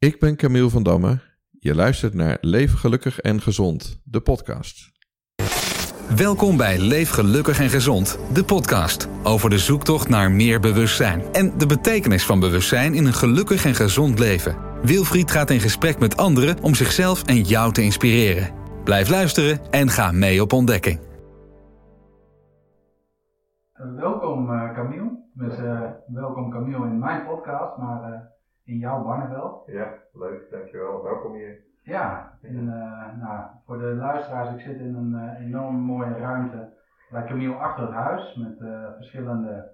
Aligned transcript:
Ik 0.00 0.18
ben 0.18 0.36
Camille 0.36 0.70
van 0.70 0.82
Damme. 0.82 1.18
Je 1.58 1.74
luistert 1.74 2.14
naar 2.14 2.38
Leef 2.40 2.72
Gelukkig 2.72 3.20
en 3.20 3.40
Gezond, 3.40 4.00
de 4.04 4.20
podcast. 4.20 4.90
Welkom 6.16 6.56
bij 6.56 6.78
Leef 6.78 7.10
Gelukkig 7.10 7.60
en 7.60 7.68
Gezond, 7.68 8.18
de 8.34 8.44
podcast 8.44 9.08
over 9.24 9.50
de 9.50 9.58
zoektocht 9.58 10.08
naar 10.08 10.30
meer 10.30 10.60
bewustzijn 10.60 11.22
en 11.32 11.58
de 11.58 11.66
betekenis 11.66 12.26
van 12.26 12.40
bewustzijn 12.40 12.94
in 12.94 13.06
een 13.06 13.12
gelukkig 13.12 13.64
en 13.64 13.74
gezond 13.74 14.18
leven. 14.18 14.56
Wilfried 14.82 15.30
gaat 15.30 15.50
in 15.50 15.60
gesprek 15.60 15.98
met 15.98 16.16
anderen 16.16 16.62
om 16.62 16.74
zichzelf 16.74 17.26
en 17.26 17.40
jou 17.40 17.72
te 17.72 17.82
inspireren. 17.82 18.50
Blijf 18.84 19.08
luisteren 19.08 19.70
en 19.70 19.88
ga 19.88 20.12
mee 20.12 20.42
op 20.42 20.52
ontdekking. 20.52 21.00
Welkom 23.96 24.50
uh, 24.50 24.74
Camille. 24.74 25.18
Uh, 25.36 25.90
welkom 26.06 26.50
Camille 26.50 26.86
in 26.86 26.98
mijn 26.98 27.26
podcast, 27.26 27.76
maar 27.76 28.10
uh, 28.10 28.18
in 28.70 28.78
jouw 28.78 29.02
Barneveld. 29.02 29.66
Ja, 29.66 29.98
leuk, 30.12 30.50
dankjewel. 30.50 31.02
Welkom 31.02 31.34
hier. 31.34 31.64
Ja, 31.82 32.38
en, 32.42 32.64
nou, 33.18 33.46
voor 33.64 33.78
de 33.78 33.84
luisteraars, 33.84 34.54
ik 34.54 34.60
zit 34.60 34.78
in 34.78 34.94
een 34.94 35.34
enorm 35.34 35.76
mooie 35.76 36.16
ruimte 36.18 36.72
bij 37.10 37.24
Camille 37.24 37.54
achter 37.54 37.84
het 37.84 37.92
huis 37.92 38.34
met 38.34 38.56
verschillende 38.96 39.72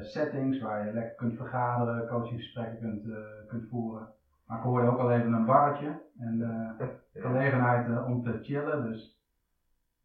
settings 0.00 0.60
waar 0.60 0.86
je 0.86 0.92
lekker 0.92 1.14
kunt 1.14 1.36
vergaderen, 1.36 2.08
coachinggesprekken 2.08 2.78
kunt, 2.78 3.02
kunt 3.48 3.68
voeren. 3.68 4.12
Maar 4.46 4.58
ik 4.58 4.64
hoorde 4.64 4.88
ook 4.88 4.98
al 4.98 5.10
even 5.10 5.32
een 5.32 5.44
barretje 5.44 6.00
en 6.18 6.38
de 7.12 7.20
gelegenheid 7.20 8.04
om 8.04 8.22
te 8.22 8.38
chillen, 8.42 8.84
dus 8.90 9.22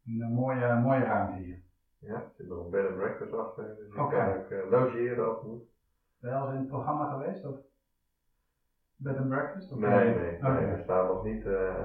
een 0.04 0.32
mooie, 0.32 0.74
mooie 0.74 1.04
ruimte 1.04 1.42
hier. 1.42 1.62
Ja, 1.98 2.14
er 2.14 2.30
zit 2.36 2.48
nog 2.48 2.64
een 2.64 2.70
bed 2.70 2.86
and 2.86 2.96
breakfast 2.96 3.32
achter, 3.32 3.76
dus 3.76 3.94
kan 3.94 4.04
ook 4.04 4.50
uh, 4.50 4.70
logeren 4.70 5.28
als 5.28 5.36
het 5.36 5.46
moet. 5.46 5.62
Ben 6.20 6.30
je 6.30 6.36
al 6.36 6.50
in 6.50 6.56
het 6.56 6.68
programma 6.68 7.10
geweest? 7.10 7.44
Of 7.44 7.56
bed 9.02 9.16
and 9.16 9.28
breakfast? 9.28 9.72
Of 9.72 9.78
Nee, 9.78 10.10
nee, 10.12 10.34
Oké. 10.36 10.50
nee, 10.50 10.66
we 10.66 10.76
staan 10.76 11.06
nog 11.06 11.22
niet, 11.22 11.44
uh, 11.44 11.84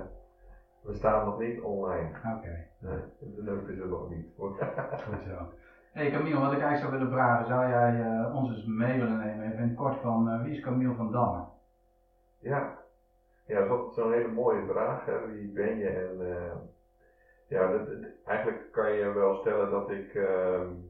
we 0.82 0.94
staan 0.94 1.24
nog 1.24 1.38
niet 1.38 1.60
online. 1.60 2.10
Oké, 2.34 2.64
Nee, 2.80 3.00
de 3.20 3.42
nood 3.42 3.68
is 3.68 3.78
er 3.78 3.88
nog 3.88 4.08
niet. 4.10 4.26
goed 5.06 5.22
zo. 5.22 5.48
Hey 5.92 6.10
Camille, 6.10 6.40
wat 6.40 6.52
ik 6.52 6.60
eigenlijk 6.60 6.78
zou 6.78 6.92
willen 6.92 7.10
vragen, 7.10 7.46
zou 7.46 7.68
jij 7.68 7.92
uh, 7.94 8.36
ons 8.36 8.50
eens 8.50 8.64
mee 8.66 8.98
willen 8.98 9.18
nemen 9.18 9.46
even 9.46 9.64
in 9.64 9.74
kort 9.74 9.96
van 9.96 10.28
uh, 10.28 10.42
wie 10.42 10.52
is 10.52 10.60
Camille 10.60 10.94
van 10.94 11.12
Damme? 11.12 11.44
Ja, 12.40 12.78
ja 13.46 13.68
dat 13.68 13.88
is 13.88 13.94
zo'n 13.94 14.12
hele 14.12 14.28
mooie 14.28 14.66
vraag. 14.66 15.06
Hè. 15.06 15.26
Wie 15.26 15.52
ben 15.52 15.78
je? 15.78 15.90
En 15.90 16.18
ja, 17.48 17.68
dat, 17.68 17.86
dat, 17.86 17.98
eigenlijk 18.24 18.72
kan 18.72 18.92
je 18.92 19.12
wel 19.12 19.36
stellen 19.36 19.70
dat 19.70 19.90
ik 19.90 20.14
een, 20.14 20.90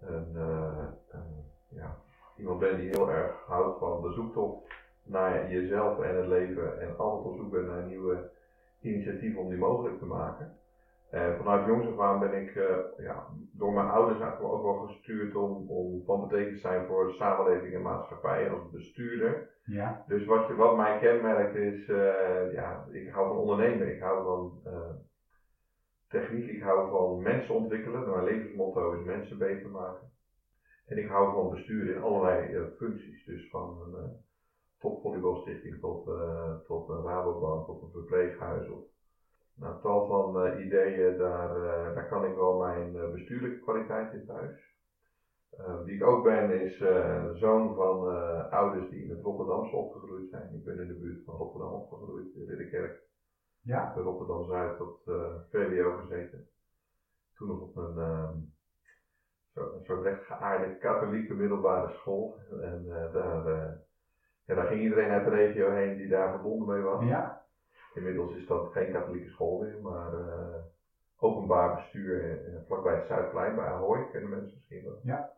een, 0.00 0.36
ja, 1.68 1.94
iemand 2.38 2.58
ben 2.58 2.76
die 2.76 2.88
heel 2.88 3.10
erg 3.10 3.44
houdt 3.46 3.78
van 3.78 4.02
de 4.02 4.12
zoektocht 4.12 4.66
naar 5.04 5.50
jezelf 5.50 6.00
en 6.00 6.16
het 6.16 6.26
leven 6.26 6.80
en 6.80 6.98
altijd 6.98 7.26
op 7.26 7.36
zoek 7.36 7.50
bent 7.50 7.66
naar 7.66 7.86
nieuwe 7.86 8.30
initiatieven 8.80 9.40
om 9.40 9.48
die 9.48 9.58
mogelijk 9.58 9.98
te 9.98 10.06
maken. 10.06 10.56
En 11.10 11.36
vanuit 11.36 11.66
jongs 11.66 11.86
af 11.86 12.00
aan 12.00 12.20
ben 12.20 12.42
ik 12.42 12.54
uh, 12.54 12.76
ja, 12.98 13.26
door 13.52 13.72
mijn 13.72 13.88
ouders 13.88 14.20
eigenlijk 14.20 14.52
ook 14.52 14.62
wel 14.62 14.86
gestuurd 14.86 15.34
om, 15.34 15.70
om 15.70 16.02
van 16.04 16.28
betekenis 16.28 16.60
te 16.60 16.68
zijn 16.68 16.86
voor 16.86 17.06
de 17.06 17.12
samenleving 17.12 17.74
en 17.74 17.82
maatschappij 17.82 18.50
als 18.50 18.70
bestuurder. 18.70 19.50
Ja. 19.64 20.04
Dus 20.06 20.24
wat, 20.24 20.46
je, 20.46 20.54
wat 20.54 20.76
mijn 20.76 21.00
kenmerk 21.00 21.54
is, 21.54 21.88
uh, 21.88 22.52
ja, 22.52 22.86
ik 22.90 23.08
hou 23.08 23.28
van 23.28 23.36
ondernemen, 23.36 23.94
ik 23.94 24.00
hou 24.00 24.24
van 24.24 24.72
uh, 24.72 24.90
techniek, 26.08 26.50
ik 26.50 26.62
hou 26.62 26.90
van 26.90 27.22
mensen 27.22 27.54
ontwikkelen. 27.54 28.10
Mijn 28.10 28.24
levensmotto 28.24 28.92
is 28.92 29.04
mensen 29.04 29.38
beter 29.38 29.70
maken. 29.70 30.10
En 30.88 30.98
ik 30.98 31.08
hou 31.08 31.32
van 31.32 31.50
besturen 31.50 31.94
in 31.94 32.02
allerlei 32.02 32.70
functies, 32.76 33.24
dus 33.24 33.50
van 33.50 33.94
een 33.94 34.16
topvolleybalstichting 34.78 35.80
tot, 35.80 36.04
tot 36.66 36.88
een 36.88 37.02
Rabobank 37.02 37.68
of 37.68 37.82
een 37.82 37.90
verpleeghuis 37.90 38.68
of 38.68 38.84
nou, 39.58 39.80
tal 39.82 40.06
van 40.06 40.46
uh, 40.46 40.66
ideeën, 40.66 41.18
daar, 41.18 41.56
uh, 41.56 41.94
daar 41.94 42.08
kan 42.08 42.24
ik 42.24 42.34
wel 42.34 42.58
mijn 42.58 42.94
uh, 42.94 43.12
bestuurlijke 43.12 43.58
kwaliteit 43.58 44.12
in 44.12 44.26
thuis. 44.26 44.76
wie 45.84 45.94
ik 45.94 46.04
ook 46.04 46.24
ben, 46.24 46.60
is 46.60 46.76
zoon 47.38 47.74
van 47.74 47.98
ouders 48.50 48.90
die 48.90 49.02
in 49.02 49.10
het 49.10 49.20
Rotterdamse 49.20 49.76
opgegroeid 49.76 50.30
zijn. 50.30 50.54
Ik 50.54 50.64
ben 50.64 50.80
in 50.80 50.86
de 50.86 50.94
buurt 50.94 51.24
van 51.24 51.34
Rotterdam 51.34 51.72
opgegroeid, 51.72 52.34
in 52.34 52.46
Ridderkerk. 52.46 53.02
Ja. 53.62 53.94
In 53.96 54.02
Rotterdam 54.02 54.44
Zuid 54.44 54.76
tot 54.76 55.02
VWO 55.50 55.96
gezeten. 55.96 56.48
Toen 57.34 57.48
nog 57.48 57.60
op 57.60 57.76
een, 57.76 58.52
zo, 59.58 59.74
een 59.74 59.84
soort 59.84 60.02
recht 60.02 60.24
geaarde 60.24 60.76
katholieke 60.76 61.34
middelbare 61.34 61.92
school. 61.92 62.36
En 62.62 62.86
daar, 63.12 63.44
ja, 64.44 64.54
daar 64.54 64.66
ging 64.66 64.80
iedereen 64.80 65.10
uit 65.10 65.24
de 65.24 65.30
regio 65.30 65.70
heen 65.70 65.96
die 65.96 66.08
daar 66.08 66.30
verbonden 66.30 66.68
mee 66.68 66.82
was. 66.82 67.04
Ja. 67.04 67.46
Inmiddels 67.94 68.34
is 68.34 68.46
dat 68.46 68.72
geen 68.72 68.92
katholieke 68.92 69.30
school 69.30 69.60
meer, 69.60 69.80
maar 69.82 70.12
uh, 70.14 70.54
openbaar 71.18 71.74
bestuur 71.74 72.40
vlakbij 72.66 72.94
het 72.94 73.06
Zuidplein 73.06 73.54
bij 73.54 73.64
Ahoy, 73.64 74.08
kennen 74.10 74.30
mensen 74.30 74.54
misschien 74.54 74.84
wel. 74.84 75.00
Ja. 75.02 75.32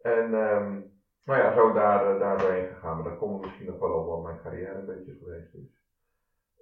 En 0.00 0.34
um, 0.34 0.92
nou 1.24 1.40
ja, 1.40 1.54
zo 1.54 1.72
daar, 1.72 2.18
daar 2.18 2.38
doorheen 2.38 2.66
gegaan, 2.66 2.96
maar 2.96 3.04
daar 3.04 3.16
komt 3.16 3.40
misschien 3.40 3.66
nog 3.66 3.78
wel 3.78 3.92
op 3.92 4.06
wat 4.06 4.22
mijn 4.22 4.42
carrière 4.42 4.78
een 4.78 4.86
beetje 4.86 5.14
geweest 5.14 5.54
is. 5.54 5.82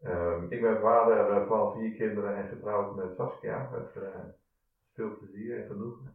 Um, 0.05 0.47
ik 0.49 0.61
ben 0.61 0.81
vader 0.81 1.47
van 1.47 1.73
vier 1.73 1.95
kinderen 1.95 2.37
en 2.37 2.49
getrouwd 2.49 2.97
met 2.97 3.15
Saskia, 3.17 3.71
met 3.73 4.05
veel 4.95 5.17
plezier 5.19 5.61
en 5.61 5.67
genoegen. 5.67 6.15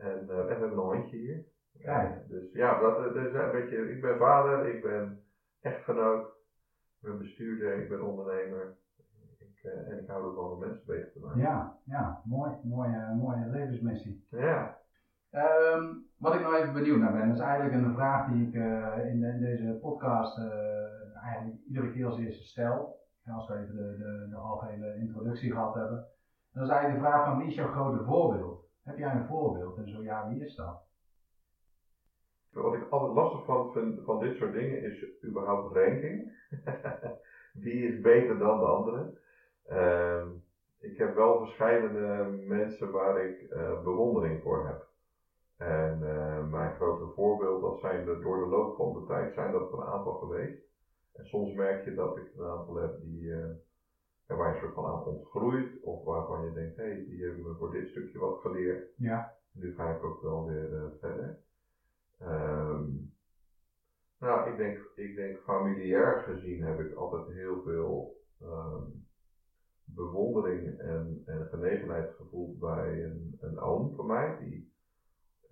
En, 0.00 0.10
en 0.10 0.26
we 0.26 0.50
hebben 0.50 0.70
een 0.70 0.78
hondje 0.78 1.16
hier. 1.16 1.44
Ja. 1.72 2.22
dus 2.28 2.52
ja, 2.52 2.80
dat, 2.80 3.16
is 3.16 3.32
een 3.32 3.50
beetje, 3.50 3.90
ik 3.90 4.00
ben 4.00 4.18
vader, 4.18 4.74
ik 4.74 4.82
ben 4.82 5.22
echtgenoot. 5.60 6.26
Ik 7.00 7.08
ben 7.08 7.18
bestuurder, 7.18 7.82
ik 7.82 7.88
ben 7.88 8.02
ondernemer 8.02 8.78
ik, 9.62 9.70
uh, 9.70 9.92
en 9.92 9.98
ik 9.98 10.08
hou 10.08 10.28
ervan 10.28 10.50
om 10.50 10.58
mensen 10.58 10.86
beter 10.86 11.12
te 11.12 11.18
maken. 11.18 11.40
Ja, 11.40 11.78
ja, 11.84 12.22
mooi, 12.24 12.52
mooie, 12.62 13.14
mooie 13.14 13.46
levensmissie. 13.46 14.26
Ja. 14.30 14.78
Um, 15.32 16.06
wat 16.16 16.34
ik 16.34 16.40
nou 16.40 16.56
even 16.56 16.72
benieuwd 16.72 16.98
naar 16.98 17.12
ben, 17.12 17.30
is 17.30 17.38
eigenlijk 17.38 17.74
een 17.74 17.94
vraag 17.94 18.30
die 18.30 18.46
ik 18.46 18.54
uh, 18.54 19.10
in, 19.10 19.20
de, 19.20 19.26
in, 19.26 19.40
deze 19.40 19.78
podcast 19.80 20.38
uh, 20.38 21.22
eigenlijk 21.22 21.60
iedere 21.66 21.92
keer 21.92 22.06
als 22.06 22.18
eerste 22.18 22.44
stel. 22.44 22.98
En 23.24 23.32
als 23.32 23.48
we 23.48 23.54
even 23.54 23.76
de, 23.76 23.96
de, 23.98 24.26
de 24.30 24.36
algehele 24.36 24.96
introductie 24.96 25.52
gehad 25.52 25.74
hebben. 25.74 25.98
En 25.98 26.60
dat 26.60 26.64
is 26.64 26.70
eigenlijk 26.70 27.02
de 27.02 27.08
vraag 27.08 27.24
van 27.24 27.38
wie 27.38 27.46
is 27.46 27.54
jouw 27.54 27.72
grote 27.72 28.04
voorbeeld? 28.04 28.69
Heb 28.82 28.98
jij 28.98 29.14
een 29.14 29.26
voorbeeld 29.26 29.76
en 29.76 29.88
zo 29.88 30.02
ja, 30.02 30.28
wie 30.28 30.44
is 30.44 30.54
dat? 30.54 30.82
Wat 32.50 32.74
ik 32.74 32.90
altijd 32.90 33.12
lastig 33.12 33.44
van 33.44 33.72
vind 33.72 34.04
van 34.04 34.18
dit 34.18 34.36
soort 34.36 34.52
dingen 34.52 34.82
is 34.82 35.24
überhaupt 35.24 35.76
ranking. 35.76 36.32
Wie 37.62 37.88
is 37.88 38.00
beter 38.00 38.38
dan 38.38 38.58
de 38.58 38.66
andere? 38.66 39.18
Uh, 39.68 40.26
ik 40.78 40.96
heb 40.96 41.14
wel 41.14 41.38
verschillende 41.38 42.24
mensen 42.46 42.90
waar 42.90 43.24
ik 43.24 43.40
uh, 43.50 43.82
bewondering 43.82 44.42
voor 44.42 44.66
heb. 44.66 44.88
En 45.56 46.00
uh, 46.02 46.46
mijn 46.50 46.74
grote 46.74 47.12
voorbeeld, 47.14 47.62
dat 47.62 47.78
zijn 47.78 48.04
de, 48.04 48.18
door 48.18 48.36
de 48.44 48.46
loop 48.46 48.76
van 48.76 48.92
de 48.92 49.04
tijd, 49.06 49.34
zijn 49.34 49.52
dat 49.52 49.72
er 49.72 49.78
een 49.78 49.84
aantal 49.84 50.12
geweest. 50.12 50.62
En 51.12 51.24
soms 51.24 51.54
merk 51.54 51.84
je 51.84 51.94
dat 51.94 52.16
ik 52.16 52.32
een 52.36 52.46
aantal 52.46 52.76
heb 52.76 53.00
die, 53.00 53.32
uh, 54.30 54.36
waar 54.36 54.48
je 54.48 54.54
een 54.54 54.60
soort 54.60 54.74
van 54.74 54.86
aan 54.86 55.04
ontgroeit. 55.04 55.80
Of 55.82 56.04
waarvan 56.04 56.44
je 56.44 56.52
denkt, 56.52 56.76
hé, 56.76 56.82
hey, 56.82 57.04
die 57.08 57.24
hebben 57.24 57.42
me 57.42 57.54
voor 57.54 57.70
dit 57.70 57.88
stukje 57.88 58.18
wat 58.18 58.40
geleerd. 58.40 58.92
Ja. 58.96 59.38
Nu 59.52 59.74
ga 59.74 59.90
ik 59.90 60.02
ook 60.04 60.20
wel 60.22 60.46
weer 60.46 60.92
verder. 60.98 61.38
Um, 62.22 63.12
nou, 64.18 64.50
ik 64.50 64.56
denk, 64.56 64.90
ik 64.94 65.14
denk 65.14 65.36
familiair 65.36 66.22
gezien 66.22 66.62
heb 66.62 66.80
ik 66.80 66.94
altijd 66.94 67.26
heel 67.26 67.62
veel 67.62 68.16
um, 68.42 69.06
bewondering 69.84 70.78
en, 70.78 71.22
en 71.24 71.46
genegenheid 71.46 72.14
gevoeld 72.14 72.58
bij 72.58 73.04
een, 73.04 73.36
een 73.40 73.58
oom 73.58 73.94
van 73.94 74.06
mij, 74.06 74.36
die 74.38 74.72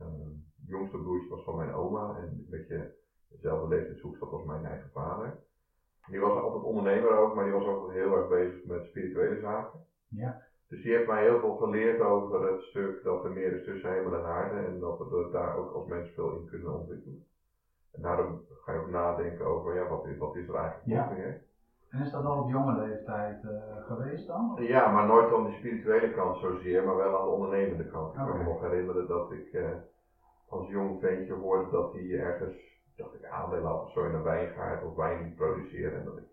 um, 0.00 0.44
jongste 0.66 0.98
broertje 0.98 1.28
was 1.28 1.44
van 1.44 1.56
mijn 1.56 1.72
oma 1.72 2.16
en 2.16 2.28
een 2.28 2.46
beetje 2.48 2.94
dezelfde 3.28 3.68
leeftijdshoek 3.68 4.16
zat 4.16 4.30
als 4.30 4.44
mijn 4.44 4.64
eigen 4.64 4.90
vader. 4.90 5.46
Die 6.10 6.20
was 6.20 6.42
altijd 6.42 6.62
ondernemer 6.62 7.16
ook, 7.16 7.34
maar 7.34 7.44
die 7.44 7.52
was 7.52 7.66
ook 7.66 7.90
heel 7.92 8.16
erg 8.16 8.28
bezig 8.28 8.64
met 8.64 8.84
spirituele 8.84 9.40
zaken. 9.40 9.80
Ja. 10.08 10.40
Dus 10.68 10.82
die 10.82 10.92
heeft 10.92 11.06
mij 11.06 11.22
heel 11.22 11.38
veel 11.38 11.54
geleerd 11.56 12.00
over 12.00 12.46
het 12.52 12.60
stuk 12.60 13.02
dat 13.02 13.24
er 13.24 13.30
meer 13.30 13.52
is 13.52 13.64
tussen 13.64 13.90
hemel 13.92 14.14
en 14.14 14.24
aarde 14.24 14.56
en 14.56 14.78
dat 14.78 14.98
we 14.98 15.28
daar 15.32 15.56
ook 15.56 15.72
als 15.72 15.86
mens 15.86 16.10
veel 16.14 16.30
in 16.30 16.46
kunnen 16.50 16.72
ontwikkelen. 16.72 17.22
En 17.92 18.02
daarom 18.02 18.40
ga 18.64 18.72
je 18.72 18.78
ook 18.78 18.88
nadenken 18.88 19.46
over, 19.46 19.74
ja, 19.74 19.88
wat 19.88 20.06
is, 20.06 20.16
wat 20.18 20.34
is 20.34 20.48
er 20.48 20.54
eigenlijk 20.54 20.86
Ja. 20.86 21.10
meer? 21.14 21.40
En 21.90 22.00
is 22.02 22.10
dat 22.10 22.24
al 22.24 22.42
op 22.42 22.50
jonge 22.50 22.86
leeftijd 22.86 23.42
uh, 23.44 23.50
geweest 23.86 24.26
dan? 24.26 24.56
Ja, 24.60 24.92
maar 24.92 25.06
nooit 25.06 25.32
aan 25.32 25.44
de 25.44 25.52
spirituele 25.52 26.10
kant 26.12 26.36
zozeer, 26.38 26.84
maar 26.84 26.96
wel 26.96 27.18
aan 27.18 27.24
de 27.24 27.30
ondernemende 27.30 27.86
kant. 27.86 28.14
Ik 28.14 28.20
kan 28.24 28.38
me 28.38 28.44
nog 28.44 28.60
herinneren 28.60 29.06
dat 29.06 29.30
ik 29.32 29.52
uh, 29.52 29.70
als 30.48 30.68
jong 30.68 31.00
ventje 31.00 31.32
hoorde 31.32 31.70
dat 31.70 31.92
hij 31.92 32.18
ergens, 32.18 32.67
dat 32.98 33.14
ik 33.14 33.24
aandelen 33.24 33.64
had 33.64 33.82
of 33.82 33.90
zo 33.90 34.04
in 34.04 34.14
een 34.14 34.22
wijngaard 34.22 34.82
of 34.84 34.94
wijn 34.94 35.34
produceren 35.34 35.98
en 35.98 36.04
dat 36.04 36.16
ik 36.16 36.24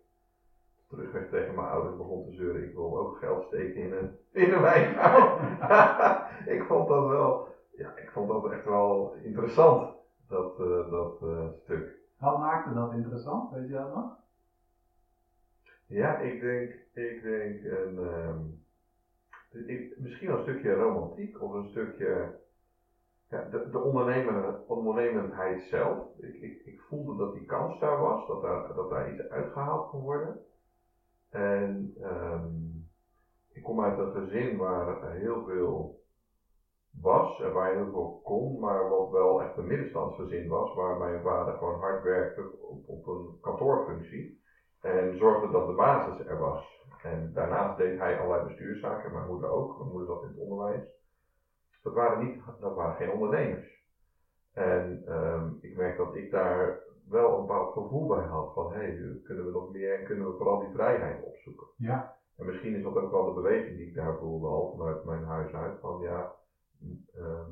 terugweg 0.88 1.30
tegen 1.30 1.56
mijn 1.56 1.68
ouders 1.68 1.98
begon 1.98 2.26
te 2.26 2.32
zeuren, 2.32 2.64
ik 2.64 2.74
wil 2.74 3.00
ook 3.00 3.18
geld 3.18 3.46
steken 3.46 3.82
in 3.82 3.92
een, 3.92 4.18
in 4.32 4.54
een 4.54 4.62
wijngaard. 4.62 5.42
ik 6.56 6.64
vond 6.64 6.88
dat 6.88 7.08
wel, 7.08 7.48
ja, 7.72 7.98
ik 7.98 8.10
vond 8.12 8.28
dat 8.28 8.52
echt 8.52 8.66
wel 8.66 9.16
interessant, 9.24 9.96
dat, 10.28 10.60
uh, 10.60 10.92
dat 10.92 11.22
uh, 11.22 11.46
stuk. 11.64 11.96
Wat 12.20 12.40
maakte 12.40 12.74
dat 12.74 12.94
interessant? 12.94 13.52
Weet 13.52 13.68
je 13.68 13.74
dat 13.74 13.94
nog? 13.94 14.16
Ja, 15.86 16.18
ik 16.18 16.42
denk, 16.42 16.72
ik 16.94 17.22
denk 17.22 17.64
een, 17.64 17.98
ehm, 17.98 18.40
ik, 19.68 20.00
misschien 20.00 20.28
wel 20.28 20.38
een 20.38 20.44
stukje 20.44 20.74
romantiek 20.74 21.42
of 21.42 21.54
een 21.54 21.70
stukje 21.70 22.40
de, 23.44 23.70
de 23.70 23.80
ondernemer, 23.80 24.60
ondernemendheid 24.68 25.62
zelf. 25.62 26.18
Ik, 26.18 26.34
ik, 26.34 26.62
ik 26.64 26.80
voelde 26.80 27.16
dat 27.16 27.34
die 27.34 27.46
kans 27.46 27.80
daar 27.80 28.00
was, 28.00 28.28
dat 28.28 28.42
daar, 28.42 28.74
dat 28.74 28.90
daar 28.90 29.10
iets 29.10 29.30
uitgehaald 29.30 29.90
kon 29.90 30.02
worden. 30.02 30.38
En 31.30 31.94
ehm, 32.02 32.48
ik 33.52 33.64
kom 33.64 33.82
uit 33.82 33.98
een 33.98 34.12
gezin 34.12 34.58
waar 34.58 35.12
heel 35.12 35.44
veel 35.44 35.96
was 37.02 37.40
en 37.40 37.52
waar 37.52 37.70
je 37.70 37.76
heel 37.76 37.92
veel 37.92 38.20
kon, 38.24 38.60
maar 38.60 38.90
wat 38.90 39.10
wel 39.10 39.42
echt 39.42 39.58
een 39.58 39.68
middenstandsgezin 39.68 40.48
was, 40.48 40.74
waar 40.74 40.98
mijn 40.98 41.22
vader 41.22 41.54
gewoon 41.54 41.80
hard 41.80 42.04
werkte 42.04 42.52
op, 42.60 42.90
op 42.90 43.08
een 43.08 43.38
kantoorfunctie 43.42 44.40
en 44.82 45.18
zorgde 45.18 45.52
dat 45.52 45.68
de 45.68 45.74
basis 45.74 46.28
er 46.28 46.38
was. 46.38 46.84
En 47.02 47.32
daarnaast 47.34 47.78
deed 47.78 47.98
hij 47.98 48.20
allerlei 48.20 48.44
bestuurszaken, 48.44 49.12
mijn 49.12 49.28
moeder 49.28 49.50
ook, 49.50 49.78
mijn 49.78 49.90
moeder 49.90 50.08
zat 50.08 50.24
in 50.24 50.28
het 50.30 50.38
onderwijs. 50.38 50.84
Dat 51.86 51.94
waren, 51.94 52.26
niet, 52.26 52.42
dat 52.60 52.76
waren 52.76 52.96
geen 52.96 53.12
ondernemers. 53.12 53.84
En 54.54 55.04
ehm, 55.08 55.50
ik 55.62 55.76
merk 55.76 55.98
dat 55.98 56.16
ik 56.16 56.32
daar 56.32 56.80
wel 57.10 57.36
een 57.36 57.46
bepaald 57.46 57.74
gevoel 57.74 58.08
bij 58.08 58.26
had 58.26 58.54
van 58.54 58.74
hé, 58.74 58.80
hey, 58.80 59.22
kunnen 59.24 59.46
we 59.46 59.52
nog 59.52 59.72
meer 59.72 60.00
en 60.00 60.06
kunnen 60.06 60.28
we 60.28 60.38
vooral 60.38 60.60
die 60.60 60.74
vrijheid 60.74 61.24
opzoeken. 61.24 61.68
Ja. 61.78 62.16
En 62.38 62.46
misschien 62.46 62.76
is 62.76 62.84
dat 62.84 62.96
ook 62.96 63.12
wel 63.12 63.26
de 63.26 63.42
beweging 63.42 63.78
die 63.78 63.88
ik 63.88 63.96
daar 63.96 64.18
voelde 64.18 64.48
al 64.48 64.76
vanuit 64.78 65.04
mijn 65.04 65.24
huis 65.24 65.54
uit 65.54 65.80
van 65.80 66.02
ja, 66.02 66.36
Ehm, 67.14 67.50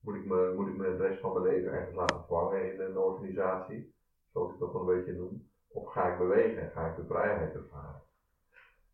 moet, 0.00 0.14
ik 0.14 0.26
me, 0.26 0.52
moet 0.56 0.68
ik 0.68 0.76
me 0.76 0.96
de 0.96 1.06
rest 1.06 1.20
van 1.20 1.32
mijn 1.32 1.44
leven 1.44 1.72
ergens 1.72 1.96
laten 1.96 2.24
vangen 2.28 2.72
in 2.72 2.80
een 2.80 2.98
organisatie, 2.98 3.94
zoals 4.32 4.52
ik 4.52 4.58
dat 4.58 4.74
een 4.74 4.86
beetje 4.86 5.12
noem, 5.12 5.48
of 5.68 5.92
ga 5.92 6.12
ik 6.12 6.18
bewegen 6.18 6.62
en 6.62 6.70
ga 6.70 6.86
ik 6.86 6.96
de 6.96 7.04
vrijheid 7.04 7.54
ervaren? 7.54 8.02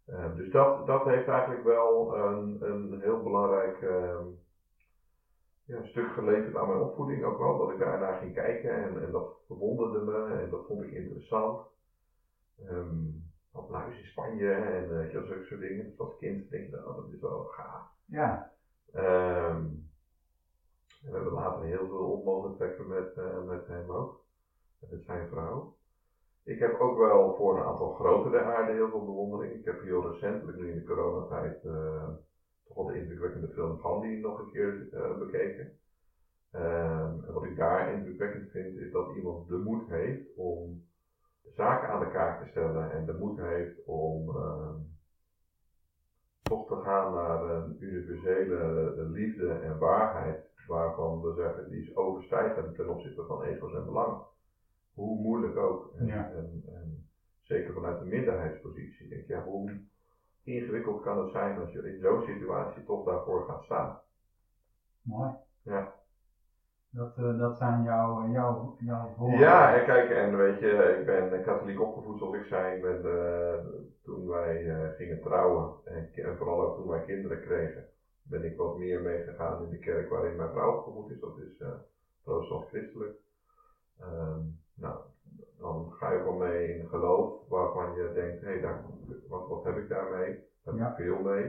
Uh, 0.09 0.37
dus 0.37 0.51
dat, 0.51 0.87
dat 0.87 1.05
heeft 1.05 1.29
eigenlijk 1.29 1.65
wel 1.65 2.17
een, 2.17 2.59
een 2.61 3.01
heel 3.01 3.23
belangrijk 3.23 3.83
ja, 5.65 5.85
stuk 5.85 6.13
geleverd 6.13 6.57
aan 6.57 6.69
mijn 6.69 6.81
opvoeding 6.81 7.25
ook 7.25 7.39
wel, 7.39 7.59
dat 7.59 7.71
ik 7.71 7.79
daarnaar 7.79 8.19
ging 8.19 8.35
kijken 8.35 8.71
en, 8.71 9.03
en 9.03 9.11
dat 9.11 9.37
verwonderde 9.47 9.99
me 9.99 10.41
en 10.41 10.51
dat 10.51 10.67
vond 10.67 10.83
ik 10.83 10.91
interessant. 10.91 11.67
Um, 12.71 13.31
luis 13.69 13.99
in 13.99 14.07
Spanje 14.07 14.53
en 14.53 14.91
uh, 14.91 15.11
zulke 15.11 15.45
soort 15.45 15.61
dingen. 15.61 15.85
Dus 15.85 15.99
als 15.99 16.17
kind 16.17 16.51
denk 16.51 16.71
je, 16.71 16.89
oh, 16.89 16.97
dat 16.97 17.13
is 17.13 17.21
wel 17.21 17.45
gaaf. 17.45 17.91
Ja. 18.05 18.53
Um, 18.95 19.91
we 21.03 21.11
hebben 21.11 21.33
later 21.33 21.65
heel 21.65 21.87
veel 21.87 22.11
op 22.11 22.25
mogen 22.25 22.57
trekken 22.57 22.89
met, 22.89 23.17
uh, 23.17 23.43
met 23.43 23.67
hem 23.67 23.91
ook, 23.91 24.25
met 24.91 25.03
zijn 25.05 25.29
vrouw. 25.29 25.77
Ik 26.45 26.59
heb 26.59 26.81
ook 26.81 26.99
wel 26.99 27.35
voor 27.35 27.57
een 27.57 27.65
aantal 27.65 27.93
grotere 27.93 28.43
aarden 28.43 28.75
heel 28.75 28.91
veel 28.91 29.05
bewondering. 29.05 29.53
Ik 29.53 29.65
heb 29.65 29.83
heel 29.83 30.11
recentelijk, 30.11 30.59
nu 30.59 30.71
in 30.71 30.79
de 30.79 30.85
coronatijd, 30.85 31.65
uh, 31.65 32.09
wel 32.75 32.85
de 32.85 32.99
indrukwekkende 32.99 33.49
film 33.49 33.79
Gandhi 33.79 34.21
nog 34.21 34.39
een 34.39 34.51
keer 34.51 34.89
uh, 34.93 35.19
bekeken. 35.19 35.73
Um, 36.55 37.25
en 37.25 37.33
wat 37.33 37.45
ik 37.45 37.57
daar 37.57 37.93
indrukwekkend 37.93 38.51
vind, 38.51 38.77
is 38.77 38.93
dat 38.93 39.17
iemand 39.17 39.49
de 39.49 39.57
moed 39.57 39.89
heeft 39.89 40.37
om 40.37 40.83
zaken 41.43 41.89
aan 41.89 42.01
de 42.01 42.11
kaak 42.11 42.43
te 42.43 42.51
stellen 42.51 42.91
en 42.91 43.07
de 43.07 43.13
moed 43.13 43.39
heeft 43.39 43.85
om 43.85 44.29
uh, 44.29 44.71
toch 46.43 46.69
te 46.69 46.77
gaan 46.83 47.15
naar 47.15 47.51
een 47.51 47.77
universele 47.79 48.93
liefde 49.11 49.53
en 49.53 49.79
waarheid, 49.79 50.51
waarvan 50.67 51.21
we 51.21 51.33
zeggen 51.35 51.71
die 51.71 51.81
is 51.81 51.97
overstijgend 51.97 52.75
ten 52.75 52.89
opzichte 52.89 53.25
van 53.25 53.43
ego's 53.43 53.75
en 53.75 53.85
belang. 53.85 54.23
Hoe 54.95 55.21
moeilijk 55.21 55.57
ook. 55.57 55.93
En, 55.99 56.07
Ja. 56.07 56.31
en, 56.31 56.63
en 56.67 57.09
zeker 57.41 57.75
vanuit 57.75 57.99
de 57.99 58.05
minderheidspositie. 58.05 59.09
Denk 59.09 59.27
je, 59.27 59.33
ja, 59.33 59.43
hoe 59.45 59.81
ingewikkeld 60.45 61.03
kan 61.03 61.19
het 61.19 61.31
zijn 61.31 61.59
als 61.59 61.73
je 61.73 61.93
in 61.93 62.01
zo'n 62.01 62.23
situatie 62.23 62.85
toch 62.85 63.05
daarvoor 63.05 63.45
gaat 63.45 63.63
staan? 63.63 63.99
Mooi. 65.03 65.31
Ja. 65.63 66.01
Dat, 66.93 67.17
eh, 67.17 67.39
dat 67.39 67.57
zijn 67.57 67.83
jouw, 67.83 68.29
jouw, 68.31 68.77
jouw 68.79 69.15
woorden. 69.17 69.39
Ja, 69.39 69.75
en 69.79 69.85
kijk, 69.85 70.11
en 70.11 70.37
weet 70.37 70.59
je, 70.59 70.97
ik 70.99 71.07
ben 71.07 71.43
katholiek 71.43 71.81
opgevoed 71.81 72.19
zoals 72.19 72.35
ik 72.35 72.45
zei. 72.45 72.75
Ik 72.75 72.83
ben, 72.83 73.05
eh, 73.05 73.65
toen 74.03 74.29
wij 74.29 74.71
eh, 74.71 74.97
gingen 74.97 75.21
trouwen 75.21 75.75
en, 75.85 76.09
en 76.13 76.37
vooral 76.37 76.63
ook 76.63 76.77
toen 76.77 76.89
wij 76.89 77.05
kinderen 77.05 77.41
kregen, 77.41 77.85
ben 78.23 78.45
ik 78.45 78.57
wat 78.57 78.77
meer 78.77 79.01
meegegaan 79.01 79.63
in 79.63 79.71
de 79.71 79.79
kerk 79.79 80.09
waarin 80.09 80.37
mijn 80.37 80.51
vrouw 80.51 80.77
opgevoed 80.77 81.11
is. 81.11 81.21
Dat 81.21 81.39
is 81.39 81.65
protestants-christelijk. 82.23 83.15
Ehm, 84.01 84.41
nou, 84.75 84.99
dan 85.63 85.93
ga 85.93 86.13
je 86.13 86.23
wel 86.23 86.33
mee 86.35 86.79
in 86.79 86.89
geloof 86.89 87.49
waarvan 87.49 87.95
je 87.95 88.13
denkt, 88.15 88.41
hé, 88.41 88.49
hey, 88.49 88.61
daar, 88.61 88.85
wat, 89.29 89.49
wat 89.49 89.65
heb 89.65 89.77
ik 89.77 89.89
daarmee? 89.89 90.35
Daar 90.65 90.75
heb 90.75 90.77
Ja. 90.77 90.89
ik 90.91 90.95
veel 90.95 91.19
mee. 91.21 91.45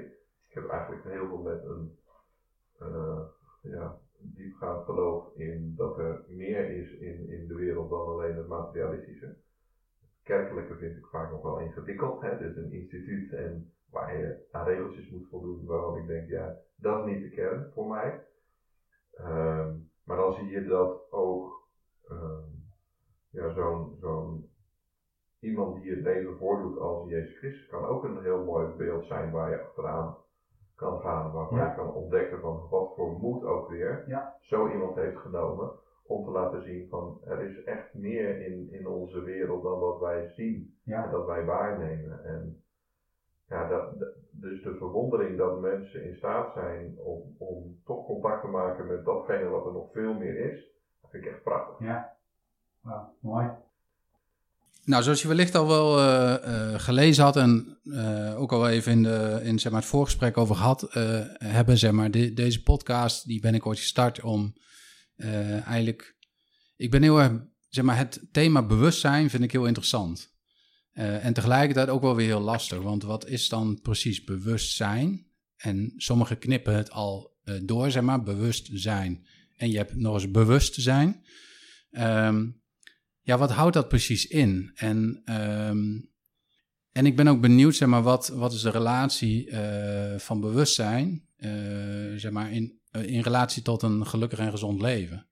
Ik 0.48 0.54
heb 0.54 0.68
eigenlijk 0.68 1.04
heel 1.04 1.27
veel 1.27 1.42
met 1.42 1.63
een, 1.63 1.98
eh, 2.80 3.19
ja, 3.62 3.98
diepgaand 4.18 4.83
geloof 4.83 5.36
in 5.36 5.74
dat 5.75 5.98
er 5.98 6.24
meer 6.27 6.69
is 6.69 6.92
in, 6.92 7.30
in 7.30 7.48
de 7.48 7.56
wereld 7.56 7.89
dan 7.89 8.07
alleen 8.07 8.36
het 8.36 8.48
materialistische. 8.48 9.25
Het 9.25 10.24
kerkelijke 10.24 10.75
vind 10.75 10.98
ik 10.98 11.06
vaak 11.06 11.31
nog 11.31 11.42
wel 11.42 11.60
ingewikkeld. 11.60 12.21
Hè? 12.21 12.30
Het 12.30 12.42
is 12.42 12.56
een 12.56 12.71
instituut 12.71 13.33
en 13.33 13.71
waar 13.92 14.18
je 14.18 14.48
aan 14.51 14.65
regeltjes 14.65 15.10
moet 15.10 15.27
voldoen 15.30 15.65
waarvan 15.65 15.98
ik 15.98 16.07
denk, 16.07 16.30
ja, 16.30 16.56
dat 16.75 17.00
is 17.00 17.06
niet 17.13 17.21
de 17.21 17.30
kern 17.30 17.71
voor 17.74 17.88
mij. 17.88 18.25
Ehm, 19.13 19.75
maar 20.04 20.18
dan 20.18 20.33
zie 20.33 20.48
je 20.48 20.65
dat 20.65 21.12
ook 21.12 21.68
ehm, 22.10 22.48
ja, 23.34 23.50
zo'n 23.50 23.96
zo'n 24.00 24.46
iemand 25.40 25.82
die 25.82 25.90
het 25.92 26.00
leven 26.02 26.36
voordoet 26.38 26.78
als 26.78 27.10
Jezus 27.10 27.38
Christus 27.38 27.66
kan 27.68 27.86
ook 27.86 28.04
een 28.04 28.22
heel 28.22 28.44
mooi 28.44 28.68
beeld 28.78 29.06
zijn 29.06 29.32
waar 29.32 29.50
je 29.50 29.62
achteraan 29.62 30.16
kan 30.76 31.00
gaan, 31.00 31.32
waarvan 31.32 31.58
Ja. 31.58 31.70
je 31.70 31.76
kan 31.76 31.94
ontdekken 31.94 32.40
van 32.40 32.68
wat 32.70 32.94
voor 32.96 33.12
moed 33.12 33.44
ook 33.44 33.68
weer 33.70 34.04
Ja. 34.08 34.36
zo 34.40 34.68
iemand 34.68 34.96
heeft 34.96 35.18
genomen 35.18 35.72
om 36.06 36.24
te 36.24 36.32
laten 36.32 36.62
zien 36.62 36.88
van 36.90 37.18
er 37.26 37.42
is 37.42 37.64
echt 37.64 37.94
meer 37.94 38.42
in, 38.46 38.68
in 38.72 38.88
onze 38.88 39.22
wereld 39.22 39.64
dan 39.64 39.80
wat 39.80 40.00
wij 40.00 40.28
zien 40.28 40.76
en 40.86 41.10
dat 41.12 41.26
wij 41.26 41.46
waarnemen. 41.46 42.24
En 42.24 42.64
ja, 43.48 43.68
dat, 43.68 44.00
dat- 44.00 44.14
dus 44.32 44.62
de 44.64 44.76
verwondering 44.78 45.38
dat 45.38 45.60
mensen 45.60 46.04
in 46.04 46.16
staat 46.16 46.54
zijn 46.54 46.98
om, 47.00 47.36
om 47.38 47.76
toch 47.86 48.06
contact 48.06 48.42
te 48.42 48.48
maken 48.48 48.88
met 48.88 49.06
datgene 49.06 49.50
wat 49.50 49.66
er 49.66 49.72
nog 49.74 49.92
veel 49.92 50.14
meer 50.14 50.52
is, 50.52 50.72
dat 51.02 51.10
vind 51.12 51.24
ik 51.26 51.32
echt 51.32 51.44
prachtig. 51.44 51.80
Ja. 51.88 52.12
Wauw, 52.84 53.18
mooi. 53.22 53.48
Nou, 54.86 55.04
zoals 55.04 55.22
je 55.22 55.28
wellicht 55.28 55.56
al 55.56 55.68
wel 55.68 56.00
eh, 56.00 56.34
eh, 56.74 56.80
gelezen 56.80 57.24
had 57.24 57.36
en 57.38 57.78
eh, 57.84 58.40
ook 58.40 58.52
al 58.52 58.70
even 58.70 58.92
in, 58.92 59.04
de, 59.04 59.40
in 59.44 59.60
zeg 59.60 59.72
maar, 59.72 59.82
het 59.82 59.90
voorgesprek 59.90 60.38
over 60.38 60.56
gehad 60.56 60.84
eh, 60.84 61.22
hebben, 61.38 61.78
zeg 61.78 61.92
maar, 61.92 62.12
de- 62.12 62.34
deze 62.34 62.63
podcast, 62.63 63.25
die 63.28 63.40
ben 63.40 63.56
ik 63.56 63.66
ooit 63.66 63.80
gestart 63.80 64.22
om 64.22 64.54
eigenlijk, 65.66 66.16
ik 66.75 66.92
ben 66.92 67.02
heel 67.02 67.22
erg, 67.22 67.32
zeg 67.70 67.84
maar, 67.84 67.98
het 67.98 68.28
thema 68.32 68.66
bewustzijn 68.66 69.30
vind 69.30 69.44
ik 69.44 69.52
heel 69.52 69.66
interessant. 69.66 70.32
En 70.94 71.34
tegelijkertijd 71.34 71.90
ook 71.90 72.02
wel 72.02 72.16
weer 72.16 72.25
heel 72.25 72.40
lastig, 72.40 72.82
want 72.82 73.04
wat 73.04 73.28
is 73.28 73.50
dan 73.50 73.80
precies 73.82 74.24
bewustzijn? 74.24 75.25
En 75.58 75.94
sommigen 75.98 76.38
knippen 76.38 76.75
het 76.75 76.92
al 76.92 77.38
door, 77.62 77.92
zeg 77.92 78.04
maar, 78.04 78.24
bewustzijn. 78.24 79.28
En 79.58 79.70
je 79.72 79.78
hebt 79.78 79.96
nog 79.96 80.13
eens 80.13 80.32
bewustzijn. 80.32 81.24
Ehm 81.92 82.46
ja, 83.24 83.38
wat 83.38 83.51
houdt 83.51 83.74
dat 83.74 83.88
precies 83.88 84.27
in? 84.27 84.72
En, 84.75 85.22
ehm, 85.25 86.00
en 86.92 87.06
ik 87.06 87.15
ben 87.15 87.27
ook 87.27 87.42
benieuwd, 87.42 87.75
zeg 87.75 87.88
maar, 87.88 88.03
wat, 88.03 88.27
wat 88.27 88.53
is 88.53 88.62
de 88.62 88.70
relatie 88.70 89.50
eh, 89.50 90.20
van 90.20 90.39
bewustzijn, 90.39 91.27
eh, 91.36 91.51
zeg 92.15 92.32
maar, 92.32 92.51
in, 92.51 92.80
eh, 92.92 93.03
in 93.03 93.22
relatie 93.22 93.62
tot 93.62 93.82
een 93.82 94.08
gelukkig 94.08 94.39
en 94.39 94.51
gezond 94.51 94.82
leven? 94.82 95.27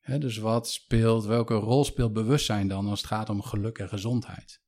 Hè, 0.00 0.18
dus 0.18 0.36
wat 0.36 0.70
speelt, 0.70 1.24
welke 1.24 1.54
rol 1.54 1.84
speelt 1.84 2.12
bewustzijn 2.12 2.68
dan 2.68 2.86
als 2.86 3.00
het 3.00 3.10
gaat 3.10 3.28
om 3.30 3.42
geluk 3.42 3.78
en 3.78 3.88
gezondheid? 3.88 4.62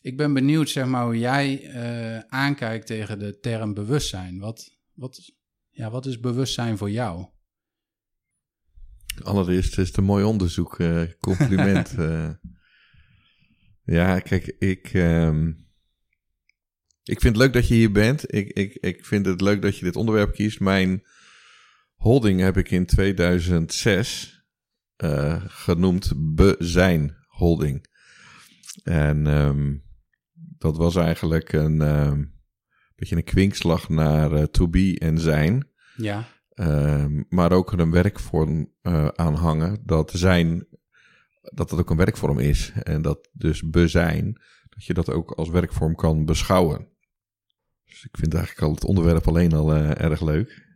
Ik 0.00 0.16
ben 0.16 0.32
benieuwd, 0.32 0.68
zeg 0.68 0.86
maar, 0.86 1.04
hoe 1.04 1.18
jij 1.18 1.72
aankijkt 2.28 2.86
tegen 2.86 3.18
de 3.18 3.38
term 3.38 3.74
bewustzijn. 3.74 4.38
Wat, 4.38 4.78
wat, 4.92 5.32
ja, 5.70 5.90
wat 5.90 6.06
is 6.06 6.20
bewustzijn 6.20 6.78
voor 6.78 6.90
jou? 6.90 7.26
Allereerst 9.22 9.78
is 9.78 9.88
het 9.88 9.96
een 9.96 10.04
mooi 10.04 10.24
onderzoek. 10.24 10.78
eh, 10.78 11.02
compliment. 11.20 11.94
eh. 11.98 12.30
ja, 13.84 14.20
kijk, 14.20 14.54
ik, 14.58 14.90
ehm, 14.92 15.48
ik 17.02 17.20
vind 17.20 17.22
het 17.22 17.36
leuk 17.36 17.52
dat 17.52 17.68
je 17.68 17.74
hier 17.74 17.92
bent. 17.92 18.34
Ik, 18.34 18.48
ik, 18.48 18.74
ik 18.74 19.04
vind 19.04 19.26
het 19.26 19.40
leuk 19.40 19.62
dat 19.62 19.78
je 19.78 19.84
dit 19.84 19.96
onderwerp 19.96 20.32
kiest. 20.32 20.60
Mijn 20.60 21.02
holding 21.94 22.40
heb 22.40 22.56
ik 22.56 22.70
in 22.70 22.86
2006 22.86 24.42
eh, 24.96 25.42
genoemd 25.46 26.12
Bezijn 26.16 27.16
Holding. 27.26 27.86
En 28.82 29.26
ehm, 29.26 29.74
dat 30.58 30.76
was 30.76 30.96
eigenlijk 30.96 31.52
een 31.52 31.80
ehm, 31.80 32.24
beetje 32.94 33.16
een 33.16 33.24
kwinkslag 33.24 33.88
naar 33.88 34.50
to 34.50 34.68
be 34.68 34.98
en 34.98 35.18
zijn. 35.18 35.68
Ja, 35.96 36.28
Ehm, 36.54 37.22
maar 37.28 37.52
ook 37.52 37.72
een 37.72 37.90
werkvorm 37.90 38.72
eh 38.82 39.08
aan 39.08 39.34
hangen 39.34 39.78
dat 39.84 40.10
zijn 40.14 40.66
dat 41.42 41.70
het 41.70 41.80
ook 41.80 41.90
een 41.90 41.96
werkvorm 41.96 42.38
is. 42.38 42.72
En 42.82 43.02
dat 43.02 43.28
dus 43.32 43.70
bezijn, 43.70 44.40
dat 44.68 44.84
je 44.84 44.94
dat 44.94 45.10
ook 45.10 45.30
als 45.30 45.48
werkvorm 45.48 45.94
kan 45.94 46.24
beschouwen. 46.24 46.88
Dus 47.84 48.04
ik 48.04 48.16
vind 48.16 48.34
eigenlijk 48.34 48.66
al 48.66 48.74
het 48.74 48.84
onderwerp 48.84 49.28
alleen 49.28 49.52
al 49.52 49.76
uh, 49.76 50.00
erg 50.00 50.20
leuk. 50.20 50.70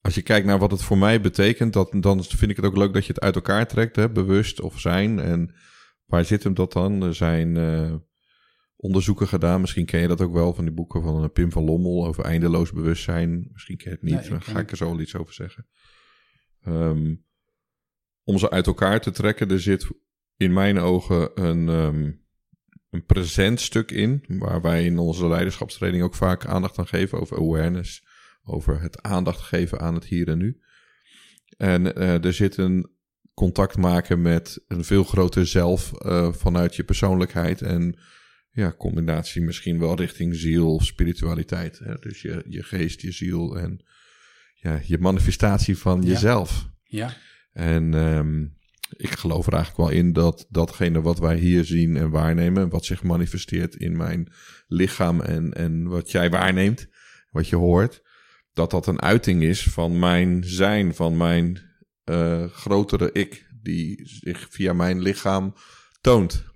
Als 0.00 0.14
je 0.14 0.22
kijkt 0.22 0.46
naar 0.46 0.58
wat 0.58 0.70
het 0.70 0.82
voor 0.82 0.98
mij 0.98 1.20
betekent, 1.20 1.72
dat, 1.72 1.96
dan 2.00 2.24
vind 2.24 2.50
ik 2.50 2.56
het 2.56 2.66
ook 2.66 2.76
leuk 2.76 2.92
dat 2.92 3.06
je 3.06 3.12
het 3.12 3.22
uit 3.22 3.34
elkaar 3.34 3.66
trekt, 3.66 3.96
hè, 3.96 4.10
bewust 4.10 4.60
of 4.60 4.80
zijn. 4.80 5.18
En 5.18 5.54
waar 6.04 6.24
zit 6.24 6.42
hem 6.42 6.54
dat 6.54 6.72
dan? 6.72 7.14
Zijn 7.14 7.56
uh, 7.56 7.94
onderzoeken 8.80 9.28
gedaan, 9.28 9.60
misschien 9.60 9.86
ken 9.86 10.00
je 10.00 10.08
dat 10.08 10.20
ook 10.20 10.32
wel 10.32 10.54
van 10.54 10.64
die 10.64 10.74
boeken 10.74 11.02
van 11.02 11.22
uh, 11.22 11.28
Pim 11.32 11.52
van 11.52 11.64
Lommel 11.64 12.06
over 12.06 12.24
eindeloos 12.24 12.72
bewustzijn. 12.72 13.48
Misschien 13.52 13.76
ken 13.76 13.90
je 13.90 13.96
het 13.96 14.02
niet, 14.02 14.20
nee, 14.20 14.28
dan 14.28 14.42
ga 14.42 14.58
ik 14.58 14.70
er 14.70 14.76
zo 14.76 14.90
wel 14.90 15.00
iets 15.00 15.16
over 15.16 15.34
zeggen. 15.34 15.66
Um, 16.66 17.24
om 18.24 18.38
ze 18.38 18.50
uit 18.50 18.66
elkaar 18.66 19.00
te 19.00 19.10
trekken, 19.10 19.50
er 19.50 19.60
zit 19.60 19.88
in 20.36 20.52
mijn 20.52 20.78
ogen 20.78 21.30
een, 21.44 21.68
um, 21.68 22.24
een 22.90 23.04
present 23.04 23.60
stuk 23.60 23.90
in, 23.90 24.24
waar 24.28 24.60
wij 24.60 24.84
in 24.84 24.98
onze 24.98 25.28
leiderschapstraining 25.28 26.04
ook 26.04 26.14
vaak 26.14 26.46
aandacht 26.46 26.78
aan 26.78 26.86
geven 26.86 27.20
over 27.20 27.36
awareness, 27.36 28.06
over 28.44 28.80
het 28.80 29.02
aandacht 29.02 29.40
geven 29.40 29.80
aan 29.80 29.94
het 29.94 30.04
hier 30.04 30.28
en 30.28 30.38
nu. 30.38 30.60
En 31.56 31.98
uh, 31.98 32.24
er 32.24 32.32
zit 32.32 32.56
een 32.56 32.90
contact 33.34 33.76
maken 33.76 34.22
met 34.22 34.64
een 34.68 34.84
veel 34.84 35.04
groter 35.04 35.46
zelf 35.46 35.92
uh, 36.04 36.32
vanuit 36.32 36.76
je 36.76 36.84
persoonlijkheid 36.84 37.62
en 37.62 37.98
ja, 38.60 38.74
combinatie 38.78 39.42
misschien 39.42 39.78
wel 39.78 39.96
richting 39.96 40.34
ziel 40.34 40.74
of 40.74 40.84
spiritualiteit. 40.84 41.78
Hè? 41.78 41.94
Dus 41.94 42.22
je, 42.22 42.44
je 42.48 42.62
geest, 42.62 43.00
je 43.00 43.12
ziel 43.12 43.58
en 43.58 43.84
ja, 44.54 44.80
je 44.84 44.98
manifestatie 44.98 45.78
van 45.78 46.02
jezelf. 46.02 46.68
Ja. 46.82 47.16
En 47.52 47.94
um, 47.94 48.58
ik 48.96 49.10
geloof 49.10 49.46
er 49.46 49.52
eigenlijk 49.52 49.90
wel 49.90 49.98
in 49.98 50.12
dat 50.12 50.46
datgene 50.48 51.00
wat 51.00 51.18
wij 51.18 51.36
hier 51.36 51.64
zien 51.64 51.96
en 51.96 52.10
waarnemen, 52.10 52.68
wat 52.68 52.84
zich 52.84 53.02
manifesteert 53.02 53.74
in 53.74 53.96
mijn 53.96 54.32
lichaam 54.66 55.20
en, 55.20 55.52
en 55.52 55.88
wat 55.88 56.10
jij 56.10 56.30
waarneemt, 56.30 56.86
wat 57.30 57.48
je 57.48 57.56
hoort, 57.56 58.02
dat 58.52 58.70
dat 58.70 58.86
een 58.86 59.02
uiting 59.02 59.42
is 59.42 59.62
van 59.62 59.98
mijn 59.98 60.44
zijn, 60.44 60.94
van 60.94 61.16
mijn 61.16 61.60
uh, 62.04 62.44
grotere 62.44 63.12
ik, 63.12 63.46
die 63.62 64.00
zich 64.04 64.46
via 64.50 64.72
mijn 64.72 65.02
lichaam 65.02 65.54
toont. 66.00 66.49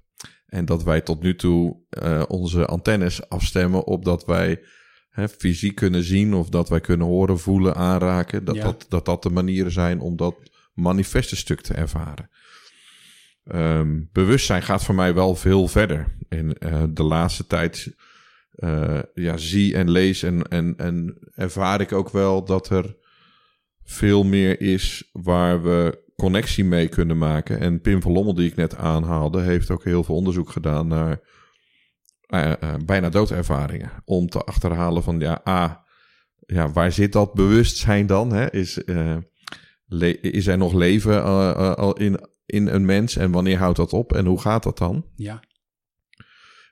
En 0.54 0.64
dat 0.64 0.82
wij 0.82 1.00
tot 1.00 1.23
nu 1.23 1.37
toe 1.37 1.76
uh, 2.02 2.23
onze 2.28 2.66
antennes 2.66 3.28
afstemmen 3.28 3.87
op 3.87 4.04
dat 4.04 4.25
wij 4.25 4.62
hè, 5.11 5.28
fysiek 5.28 5.75
kunnen 5.75 6.02
zien 6.02 6.34
of 6.34 6.49
dat 6.49 6.68
wij 6.68 6.80
kunnen 6.80 7.06
horen, 7.06 7.38
voelen, 7.38 7.75
aanraken. 7.75 8.44
Dat, 8.44 8.54
ja. 8.54 8.62
dat, 8.62 8.87
dat 8.88 9.04
dat 9.04 9.23
de 9.23 9.30
manieren 9.30 9.73
zijn 9.73 10.00
om 10.00 10.16
dat 10.16 10.34
manifeste 10.75 11.37
stuk 11.37 11.61
te 11.61 11.75
ervaren. 11.75 12.30
Um, 13.52 14.08
bewustzijn 14.12 14.62
gaat 14.62 14.84
voor 14.84 14.94
mij 14.94 15.14
wel 15.14 15.34
veel 15.34 15.68
verder. 15.68 16.16
In 16.28 16.56
uh, 16.58 16.82
de 16.90 17.02
laatste 17.02 17.46
tijd 17.46 17.94
uh, 18.56 19.02
ja, 19.14 19.37
zie 19.37 19.75
en 19.75 19.90
lees 19.90 20.23
en, 20.23 20.42
en, 20.42 20.75
en 20.76 21.18
ervaar 21.34 21.80
ik 21.80 21.92
ook 21.92 22.11
wel 22.11 22.44
dat 22.44 22.70
er 22.70 22.96
veel 23.84 24.25
meer 24.25 24.61
is 24.61 25.11
waar 25.12 25.62
we 25.62 26.03
connectie 26.24 26.64
mee 26.64 26.88
kunnen 26.88 27.18
maken. 27.18 27.60
En 27.60 27.80
Pim 27.80 28.02
van 28.02 28.12
Lommel, 28.12 28.34
die 28.34 28.50
ik 28.50 28.56
net 28.56 28.76
aanhaalde, 28.76 29.40
heeft 29.40 29.70
ook 29.70 29.84
heel 29.84 30.04
veel 30.04 30.14
onderzoek 30.14 30.50
gedaan 30.50 30.86
naar 30.86 31.20
uh, 32.28 32.52
uh, 32.62 32.74
bijna 32.84 33.08
doodervaringen. 33.08 33.90
Om 34.04 34.28
te 34.28 34.38
achterhalen 34.38 35.02
van, 35.02 35.20
ja, 35.20 35.42
A, 35.48 35.84
ja, 36.46 36.72
waar 36.72 36.92
zit 36.92 37.12
dat 37.12 37.34
bewustzijn 37.34 38.06
dan? 38.06 38.32
Hè? 38.32 38.52
Is, 38.52 38.82
uh, 38.86 39.16
is 40.20 40.46
er 40.46 40.58
nog 40.58 40.72
leven 40.72 41.24
al 41.76 41.96
in, 41.96 42.28
in 42.46 42.66
een 42.66 42.84
mens 42.84 43.16
en 43.16 43.30
wanneer 43.30 43.58
houdt 43.58 43.76
dat 43.76 43.92
op 43.92 44.12
en 44.12 44.26
hoe 44.26 44.40
gaat 44.40 44.62
dat 44.62 44.78
dan? 44.78 45.06
Ja. 45.16 45.42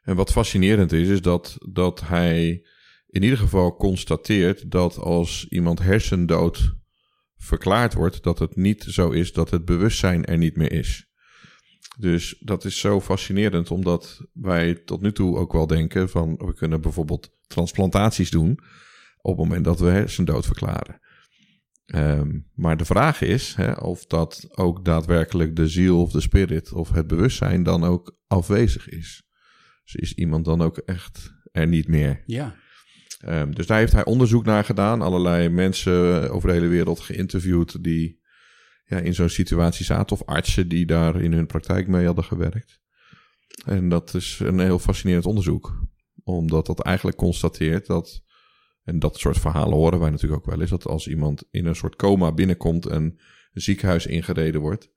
En 0.03 0.17
wat 0.17 0.33
fascinerend 0.33 0.93
is, 0.93 1.09
is 1.09 1.23
dat, 1.23 1.57
dat 1.73 2.01
hij 2.01 2.67
in 3.07 3.23
ieder 3.23 3.39
geval 3.39 3.77
constateert 3.77 4.71
dat 4.71 4.99
als 4.99 5.47
iemand 5.49 5.79
hersendood 5.83 6.81
verklaard 7.43 7.95
wordt, 7.95 8.23
dat 8.23 8.39
het 8.39 8.57
niet 8.57 8.83
zo 8.89 9.11
is 9.11 9.33
dat 9.33 9.51
het 9.51 9.65
bewustzijn 9.65 10.25
er 10.25 10.39
niet 10.39 10.57
meer 10.57 10.73
is. 10.73 11.07
Dus 11.99 12.37
dat 12.41 12.65
is 12.65 12.81
zo 12.81 13.01
fascinerend, 13.01 13.71
omdat 13.71 14.27
wij 14.33 14.75
tot 14.75 15.01
nu 15.01 15.13
toe 15.13 15.37
ook 15.37 15.53
wel 15.53 15.67
denken 15.67 16.09
van 16.09 16.35
we 16.37 16.55
kunnen 16.55 16.81
bijvoorbeeld 16.81 17.31
transplantaties 17.47 18.31
doen 18.31 18.59
op 19.21 19.37
het 19.37 19.47
moment 19.47 19.65
dat 19.65 19.81
we 19.81 19.87
hersendood 19.87 20.47
verklaren. 20.47 21.01
Um, 21.95 22.51
maar 22.55 22.77
de 22.77 22.85
vraag 22.85 23.21
is 23.21 23.55
hè, 23.55 23.73
of 23.73 24.07
dat 24.07 24.49
ook 24.51 24.85
daadwerkelijk 24.85 25.57
de 25.57 25.69
ziel 25.69 26.03
of 26.03 26.13
de 26.13 26.21
spirit 26.21 26.73
of 26.73 26.91
het 26.91 27.07
bewustzijn 27.07 27.63
dan 27.63 27.85
ook 27.85 28.17
afwezig 28.27 28.89
is. 28.89 29.23
Dus 29.85 29.95
is 29.95 30.15
iemand 30.15 30.45
dan 30.45 30.63
ook 30.63 30.77
echt 30.77 31.35
er 31.53 31.67
niet 31.67 31.89
meer? 31.89 32.23
Ja. 32.27 32.55
Um, 33.29 33.55
dus 33.55 33.67
daar 33.67 33.79
heeft 33.79 33.93
hij 33.93 34.05
onderzoek 34.05 34.45
naar 34.45 34.65
gedaan. 34.65 35.03
Allerlei 35.03 35.49
mensen 35.49 36.31
over 36.31 36.49
de 36.49 36.55
hele 36.55 36.67
wereld 36.67 37.01
geïnterviewd 37.01 37.85
die 37.85 38.21
ja, 38.85 38.99
in 38.99 39.15
zo'n 39.15 39.29
situatie 39.29 39.85
zaten. 39.85 40.17
Of 40.17 40.27
artsen 40.27 40.69
die 40.69 40.87
daar 40.87 41.21
in 41.21 41.33
hun 41.33 41.47
praktijk 41.47 41.89
mee 41.89 42.07
hadden 42.07 42.25
gewerkt. 42.25 42.81
En 43.65 43.89
dat 43.89 44.15
is 44.15 44.41
een 44.43 44.59
heel 44.59 44.79
fascinerend 44.79 45.27
onderzoek. 45.27 45.87
Omdat 46.25 46.67
dat 46.67 46.81
eigenlijk 46.81 47.17
constateert 47.17 47.87
dat 47.87 48.23
en 48.85 48.99
dat 48.99 49.19
soort 49.19 49.39
verhalen 49.39 49.77
horen 49.77 50.01
wij 50.01 50.11
natuurlijk 50.11 50.41
ook 50.41 50.51
wel 50.51 50.61
eens. 50.61 50.71
Dat 50.71 50.87
als 50.87 51.09
iemand 51.09 51.45
in 51.51 51.67
een 51.67 51.77
soort 51.77 51.97
coma 51.97 52.33
binnenkomt 52.33 52.87
en 52.87 53.03
een 53.53 53.63
ziekenhuis 53.63 54.07
ingereden 54.07 54.61
wordt. 54.61 54.91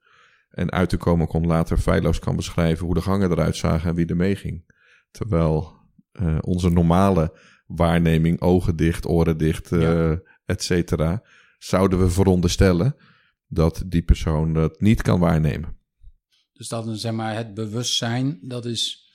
En 0.50 0.70
uit 0.70 0.88
te 0.88 0.96
komen 0.96 1.26
kon 1.26 1.46
later 1.46 1.78
feilloos 1.78 2.18
kan 2.18 2.36
beschrijven 2.36 2.86
hoe 2.86 2.94
de 2.94 3.00
gangen 3.00 3.30
eruit 3.30 3.56
zagen 3.56 3.88
en 3.88 3.94
wie 3.94 4.06
er 4.06 4.16
meeging. 4.16 4.74
Terwijl 5.10 5.74
uh, 6.12 6.38
onze 6.40 6.70
normale 6.70 7.38
waarneming, 7.66 8.40
ogen 8.40 8.76
dicht, 8.76 9.06
oren 9.06 9.38
dicht, 9.38 9.72
uh, 9.72 9.80
ja. 9.80 10.20
et 10.44 10.62
cetera, 10.62 11.22
zouden 11.58 11.98
we 11.98 12.10
veronderstellen 12.10 12.96
dat 13.46 13.82
die 13.86 14.02
persoon 14.02 14.52
dat 14.52 14.80
niet 14.80 15.02
kan 15.02 15.20
waarnemen. 15.20 15.76
Dus 16.52 16.68
dat 16.68 16.98
zeg 16.98 17.12
maar 17.12 17.36
het 17.36 17.54
bewustzijn, 17.54 18.38
dat 18.42 18.64
is, 18.64 19.10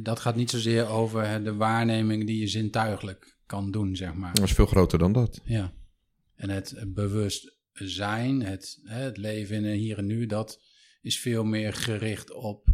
dat 0.00 0.20
gaat 0.20 0.36
niet 0.36 0.50
zozeer 0.50 0.88
over 0.88 1.44
de 1.44 1.54
waarneming 1.54 2.26
die 2.26 2.40
je 2.40 2.48
zintuigelijk 2.48 3.38
kan 3.46 3.70
doen, 3.70 3.96
zeg 3.96 4.14
maar. 4.14 4.34
Dat 4.34 4.44
is 4.44 4.52
veel 4.52 4.66
groter 4.66 4.98
dan 4.98 5.12
dat. 5.12 5.40
Ja. 5.44 5.72
En 6.34 6.50
het 6.50 6.84
bewust 6.86 7.56
zijn, 7.72 8.42
het, 8.42 8.80
het 8.84 9.16
leven 9.16 9.64
in 9.64 9.78
hier 9.78 9.98
en 9.98 10.06
nu, 10.06 10.26
dat 10.26 10.62
is 11.00 11.20
veel 11.20 11.44
meer 11.44 11.72
gericht 11.72 12.32
op 12.32 12.68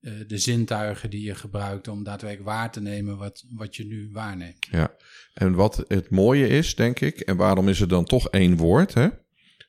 uh, 0.00 0.12
de 0.26 0.38
zintuigen 0.38 1.10
die 1.10 1.22
je 1.22 1.34
gebruikt 1.34 1.88
om 1.88 2.04
daadwerkelijk 2.04 2.48
waar 2.48 2.72
te 2.72 2.80
nemen 2.80 3.18
wat, 3.18 3.44
wat 3.50 3.76
je 3.76 3.84
nu 3.84 4.10
waarneemt. 4.12 4.66
Ja, 4.70 4.96
en 5.34 5.54
wat 5.54 5.84
het 5.88 6.10
mooie 6.10 6.48
is, 6.48 6.74
denk 6.74 7.00
ik, 7.00 7.20
en 7.20 7.36
waarom 7.36 7.68
is 7.68 7.80
het 7.80 7.88
dan 7.88 8.04
toch 8.04 8.28
één 8.28 8.56
woord, 8.56 8.94
hè? 8.94 9.08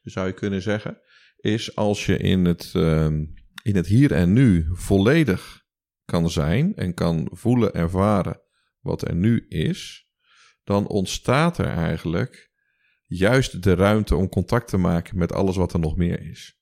zou 0.03 0.27
je 0.27 0.33
kunnen 0.33 0.61
zeggen, 0.61 1.01
is 1.37 1.75
als 1.75 2.05
je 2.05 2.17
in 2.17 2.45
het, 2.45 2.73
uh, 2.75 3.05
in 3.63 3.75
het 3.75 3.87
hier 3.87 4.11
en 4.11 4.33
nu 4.33 4.67
volledig 4.71 5.65
kan 6.05 6.29
zijn 6.29 6.75
en 6.75 6.93
kan 6.93 7.29
voelen, 7.31 7.73
ervaren 7.73 8.41
wat 8.79 9.07
er 9.07 9.15
nu 9.15 9.45
is, 9.47 10.09
dan 10.63 10.87
ontstaat 10.87 11.57
er 11.57 11.65
eigenlijk 11.65 12.51
juist 13.05 13.63
de 13.63 13.73
ruimte 13.73 14.15
om 14.15 14.29
contact 14.29 14.67
te 14.67 14.77
maken 14.77 15.17
met 15.17 15.33
alles 15.33 15.55
wat 15.55 15.73
er 15.73 15.79
nog 15.79 15.97
meer 15.97 16.21
is. 16.29 16.60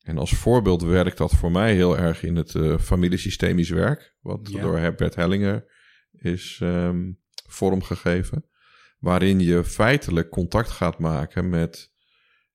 En 0.00 0.18
als 0.18 0.34
voorbeeld 0.34 0.82
werkt 0.82 1.18
dat 1.18 1.34
voor 1.34 1.50
mij 1.50 1.74
heel 1.74 1.98
erg 1.98 2.22
in 2.22 2.36
het 2.36 2.54
uh, 2.54 2.78
familiesystemisch 2.78 3.70
werk, 3.70 4.14
wat 4.20 4.48
ja. 4.52 4.60
door 4.60 4.78
Herbert 4.78 5.14
Hellinger 5.14 5.64
is 6.12 6.60
um, 6.62 7.18
vormgegeven, 7.48 8.44
waarin 8.98 9.40
je 9.40 9.64
feitelijk 9.64 10.28
contact 10.30 10.70
gaat 10.70 10.98
maken 10.98 11.48
met 11.48 11.92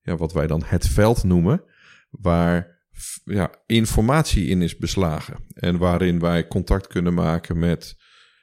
ja, 0.01 0.15
wat 0.15 0.33
wij 0.33 0.47
dan 0.47 0.63
het 0.65 0.87
veld 0.87 1.23
noemen, 1.23 1.63
waar 2.09 2.83
ja, 3.23 3.55
informatie 3.65 4.47
in 4.47 4.61
is 4.61 4.77
beslagen 4.77 5.45
en 5.53 5.77
waarin 5.77 6.19
wij 6.19 6.47
contact 6.47 6.87
kunnen 6.87 7.13
maken 7.13 7.59
met 7.59 7.95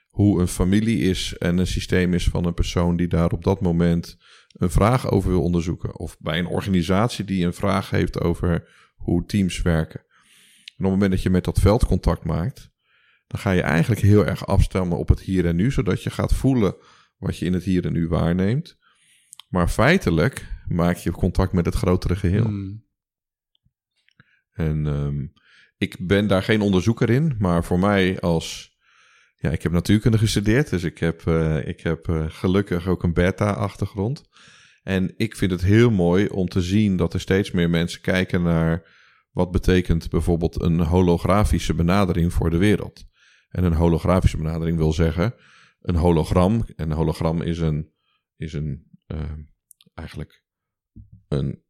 hoe 0.09 0.41
een 0.41 0.49
familie 0.49 0.99
is 0.99 1.37
en 1.39 1.59
een 1.59 1.67
systeem 1.67 2.15
is 2.15 2.29
van 2.29 2.45
een 2.45 2.55
persoon 2.55 2.97
die 2.97 3.09
daar 3.09 3.31
op 3.31 3.45
dat 3.45 3.61
moment 3.61 4.17
een 4.53 4.71
vraag 4.71 5.11
over 5.11 5.31
wil 5.31 5.43
onderzoeken. 5.43 5.99
Of 5.99 6.17
bij 6.19 6.39
een 6.39 6.47
organisatie 6.47 7.25
die 7.25 7.47
een 7.47 7.55
vraag 7.55 7.91
heeft 7.91 8.21
over 8.21 8.69
hoe 9.03 9.25
teams 9.27 9.63
werken. 9.63 10.01
En 10.01 10.85
op 10.85 10.91
het 10.91 10.91
moment 10.91 11.11
dat 11.11 11.23
je 11.23 11.31
met 11.31 11.45
dat 11.45 11.61
veld 11.61 11.87
contact 11.87 12.25
maakt, 12.25 12.71
dan 13.27 13.41
ga 13.41 13.51
je 13.51 13.63
eigenlijk 13.63 14.01
heel 14.01 14.27
erg 14.27 14.47
afstemmen 14.47 14.99
op 14.99 15.09
het 15.09 15.21
hier 15.21 15.47
en 15.47 15.57
nu, 15.57 15.71
zodat 15.71 16.03
je 16.03 16.11
gaat 16.11 16.35
voelen 16.35 16.77
wat 17.17 17.39
je 17.39 17.45
in 17.45 17.53
het 17.53 17.65
hier 17.65 17.87
en 17.87 17.93
nu 17.93 18.09
waarneemt. 18.09 18.79
Maar 19.49 19.69
feitelijk 19.69 20.47
maak 20.69 20.97
je 20.97 21.11
contact 21.11 21.53
met 21.53 21.65
het 21.65 21.75
grotere 21.75 22.17
geheel. 22.17 22.45
Hmm. 22.45 22.85
En 24.53 24.87
um, 24.87 25.33
ik 25.77 26.07
ben 26.07 26.27
daar 26.27 26.43
geen 26.43 26.61
onderzoeker 26.61 27.11
in, 27.11 27.35
maar 27.39 27.65
voor 27.65 27.79
mij 27.79 28.21
als 28.21 28.77
ja, 29.37 29.51
ik 29.51 29.63
heb 29.63 29.73
natuurkunde 29.73 30.19
gestudeerd, 30.19 30.71
dus 30.71 30.83
ik 30.83 30.99
heb, 30.99 31.23
uh, 31.27 31.67
ik 31.69 31.81
heb 31.81 32.09
uh, 32.09 32.25
gelukkig 32.29 32.87
ook 32.87 33.03
een 33.03 33.13
beta-achtergrond. 33.13 34.29
En 34.83 35.15
ik 35.17 35.37
vind 35.37 35.51
het 35.51 35.63
heel 35.63 35.91
mooi 35.91 36.27
om 36.27 36.49
te 36.49 36.61
zien 36.61 36.97
dat 36.97 37.15
er 37.15 37.21
steeds 37.21 37.51
meer 37.51 37.71
mensen 37.71 38.01
kijken 38.01 38.43
naar 38.43 39.01
Wat 39.31 39.51
betekent 39.51 40.11
bijvoorbeeld 40.11 40.63
een 40.63 40.81
holografische 40.81 41.75
benadering 41.75 42.33
voor 42.33 42.51
de 42.51 42.57
wereld? 42.57 43.05
En 43.49 43.65
een 43.65 43.75
holografische 43.75 44.37
benadering 44.37 44.77
wil 44.77 44.93
zeggen 44.93 45.35
een 45.81 45.97
hologram. 45.97 46.65
En 46.77 46.91
een 46.91 46.97
hologram 46.97 47.43
is 47.43 47.59
een, 47.59 47.93
is 48.37 48.53
een 48.53 48.91
uh, 49.07 49.21
eigenlijk 49.95 50.45
een 51.29 51.63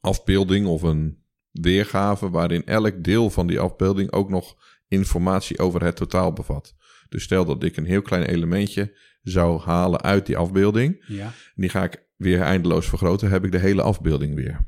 afbeelding 0.00 0.66
of 0.66 0.82
een 0.82 1.24
weergave 1.50 2.30
waarin 2.30 2.66
elk 2.66 3.04
deel 3.04 3.30
van 3.30 3.46
die 3.46 3.60
afbeelding 3.60 4.12
ook 4.12 4.30
nog 4.30 4.56
informatie 4.88 5.58
over 5.58 5.84
het 5.84 5.96
totaal 5.96 6.32
bevat. 6.32 6.74
Dus 7.08 7.22
stel 7.22 7.44
dat 7.44 7.62
ik 7.62 7.76
een 7.76 7.84
heel 7.84 8.02
klein 8.02 8.24
elementje 8.24 8.98
zou 9.22 9.60
halen 9.60 10.00
uit 10.00 10.26
die 10.26 10.36
afbeelding. 10.36 11.04
Ja. 11.06 11.32
Die 11.54 11.68
ga 11.68 11.84
ik 11.84 12.10
weer 12.22 12.40
eindeloos 12.40 12.88
vergroten, 12.88 13.30
heb 13.30 13.44
ik 13.44 13.52
de 13.52 13.58
hele 13.58 13.82
afbeelding 13.82 14.34
weer. 14.34 14.66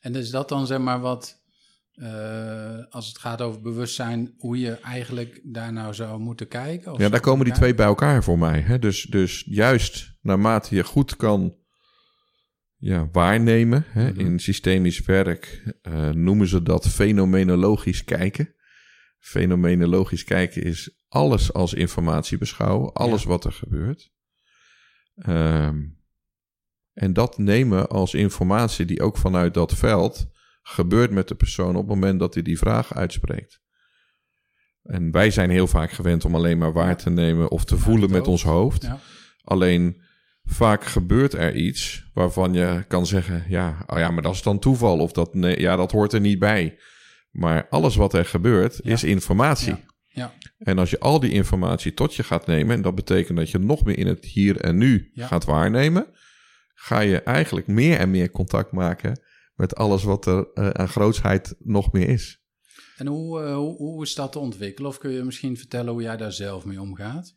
En 0.00 0.14
is 0.14 0.30
dat 0.30 0.48
dan 0.48 0.66
zeg 0.66 0.78
maar 0.78 1.00
wat, 1.00 1.42
uh, 1.94 2.84
als 2.90 3.06
het 3.08 3.18
gaat 3.18 3.40
over 3.40 3.60
bewustzijn, 3.60 4.34
hoe 4.36 4.58
je 4.58 4.72
eigenlijk 4.72 5.40
daar 5.44 5.72
nou 5.72 5.94
zou 5.94 6.18
moeten 6.18 6.48
kijken? 6.48 6.92
Of 6.92 6.98
ja, 6.98 7.08
daar 7.08 7.20
komen 7.20 7.44
die 7.44 7.54
twee 7.54 7.74
bij 7.74 7.86
elkaar 7.86 8.24
voor 8.24 8.38
mij. 8.38 8.60
Hè? 8.60 8.78
Dus, 8.78 9.02
dus 9.02 9.44
juist 9.48 10.16
naarmate 10.20 10.74
je 10.74 10.84
goed 10.84 11.16
kan 11.16 11.56
ja, 12.76 13.08
waarnemen, 13.12 13.84
hè? 13.88 14.10
Mhm. 14.10 14.20
in 14.20 14.38
systemisch 14.38 15.00
werk 15.00 15.74
uh, 15.82 16.10
noemen 16.10 16.46
ze 16.46 16.62
dat 16.62 16.88
fenomenologisch 16.88 18.04
kijken. 18.04 18.54
Fenomenologisch 19.18 20.24
kijken 20.24 20.62
is 20.62 21.02
alles 21.08 21.52
als 21.52 21.74
informatie 21.74 22.38
beschouwen, 22.38 22.92
alles 22.92 23.24
wat 23.24 23.44
er 23.44 23.52
gebeurt. 23.52 24.10
Um, 25.26 25.96
en 26.92 27.12
dat 27.12 27.38
nemen 27.38 27.88
als 27.88 28.14
informatie 28.14 28.84
die 28.84 29.02
ook 29.02 29.16
vanuit 29.16 29.54
dat 29.54 29.74
veld 29.74 30.26
gebeurt 30.62 31.10
met 31.10 31.28
de 31.28 31.34
persoon 31.34 31.76
op 31.76 31.88
het 31.88 31.94
moment 31.94 32.18
dat 32.20 32.34
hij 32.34 32.42
die 32.42 32.58
vraag 32.58 32.94
uitspreekt. 32.94 33.60
En 34.82 35.10
wij 35.10 35.30
zijn 35.30 35.50
heel 35.50 35.66
vaak 35.66 35.90
gewend 35.90 36.24
om 36.24 36.34
alleen 36.34 36.58
maar 36.58 36.72
waar 36.72 36.96
te 36.96 37.10
nemen 37.10 37.50
of 37.50 37.64
te 37.64 37.78
voelen 37.78 38.10
met 38.10 38.26
ons 38.26 38.42
hoofd. 38.42 38.82
Ja. 38.82 38.98
Alleen 39.42 40.02
vaak 40.44 40.84
gebeurt 40.84 41.34
er 41.34 41.56
iets 41.56 42.10
waarvan 42.14 42.52
je 42.52 42.84
kan 42.88 43.06
zeggen: 43.06 43.44
ja, 43.48 43.84
oh 43.86 43.98
ja, 43.98 44.10
maar 44.10 44.22
dat 44.22 44.34
is 44.34 44.42
dan 44.42 44.58
toeval 44.58 44.98
of 44.98 45.12
dat, 45.12 45.34
nee, 45.34 45.60
ja, 45.60 45.76
dat 45.76 45.92
hoort 45.92 46.12
er 46.12 46.20
niet 46.20 46.38
bij. 46.38 46.78
Maar 47.30 47.68
alles 47.68 47.96
wat 47.96 48.14
er 48.14 48.24
gebeurt 48.24 48.80
Ja. 48.82 48.92
is 48.92 49.04
informatie. 49.04 49.84
Ja. 50.08 50.32
En 50.58 50.78
als 50.78 50.90
je 50.90 50.98
al 50.98 51.20
die 51.20 51.30
informatie 51.30 51.94
tot 51.94 52.14
je 52.14 52.22
gaat 52.22 52.46
nemen, 52.46 52.76
en 52.76 52.82
dat 52.82 52.94
betekent 52.94 53.38
dat 53.38 53.50
je 53.50 53.58
nog 53.58 53.84
meer 53.84 53.98
in 53.98 54.06
het 54.06 54.24
hier 54.24 54.60
en 54.60 54.76
nu 54.78 55.10
Ja. 55.12 55.26
gaat 55.26 55.44
waarnemen, 55.44 56.06
ga 56.74 57.00
je 57.00 57.22
eigenlijk 57.22 57.66
meer 57.66 57.98
en 57.98 58.10
meer 58.10 58.30
contact 58.30 58.72
maken 58.72 59.20
met 59.54 59.74
alles 59.76 60.02
wat 60.02 60.26
er 60.26 60.52
eh, 60.54 60.70
aan 60.70 60.88
grootsheid 60.88 61.54
nog 61.58 61.92
meer 61.92 62.08
is. 62.08 62.40
En 62.96 63.06
hoe, 63.06 63.42
eh, 63.42 63.54
hoe, 63.54 63.76
hoe 63.76 64.02
is 64.02 64.14
dat 64.14 64.32
te 64.32 64.38
ontwikkelen? 64.38 64.90
Of 64.90 64.98
kun 64.98 65.10
je 65.10 65.22
misschien 65.24 65.56
vertellen 65.56 65.92
hoe 65.92 66.02
jij 66.02 66.16
daar 66.16 66.32
zelf 66.32 66.64
mee 66.64 66.80
omgaat? 66.80 67.34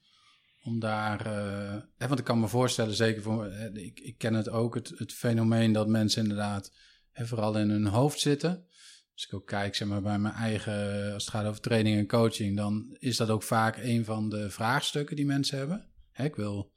Om 0.64 0.80
daar, 0.80 1.26
eh, 1.26 1.82
hè, 1.98 2.08
want 2.08 2.20
ik 2.20 2.26
kan 2.26 2.40
me 2.40 2.48
voorstellen, 2.48 2.94
zeker 2.94 3.22
voor, 3.22 3.52
ik, 3.74 4.00
ik 4.00 4.18
ken 4.18 4.34
het 4.34 4.50
ook, 4.50 4.76
het, 4.76 4.94
het 4.96 5.14
fenomeen 5.14 5.72
dat 5.72 5.88
mensen 5.88 6.22
inderdaad 6.22 6.74
hè, 7.12 7.26
vooral 7.26 7.58
in 7.58 7.70
hun 7.70 7.86
hoofd 7.86 8.20
zitten. 8.20 8.66
Als 9.14 9.26
ik 9.26 9.34
ook 9.34 9.48
kijk 9.48 9.76
zeg 9.76 9.88
maar, 9.88 10.02
bij 10.02 10.20
mijn 10.20 10.34
eigen, 10.34 11.14
als 11.14 11.26
het 11.26 11.34
gaat 11.34 11.46
over 11.46 11.62
training 11.62 11.98
en 11.98 12.08
coaching, 12.08 12.58
dan 12.58 12.96
is 13.00 13.18
dat 13.18 13.30
ook 13.30 13.44
vaak 13.44 13.78
een 13.78 14.06
van 14.06 14.30
de 14.30 14.50
vraagstukken 14.50 15.16
die 15.16 15.26
mensen 15.26 15.58
hebben. 15.58 15.90
Hè, 16.12 16.24
ik 16.24 16.36
wil 16.36 16.74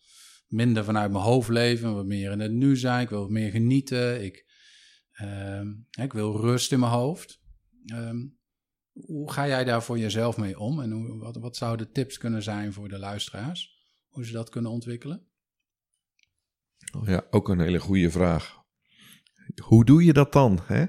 minder 0.46 0.84
vanuit 0.84 1.10
mijn 1.10 1.24
hoofd 1.24 1.48
leven, 1.48 1.94
wat 1.94 2.06
meer 2.06 2.30
in 2.30 2.40
het 2.40 2.52
nu 2.52 2.76
zijn, 2.76 3.02
ik 3.02 3.08
wil 3.08 3.28
meer 3.28 3.50
genieten, 3.50 4.24
ik, 4.24 4.46
ehm, 5.12 5.66
ik 5.90 6.12
wil 6.12 6.40
rust 6.40 6.72
in 6.72 6.80
mijn 6.80 6.92
hoofd. 6.92 7.42
Ehm, 7.86 8.26
hoe 8.92 9.32
ga 9.32 9.46
jij 9.46 9.64
daar 9.64 9.82
voor 9.82 9.98
jezelf 9.98 10.36
mee 10.36 10.58
om? 10.58 10.80
En 10.80 10.90
hoe, 10.90 11.18
wat, 11.18 11.36
wat 11.36 11.56
zouden 11.56 11.92
tips 11.92 12.18
kunnen 12.18 12.42
zijn 12.42 12.72
voor 12.72 12.88
de 12.88 12.98
luisteraars? 12.98 13.86
Hoe 14.08 14.24
ze 14.24 14.32
dat 14.32 14.50
kunnen 14.50 14.70
ontwikkelen? 14.70 15.26
Ja, 17.04 17.26
ook 17.30 17.48
een 17.48 17.60
hele 17.60 17.80
goede 17.80 18.10
vraag. 18.10 18.62
Hoe 19.62 19.84
doe 19.84 20.04
je 20.04 20.12
dat 20.12 20.32
dan? 20.32 20.60
Hè? 20.62 20.86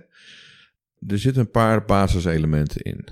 Er 1.07 1.19
zitten 1.19 1.41
een 1.41 1.51
paar 1.51 1.85
basiselementen 1.85 2.81
in. 2.81 3.07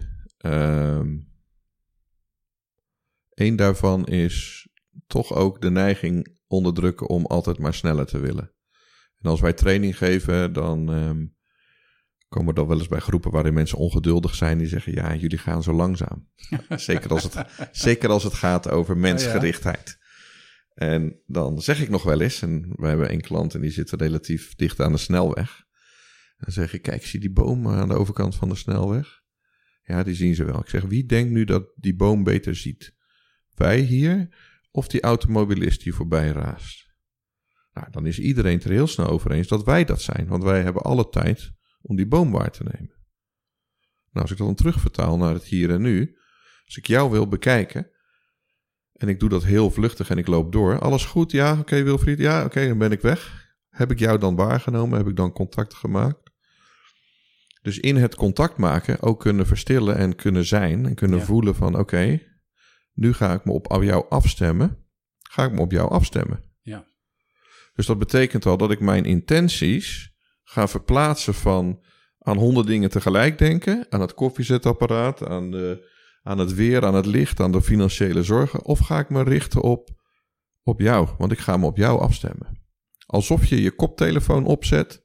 Eén 3.34 3.56
daarvan 3.56 4.06
is 4.06 4.68
toch 5.08 5.34
ook 5.34 5.62
de 5.62 5.70
neiging 5.70 6.38
onderdrukken 6.48 7.10
om 7.10 7.26
altijd 7.26 7.58
maar 7.58 7.74
sneller 7.74 8.06
te 8.06 8.20
willen. 8.20 8.52
En 9.20 9.30
als 9.30 9.42
wij 9.42 9.54
training 9.54 9.98
geven, 9.98 10.54
dan 10.54 10.92
ehm, 10.92 11.26
komen 12.28 12.48
we 12.48 12.60
dan 12.60 12.68
wel 12.68 12.78
eens 12.78 12.88
bij 12.88 13.00
groepen 13.00 13.32
waarin 13.32 13.54
mensen 13.54 13.78
ongeduldig 13.78 14.36
zijn. 14.36 14.58
Die 14.58 14.68
zeggen, 14.68 14.94
ja, 14.94 15.16
jullie 15.16 15.38
gaan 15.38 15.64
zo 15.64 15.74
langzaam. 15.74 16.28
zeker, 16.76 17.10
als 17.10 17.24
het, 17.24 17.46
zeker 17.72 18.10
als 18.10 18.24
het 18.24 18.34
gaat 18.34 18.70
over 18.70 18.98
mensgerichtheid. 18.98 19.98
En 20.74 21.22
dan 21.26 21.62
zeg 21.62 21.82
ik 21.82 21.90
nog 21.90 22.04
wel 22.04 22.22
eens, 22.22 22.42
en 22.42 22.74
we 22.76 22.88
hebben 22.88 23.12
een 23.12 23.22
klant 23.22 23.54
en 23.54 23.62
die 23.62 23.72
zit 23.72 23.92
relatief 23.92 24.56
dicht 24.56 24.80
aan 24.80 24.92
de 24.92 24.98
snelweg. 24.98 25.64
Dan 26.44 26.54
zeg 26.54 26.74
ik, 26.74 26.82
kijk, 26.82 27.06
zie 27.06 27.20
die 27.20 27.32
boom 27.32 27.68
aan 27.68 27.88
de 27.88 27.94
overkant 27.94 28.36
van 28.36 28.50
de 28.50 28.56
snelweg? 28.56 29.22
Ja, 29.84 30.04
die 30.04 30.16
zien 30.16 30.36
ze 30.36 30.44
wel. 30.44 30.60
Ik 30.60 30.70
zeg, 30.70 30.84
wie 30.84 31.06
denkt 31.06 31.32
nu 31.32 31.44
dat 31.44 31.74
die 31.76 31.96
boom 31.96 32.24
beter 32.24 32.56
ziet? 32.56 32.96
Wij 33.56 33.80
hier 33.80 34.36
of 34.72 34.88
die 34.88 35.02
automobilist 35.02 35.84
die 35.84 35.94
voorbij 35.94 36.30
raast? 36.30 36.92
Nou, 37.74 37.88
dan 37.92 38.06
is 38.06 38.20
iedereen 38.20 38.54
het 38.54 38.64
er 38.64 38.72
heel 38.72 38.88
snel 38.88 39.08
over 39.08 39.32
eens 39.32 39.48
dat 39.48 39.64
wij 39.64 39.86
dat 39.86 40.02
zijn. 40.02 40.28
Want 40.28 40.44
wij 40.44 40.62
hebben 40.62 40.82
alle 40.82 41.10
tijd 41.10 41.52
om 41.82 41.96
die 41.96 42.08
boom 42.08 42.32
waar 42.32 42.52
te 42.52 42.64
nemen. 42.64 42.96
Nou, 44.12 44.22
als 44.22 44.32
ik 44.32 44.38
dat 44.38 44.48
dan 44.48 44.56
terugvertaal 44.56 45.18
naar 45.18 45.34
het 45.34 45.44
hier 45.44 45.70
en 45.70 45.82
nu. 45.82 46.18
Als 46.66 46.78
ik 46.78 46.88
jou 46.88 47.12
wil 47.12 47.28
bekijken. 47.28 47.90
En 48.94 49.08
ik 49.08 49.20
doe 49.20 49.30
dat 49.30 49.44
heel 49.44 49.72
vluchtig 49.72 50.10
en 50.10 50.18
ik 50.18 50.28
loop 50.28 50.52
door. 50.52 50.80
Alles 50.80 51.06
goed? 51.06 51.32
Ja, 51.32 51.60
oké 51.60 51.84
Wilfried. 51.84 52.20
Ja, 52.20 52.46
oké, 52.46 52.68
dan 52.68 52.78
ben 52.78 52.92
ik 52.92 53.02
weg. 53.02 53.52
Heb 53.70 53.92
ik 53.92 54.00
jou 54.00 54.20
dan 54.20 54.36
waargenomen? 54.36 54.98
Heb 54.98 55.08
ik 55.08 55.16
dan 55.16 55.32
contact 55.32 55.74
gemaakt? 55.74 56.23
Dus 57.64 57.80
in 57.80 57.96
het 57.96 58.16
contact 58.16 58.58
maken 58.58 59.02
ook 59.02 59.20
kunnen 59.20 59.46
verstillen 59.48 59.96
en 59.98 60.16
kunnen 60.16 60.46
zijn. 60.46 60.86
En 60.86 60.96
kunnen 60.96 61.20
Ja. 61.20 61.26
voelen 61.26 61.56
van 61.56 61.78
oké, 61.80 62.20
nu 62.94 63.14
ga 63.14 63.34
ik 63.34 63.46
me 63.46 63.52
op 63.52 63.84
jou 63.84 64.06
afstemmen. 64.10 64.78
Ga 65.20 65.44
ik 65.44 65.52
me 65.52 65.60
op 65.62 65.72
jou 65.72 65.90
afstemmen. 65.92 66.44
Ja. 66.62 66.86
Dus 67.74 67.86
dat 67.86 68.00
betekent 68.00 68.46
al 68.46 68.58
dat 68.58 68.72
ik 68.72 68.80
mijn 68.80 69.06
intenties 69.06 70.14
ga 70.44 70.68
verplaatsen 70.68 71.34
van 71.34 71.84
aan 72.20 72.38
honderd 72.38 72.68
dingen 72.68 72.90
tegelijk 72.90 73.38
denken. 73.38 73.86
Aan 73.90 74.02
het 74.02 74.14
koffiezetapparaat, 74.14 75.28
aan, 75.28 75.52
de, 75.52 75.92
aan 76.24 76.38
het 76.38 76.54
weer, 76.54 76.86
aan 76.86 76.96
het 76.96 77.06
licht, 77.06 77.40
aan 77.40 77.52
de 77.52 77.62
financiële 77.62 78.24
zorgen. 78.24 78.66
Of 78.66 78.80
ga 78.80 79.00
ik 79.00 79.10
me 79.10 79.24
richten 79.24 79.62
op, 79.62 79.90
op 80.64 80.80
jou, 80.80 81.10
want 81.18 81.32
ik 81.32 81.40
ga 81.40 81.58
me 81.58 81.66
op 81.66 81.78
jou 81.78 82.00
afstemmen. 82.00 82.62
Alsof 83.06 83.46
je 83.46 83.62
je 83.62 83.72
koptelefoon 83.72 84.46
opzet 84.46 85.03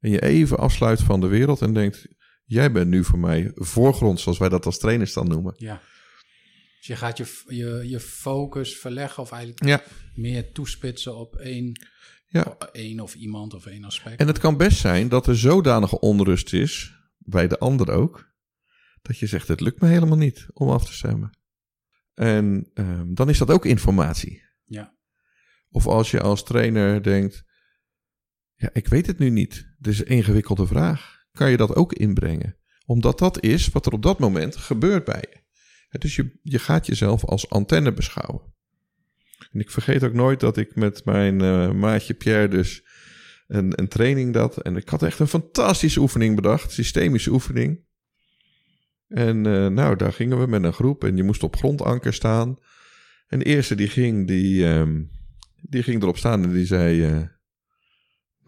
en 0.00 0.10
je 0.10 0.22
even 0.22 0.58
afsluit 0.58 1.02
van 1.02 1.20
de 1.20 1.26
wereld 1.26 1.62
en 1.62 1.74
denkt... 1.74 2.16
Jij 2.44 2.72
bent 2.72 2.88
nu 2.90 3.04
voor 3.04 3.18
mij 3.18 3.50
voorgrond, 3.54 4.20
zoals 4.20 4.38
wij 4.38 4.48
dat 4.48 4.66
als 4.66 4.78
trainers 4.78 5.12
dan 5.12 5.28
noemen. 5.28 5.54
Ja. 5.56 5.80
Dus 6.78 6.86
je 6.86 6.96
gaat 6.96 7.16
je, 7.16 7.42
je, 7.46 7.88
je 7.88 8.00
focus 8.00 8.76
verleggen 8.78 9.22
of 9.22 9.30
eigenlijk 9.32 9.64
Ja. 9.64 9.82
meer 10.14 10.52
toespitsen 10.52 11.16
op 11.16 11.36
één, 11.36 11.86
Ja. 12.26 12.56
één 12.72 13.00
of 13.00 13.14
iemand 13.14 13.54
of 13.54 13.66
één 13.66 13.84
aspect. 13.84 14.20
En 14.20 14.26
het 14.26 14.38
kan 14.38 14.56
best 14.56 14.78
zijn 14.78 15.08
dat 15.08 15.26
er 15.26 15.38
zodanige 15.38 16.00
onrust 16.00 16.52
is, 16.52 16.92
bij 17.18 17.48
de 17.48 17.58
ander 17.58 17.90
ook, 17.90 18.32
dat 19.02 19.18
je 19.18 19.26
zegt: 19.26 19.48
Het 19.48 19.60
lukt 19.60 19.80
me 19.80 19.88
helemaal 19.88 20.18
niet 20.18 20.46
om 20.52 20.68
af 20.68 20.86
te 20.86 20.92
stemmen. 20.92 21.38
En 22.14 22.70
ehm, 22.74 23.14
dan 23.14 23.28
is 23.28 23.38
dat 23.38 23.50
ook 23.50 23.64
informatie. 23.64 24.42
Ja. 24.64 24.96
Of 25.70 25.86
als 25.86 26.10
je 26.10 26.20
als 26.20 26.44
trainer 26.44 27.02
denkt: 27.02 27.44
Ja, 28.60 28.70
ik 28.72 28.88
weet 28.88 29.06
het 29.06 29.18
nu 29.18 29.30
niet. 29.30 29.66
Dit 29.78 29.92
is 29.92 30.00
een 30.00 30.06
ingewikkelde 30.06 30.66
vraag. 30.66 31.24
Kan 31.32 31.50
je 31.50 31.56
dat 31.56 31.74
ook 31.74 31.92
inbrengen? 31.92 32.56
Omdat 32.86 33.18
dat 33.18 33.42
is 33.42 33.68
wat 33.68 33.86
er 33.86 33.92
op 33.92 34.02
dat 34.02 34.18
moment 34.18 34.56
gebeurt 34.56 35.04
bij 35.04 35.24
je. 35.30 35.98
Dus 35.98 36.16
je, 36.16 36.38
je 36.42 36.58
gaat 36.58 36.86
jezelf 36.86 37.24
als 37.24 37.50
antenne 37.50 37.92
beschouwen. 37.92 38.54
En 39.50 39.60
ik 39.60 39.70
vergeet 39.70 40.04
ook 40.04 40.12
nooit 40.12 40.40
dat 40.40 40.56
ik 40.56 40.74
met 40.74 41.04
mijn 41.04 41.40
eh, 41.40 41.72
maatje 41.72 42.14
Pierre 42.14 42.48
dus 42.48 42.82
een, 43.46 43.80
een 43.80 43.88
training 43.88 44.32
dat. 44.32 44.62
En 44.62 44.76
ik 44.76 44.88
had 44.88 45.02
echt 45.02 45.18
een 45.18 45.28
fantastische 45.28 46.00
oefening 46.00 46.36
bedacht. 46.36 46.72
Systemische 46.72 47.30
oefening. 47.30 47.84
En 49.08 49.46
eh, 49.46 49.66
nou, 49.66 49.96
daar 49.96 50.12
gingen 50.12 50.38
we 50.40 50.46
met 50.46 50.64
een 50.64 50.72
groep. 50.72 51.04
En 51.04 51.16
je 51.16 51.22
moest 51.22 51.42
op 51.42 51.56
grondanker 51.56 52.14
staan. 52.14 52.56
En 53.26 53.38
de 53.38 53.44
eerste 53.44 53.74
die 53.74 53.88
ging, 53.88 54.26
die, 54.26 54.66
ehm, 54.66 55.02
die 55.60 55.82
ging 55.82 56.02
erop 56.02 56.16
staan 56.16 56.42
en 56.42 56.52
die 56.52 56.66
zei... 56.66 57.04
eh, 57.04 57.22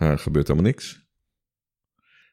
er 0.09 0.19
gebeurt 0.19 0.49
helemaal 0.49 0.71
niks. 0.71 1.09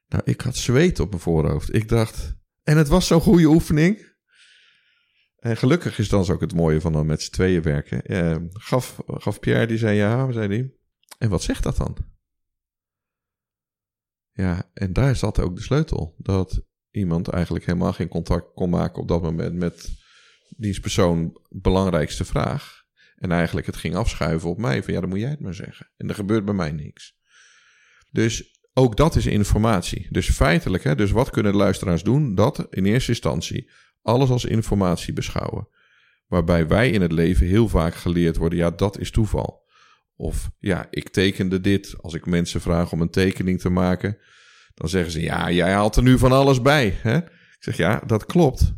Nou, 0.07 0.21
ik 0.25 0.41
had 0.41 0.55
zweet 0.55 0.99
op 0.99 1.09
mijn 1.09 1.21
voorhoofd. 1.21 1.73
Ik 1.73 1.89
dacht... 1.89 2.35
En 2.63 2.77
het 2.77 2.87
was 2.87 3.07
zo'n 3.07 3.21
goede 3.21 3.47
oefening. 3.47 4.15
En 5.37 5.57
gelukkig 5.57 5.99
is 5.99 6.09
dan 6.09 6.29
ook 6.29 6.41
het 6.41 6.53
mooie 6.53 6.81
van 6.81 6.93
dan 6.93 7.05
met 7.05 7.21
z'n 7.21 7.31
tweeën 7.31 7.61
werken. 7.61 8.01
Eh, 8.01 8.35
gaf, 8.49 9.01
gaf 9.05 9.39
Pierre, 9.39 9.67
die 9.67 9.77
zei 9.77 9.97
ja, 9.97 10.31
zei 10.31 10.47
die. 10.47 10.79
En 11.17 11.29
wat 11.29 11.43
zegt 11.43 11.63
dat 11.63 11.77
dan? 11.77 11.97
Ja, 14.31 14.69
en 14.73 14.93
daar 14.93 15.15
zat 15.15 15.39
ook 15.39 15.55
de 15.55 15.61
sleutel. 15.61 16.15
Dat 16.17 16.61
iemand 16.91 17.27
eigenlijk 17.27 17.65
helemaal 17.65 17.93
geen 17.93 18.07
contact 18.07 18.53
kon 18.53 18.69
maken 18.69 19.01
op 19.01 19.07
dat 19.07 19.21
moment 19.21 19.55
met 19.55 19.89
dienstpersoon 20.57 21.41
belangrijkste 21.49 22.25
vraag. 22.25 22.85
En 23.15 23.31
eigenlijk 23.31 23.65
het 23.65 23.75
ging 23.75 23.95
afschuiven 23.95 24.49
op 24.49 24.57
mij. 24.57 24.83
Van 24.83 24.93
ja, 24.93 24.99
dan 24.99 25.09
moet 25.09 25.19
jij 25.19 25.29
het 25.29 25.39
maar 25.39 25.53
zeggen. 25.53 25.91
En 25.97 26.09
er 26.09 26.15
gebeurt 26.15 26.45
bij 26.45 26.53
mij 26.53 26.71
niks. 26.71 27.16
Dus 28.11 28.59
ook 28.73 28.95
dat 28.97 29.15
is 29.15 29.25
informatie. 29.25 30.07
Dus 30.09 30.29
feitelijk, 30.29 30.83
hè, 30.83 30.95
dus 30.95 31.11
wat 31.11 31.29
kunnen 31.29 31.51
de 31.51 31.57
luisteraars 31.57 32.03
doen? 32.03 32.35
Dat 32.35 32.67
in 32.69 32.85
eerste 32.85 33.11
instantie 33.11 33.69
alles 34.01 34.29
als 34.29 34.45
informatie 34.45 35.13
beschouwen. 35.13 35.67
Waarbij 36.27 36.67
wij 36.67 36.89
in 36.89 37.01
het 37.01 37.11
leven 37.11 37.47
heel 37.47 37.67
vaak 37.67 37.95
geleerd 37.95 38.37
worden, 38.37 38.59
ja, 38.59 38.71
dat 38.71 38.99
is 38.99 39.11
toeval. 39.11 39.65
Of 40.15 40.49
ja, 40.59 40.87
ik 40.89 41.09
tekende 41.09 41.61
dit. 41.61 41.95
Als 42.01 42.13
ik 42.13 42.25
mensen 42.25 42.61
vraag 42.61 42.91
om 42.91 43.01
een 43.01 43.09
tekening 43.09 43.59
te 43.59 43.69
maken, 43.69 44.17
dan 44.73 44.89
zeggen 44.89 45.11
ze, 45.11 45.21
ja, 45.21 45.51
jij 45.51 45.71
haalt 45.73 45.95
er 45.95 46.03
nu 46.03 46.17
van 46.17 46.31
alles 46.31 46.61
bij. 46.61 46.97
Hè? 47.01 47.17
Ik 47.17 47.57
zeg, 47.59 47.77
ja, 47.77 48.01
dat 48.05 48.25
klopt. 48.25 48.73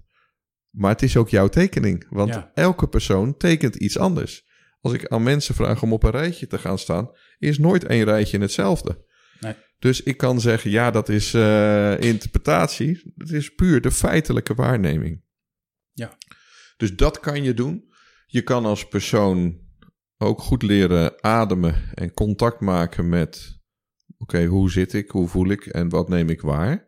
Maar 0.70 0.92
het 0.92 1.02
is 1.02 1.18
ook 1.18 1.30
jouw 1.30 1.48
tekening. 1.48 2.06
Want 2.10 2.34
Ja. 2.34 2.52
elke 2.54 2.88
persoon 2.88 3.38
tekent 3.38 3.76
iets 3.76 3.98
anders. 3.98 4.48
Als 4.82 4.94
ik 4.94 5.08
aan 5.08 5.24
mensen 5.24 5.56
vraag 5.56 5.84
om 5.84 5.94
op 5.94 6.04
een 6.04 6.12
rijtje 6.12 6.48
te 6.48 6.58
gaan 6.58 6.80
staan, 6.80 7.12
is 7.38 7.58
nooit 7.58 7.84
één 7.84 8.04
rijtje 8.04 8.40
hetzelfde. 8.40 9.08
Nee. 9.40 9.56
Dus 9.80 10.04
ik 10.04 10.18
kan 10.18 10.42
zeggen, 10.42 10.72
ja, 10.72 10.92
dat 10.92 11.10
is 11.10 11.34
eh, 11.34 12.00
interpretatie. 12.00 13.14
Het 13.18 13.32
is 13.32 13.56
puur 13.56 13.82
de 13.82 13.92
feitelijke 13.92 14.54
waarneming. 14.54 15.24
Ja. 15.92 16.18
Dus 16.78 16.96
dat 16.96 17.20
kan 17.20 17.44
je 17.44 17.54
doen. 17.54 17.94
Je 18.26 18.42
kan 18.42 18.66
als 18.66 18.88
persoon 18.88 19.60
ook 20.18 20.42
goed 20.42 20.62
leren 20.62 21.24
ademen 21.24 21.76
en 21.94 22.14
contact 22.14 22.60
maken 22.60 23.10
met: 23.10 23.60
oké, 24.18 24.46
hoe 24.46 24.72
zit 24.72 24.94
ik, 24.94 25.10
hoe 25.10 25.28
voel 25.28 25.50
ik 25.50 25.66
en 25.66 25.90
wat 25.90 26.10
neem 26.10 26.30
ik 26.30 26.42
waar? 26.42 26.88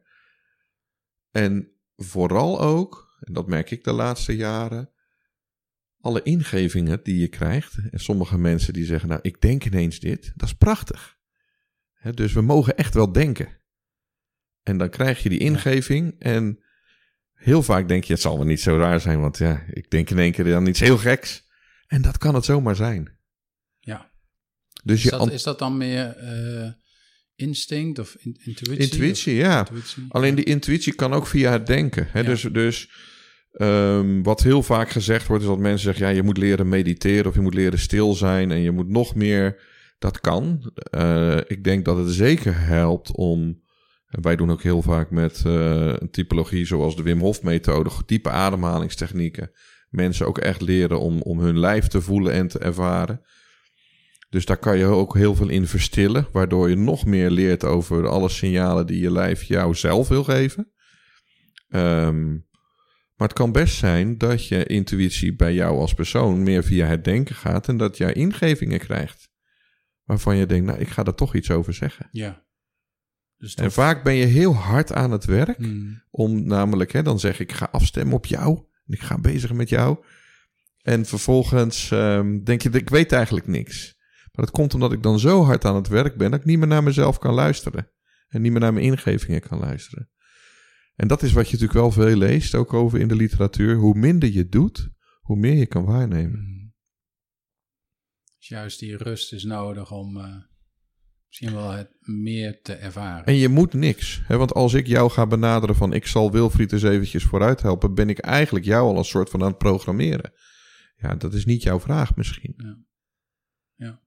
En 1.32 1.72
vooral 1.96 2.62
ook, 2.62 3.18
en 3.20 3.34
dat 3.34 3.48
merk 3.48 3.72
ik 3.72 3.84
de 3.84 3.92
laatste 3.92 4.36
jaren, 4.36 4.92
alle 6.00 6.24
ingevingen 6.24 7.04
die 7.04 7.20
je 7.20 7.28
krijgt. 7.28 7.78
En 7.92 8.00
sommige 8.00 8.38
mensen 8.38 8.74
die 8.74 8.86
zeggen: 8.86 9.10
Nou, 9.10 9.20
ik 9.24 9.42
denk 9.42 9.66
ineens 9.66 10.00
dit, 10.00 10.32
dat 10.36 10.48
is 10.48 10.56
prachtig. 10.56 11.20
Dus 12.14 12.34
we 12.34 12.42
mogen 12.42 12.78
echt 12.78 12.94
wel 12.94 13.12
denken. 13.12 13.60
En 14.64 14.78
dan 14.78 14.90
krijg 14.90 15.24
je 15.24 15.30
die 15.30 15.40
ingeving 15.40 16.16
en 16.20 16.64
heel 17.34 17.64
vaak 17.64 17.88
denk 17.88 18.04
je: 18.04 18.14
Het 18.14 18.22
zal 18.22 18.38
wel 18.38 18.46
niet 18.46 18.62
zo 18.62 18.78
raar 18.78 19.00
zijn, 19.00 19.20
want 19.22 19.38
ja, 19.38 19.64
ik 19.70 19.90
denk 19.90 20.10
in 20.10 20.20
één 20.20 20.32
keer 20.32 20.56
aan 20.56 20.66
iets 20.68 20.80
heel 20.80 20.98
geks. 20.98 21.50
En 21.88 22.02
dat 22.02 22.18
kan 22.18 22.36
het 22.36 22.46
zomaar 22.46 22.76
zijn. 22.76 23.18
Ja. 23.80 24.12
Dus 24.84 24.98
Is 24.98 25.04
je 25.04 25.10
dat, 25.10 25.20
an- 25.20 25.32
is 25.32 25.44
dat 25.44 25.60
dan 25.60 25.78
meer 25.78 26.18
eh, 26.18 26.70
instinct 27.36 28.00
of 28.00 28.16
in- 28.20 28.40
intuïtie? 28.44 28.78
intuïtie, 28.92 29.34
Of- 29.40 29.46
ja. 29.46 29.60
intuïtie? 29.60 30.06
Alleen 30.10 30.36
die 30.36 30.46
intuïtie 30.46 30.94
kan 30.96 31.14
ook 31.14 31.28
via 31.28 31.52
het 31.52 31.68
denken. 31.68 32.08
Hè? 32.12 32.20
Ja. 32.20 32.26
Dus, 32.26 32.42
dus 32.42 32.90
ehm, 33.52 34.22
wat 34.22 34.42
heel 34.44 34.64
vaak 34.64 34.90
gezegd 34.90 35.28
wordt, 35.28 35.44
is 35.44 35.50
dat 35.50 35.60
mensen 35.60 35.80
zeggen: 35.84 36.06
ja, 36.08 36.12
je 36.12 36.24
moet 36.24 36.38
leren 36.38 36.70
mediteren 36.70 37.26
of 37.26 37.34
je 37.36 37.42
moet 37.42 37.54
leren 37.54 37.80
stil 37.80 38.14
zijn 38.14 38.52
en 38.52 38.60
je 38.60 38.72
moet 38.72 38.90
nog 38.90 39.16
meer. 39.16 39.70
Dat 40.02 40.20
kan. 40.20 40.72
Eh, 40.74 41.38
ik 41.38 41.64
denk 41.64 41.86
dat 41.86 41.98
het 41.98 42.10
zeker 42.10 42.60
helpt 42.60 43.16
om. 43.16 43.62
Wij 44.06 44.36
doen 44.36 44.52
ook 44.52 44.64
heel 44.64 44.82
vaak 44.82 45.10
met 45.12 45.42
eh, 45.46 45.86
een 45.88 46.10
typologie 46.12 46.66
zoals 46.66 46.96
de 46.96 47.04
Wim 47.04 47.20
Hof 47.20 47.44
methode, 47.44 47.90
diepe 48.06 48.30
ademhalingstechnieken. 48.30 49.52
Mensen 49.90 50.28
ook 50.28 50.38
echt 50.38 50.62
leren 50.62 51.00
om, 51.00 51.22
om 51.22 51.40
hun 51.40 51.60
lijf 51.60 51.88
te 51.88 52.02
voelen 52.02 52.34
en 52.34 52.48
te 52.48 52.60
ervaren. 52.60 53.22
Dus 54.30 54.46
daar 54.46 54.58
kan 54.58 54.78
je 54.78 54.86
ook 54.86 55.16
heel 55.16 55.36
veel 55.36 55.50
in 55.50 55.68
verstillen, 55.68 56.28
waardoor 56.32 56.70
je 56.70 56.76
nog 56.76 57.06
meer 57.06 57.30
leert 57.30 57.64
over 57.64 58.08
alle 58.08 58.30
signalen 58.30 58.88
die 58.88 59.02
je 59.02 59.12
lijf 59.12 59.44
jou 59.44 59.76
zelf 59.76 60.08
wil 60.08 60.24
geven. 60.24 60.72
Ehm, 61.70 62.30
maar 63.16 63.28
het 63.28 63.34
kan 63.34 63.52
best 63.52 63.76
zijn 63.76 64.18
dat 64.18 64.48
je 64.48 64.66
intuïtie 64.66 65.36
bij 65.36 65.54
jou 65.54 65.78
als 65.78 65.94
persoon 65.94 66.44
meer 66.44 66.64
via 66.64 66.86
het 66.86 67.04
denken 67.04 67.36
gaat 67.36 67.68
en 67.68 67.78
dat 67.78 67.98
jij 67.98 68.14
ingevingen 68.14 68.80
krijgt. 68.80 69.31
Waarvan 70.12 70.38
je 70.38 70.46
denkt, 70.46 70.66
nou, 70.66 70.80
ik 70.80 70.88
ga 70.88 71.04
er 71.04 71.16
toch 71.16 71.36
iets 71.36 71.52
over 71.52 71.74
zeggen. 71.74 72.08
Ja. 72.12 72.46
Dus 73.38 73.56
En 73.56 73.72
vaak 73.72 74.04
ben 74.04 74.14
je 74.14 74.26
heel 74.26 74.56
hard 74.56 74.94
aan 74.94 75.12
het 75.12 75.26
werk 75.26 75.58
Hmm. 75.58 76.04
om 76.10 76.48
namelijk, 76.48 76.92
hè, 76.92 77.04
dan 77.04 77.20
zeg 77.20 77.40
ik, 77.40 77.50
ik 77.50 77.56
ga 77.56 77.68
afstemmen 77.72 78.16
op 78.16 78.26
jou. 78.26 78.58
En 78.86 78.94
ik 78.94 79.00
ga 79.02 79.18
bezig 79.18 79.54
met 79.54 79.70
jou. 79.70 79.98
En 80.82 81.06
vervolgens 81.06 81.92
ehm, 81.92 82.44
denk 82.44 82.62
je, 82.62 82.70
ik 82.70 82.90
weet 82.90 83.12
eigenlijk 83.12 83.48
niks. 83.48 83.96
Maar 84.32 84.46
dat 84.46 84.52
komt 84.52 84.74
omdat 84.74 84.92
ik 84.92 85.04
dan 85.04 85.20
zo 85.20 85.44
hard 85.44 85.66
aan 85.66 85.76
het 85.76 85.88
werk 85.88 86.18
ben 86.18 86.32
dat 86.32 86.40
ik 86.40 86.46
niet 86.46 86.58
meer 86.58 86.68
naar 86.68 86.84
mezelf 86.84 87.18
kan 87.18 87.34
luisteren. 87.34 87.90
En 88.28 88.42
niet 88.42 88.52
meer 88.52 88.62
naar 88.62 88.74
mijn 88.74 88.86
ingevingen 88.86 89.42
kan 89.42 89.60
luisteren. 89.60 90.10
En 90.96 91.08
dat 91.08 91.24
is 91.24 91.32
wat 91.32 91.46
je 91.46 91.52
natuurlijk 91.52 91.80
wel 91.80 91.92
veel 91.92 92.16
leest, 92.16 92.56
ook 92.56 92.74
over 92.74 93.00
in 93.00 93.08
de 93.08 93.16
literatuur. 93.16 93.76
Hoe 93.76 93.98
minder 93.98 94.32
je 94.32 94.48
doet, 94.48 94.90
hoe 95.22 95.38
meer 95.38 95.56
je 95.56 95.66
kan 95.66 95.86
waarnemen. 95.86 96.61
Dus 98.42 98.50
juist 98.50 98.80
die 98.80 98.98
rust 98.98 99.34
is 99.34 99.44
nodig 99.44 99.92
om 99.92 100.18
eh, 100.18 100.36
misschien 101.28 101.54
wel 101.54 101.72
het 101.72 101.90
meer 102.00 102.62
te 102.62 102.74
ervaren. 102.74 103.26
En 103.26 103.34
je 103.34 103.48
moet 103.48 103.74
niks. 103.74 104.22
Hè? 104.24 104.38
Want 104.38 104.54
als 104.54 104.74
ik 104.74 104.88
jou 104.88 105.12
ga 105.12 105.28
benaderen 105.28 105.76
van 105.76 105.94
ik 105.94 106.06
zal 106.06 106.32
Wilfried 106.32 106.72
eens 106.72 106.84
eventjes 106.84 107.24
vooruit 107.24 107.62
helpen, 107.62 107.94
ben 107.94 108.10
ik 108.10 108.20
eigenlijk 108.20 108.66
jou 108.66 108.88
al 108.88 108.98
een 108.98 109.04
soort 109.04 109.30
van 109.30 109.42
aan 109.42 109.48
het 109.48 109.58
programmeren. 109.58 110.34
Ja, 110.96 111.16
dat 111.16 111.34
is 111.34 111.46
niet 111.46 111.64
jouw 111.64 111.80
vraag 111.80 112.16
misschien. 112.16 112.54
Ja. 112.58 112.78
Ja. 113.76 114.02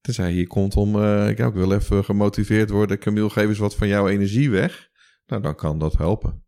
Tenzij 0.00 0.28
je 0.28 0.34
hier 0.34 0.46
komt 0.46 0.76
om, 0.76 1.02
eh, 1.02 1.28
ik, 1.28 1.38
ik 1.38 1.52
wil 1.52 1.72
even 1.72 2.04
gemotiveerd 2.04 2.70
worden, 2.70 2.98
Camille, 2.98 3.30
geef 3.30 3.48
eens 3.48 3.58
wat 3.58 3.76
van 3.76 3.88
jouw 3.88 4.08
energie 4.08 4.50
weg. 4.50 4.88
Nou, 5.26 5.42
dan 5.42 5.54
kan 5.54 5.78
dat 5.78 5.96
helpen. 5.96 6.44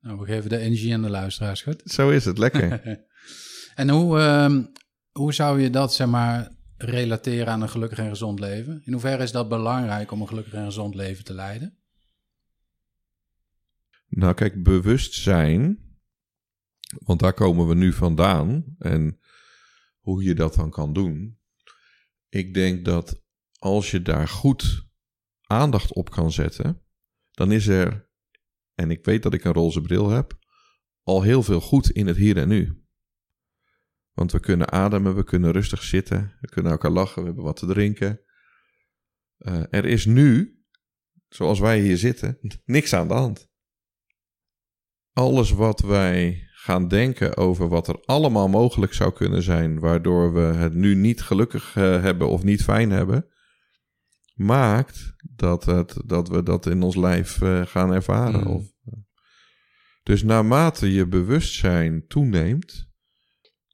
Nou, 0.00 0.18
we 0.18 0.26
geven 0.26 0.50
de 0.50 0.58
energie 0.58 0.94
aan 0.94 1.02
de 1.02 1.10
luisteraars, 1.10 1.62
goed? 1.62 1.82
Zo 1.84 2.10
is 2.10 2.24
het, 2.24 2.38
lekker. 2.38 2.82
en 3.74 3.88
hoe, 3.88 4.18
ehm, 4.18 4.64
hoe 5.18 5.34
zou 5.34 5.60
je 5.60 5.70
dat, 5.70 5.94
zeg 5.94 6.06
maar, 6.06 6.52
relateren 6.76 7.52
aan 7.52 7.62
een 7.62 7.68
gelukkig 7.68 7.98
en 7.98 8.08
gezond 8.08 8.40
leven? 8.40 8.82
In 8.84 8.92
hoeverre 8.92 9.22
is 9.22 9.32
dat 9.32 9.48
belangrijk 9.48 10.10
om 10.10 10.20
een 10.20 10.28
gelukkig 10.28 10.52
en 10.52 10.64
gezond 10.64 10.94
leven 10.94 11.24
te 11.24 11.34
leiden? 11.34 11.78
nou, 14.08 14.34
kijk, 14.34 14.62
bewustzijn, 14.62 15.78
want 16.98 17.20
daar 17.20 17.34
komen 17.34 17.68
we 17.68 17.74
nu 17.74 17.92
vandaan. 17.92 18.64
En 18.78 19.20
hoe 19.98 20.22
je 20.22 20.34
dat 20.34 20.54
dan 20.54 20.70
kan 20.70 20.92
doen. 20.92 21.38
Ik 22.28 22.54
denk 22.54 22.84
dat 22.84 23.22
als 23.58 23.90
je 23.90 24.02
daar 24.02 24.28
goed 24.28 24.86
aandacht 25.42 25.92
op 25.92 26.10
kan 26.10 26.32
zetten, 26.32 26.82
dan 27.30 27.52
is 27.52 27.66
er, 27.66 28.10
en 28.74 28.90
ik 28.90 29.04
weet 29.04 29.22
dat 29.22 29.34
ik 29.34 29.44
een 29.44 29.52
roze 29.52 29.80
bril 29.80 30.08
heb, 30.08 30.38
al 31.02 31.22
heel 31.22 31.42
veel 31.42 31.60
goed 31.60 31.90
in 31.90 32.06
het 32.06 32.16
hier 32.16 32.36
en 32.36 32.48
nu. 32.48 32.82
Want 34.18 34.32
we 34.32 34.40
kunnen 34.40 34.70
ademen, 34.70 35.14
we 35.14 35.24
kunnen 35.24 35.52
rustig 35.52 35.82
zitten, 35.82 36.32
we 36.40 36.48
kunnen 36.48 36.72
elkaar 36.72 36.90
lachen, 36.90 37.20
we 37.20 37.26
hebben 37.26 37.44
wat 37.44 37.56
te 37.56 37.66
drinken. 37.66 38.20
Eh, 39.38 39.62
er 39.70 39.84
is 39.84 40.06
nu, 40.06 40.58
zoals 41.28 41.58
wij 41.58 41.80
hier 41.80 41.96
zitten, 41.96 42.38
niks 42.64 42.92
aan 42.92 43.08
de 43.08 43.14
hand. 43.14 43.48
Alles 45.12 45.50
wat 45.50 45.80
wij 45.80 46.48
gaan 46.50 46.88
denken 46.88 47.36
over 47.36 47.68
wat 47.68 47.88
er 47.88 48.00
allemaal 48.04 48.48
mogelijk 48.48 48.92
zou 48.92 49.12
kunnen 49.12 49.42
zijn, 49.42 49.78
waardoor 49.78 50.32
we 50.32 50.40
het 50.40 50.74
nu 50.74 50.94
niet 50.94 51.22
gelukkig 51.22 51.76
eh, 51.76 52.02
hebben 52.02 52.28
of 52.28 52.42
niet 52.42 52.62
fijn 52.62 52.90
hebben, 52.90 53.26
maakt 54.34 55.14
dat, 55.34 55.64
het, 55.64 55.96
dat 56.04 56.28
we 56.28 56.42
dat 56.42 56.66
in 56.66 56.82
ons 56.82 56.96
lijf 56.96 57.42
eh, 57.42 57.66
gaan 57.66 57.92
ervaren. 57.92 58.40
Mm. 58.40 58.46
Of, 58.46 58.66
dus 60.02 60.22
naarmate 60.22 60.92
je 60.92 61.06
bewustzijn 61.06 62.06
toeneemt, 62.06 62.87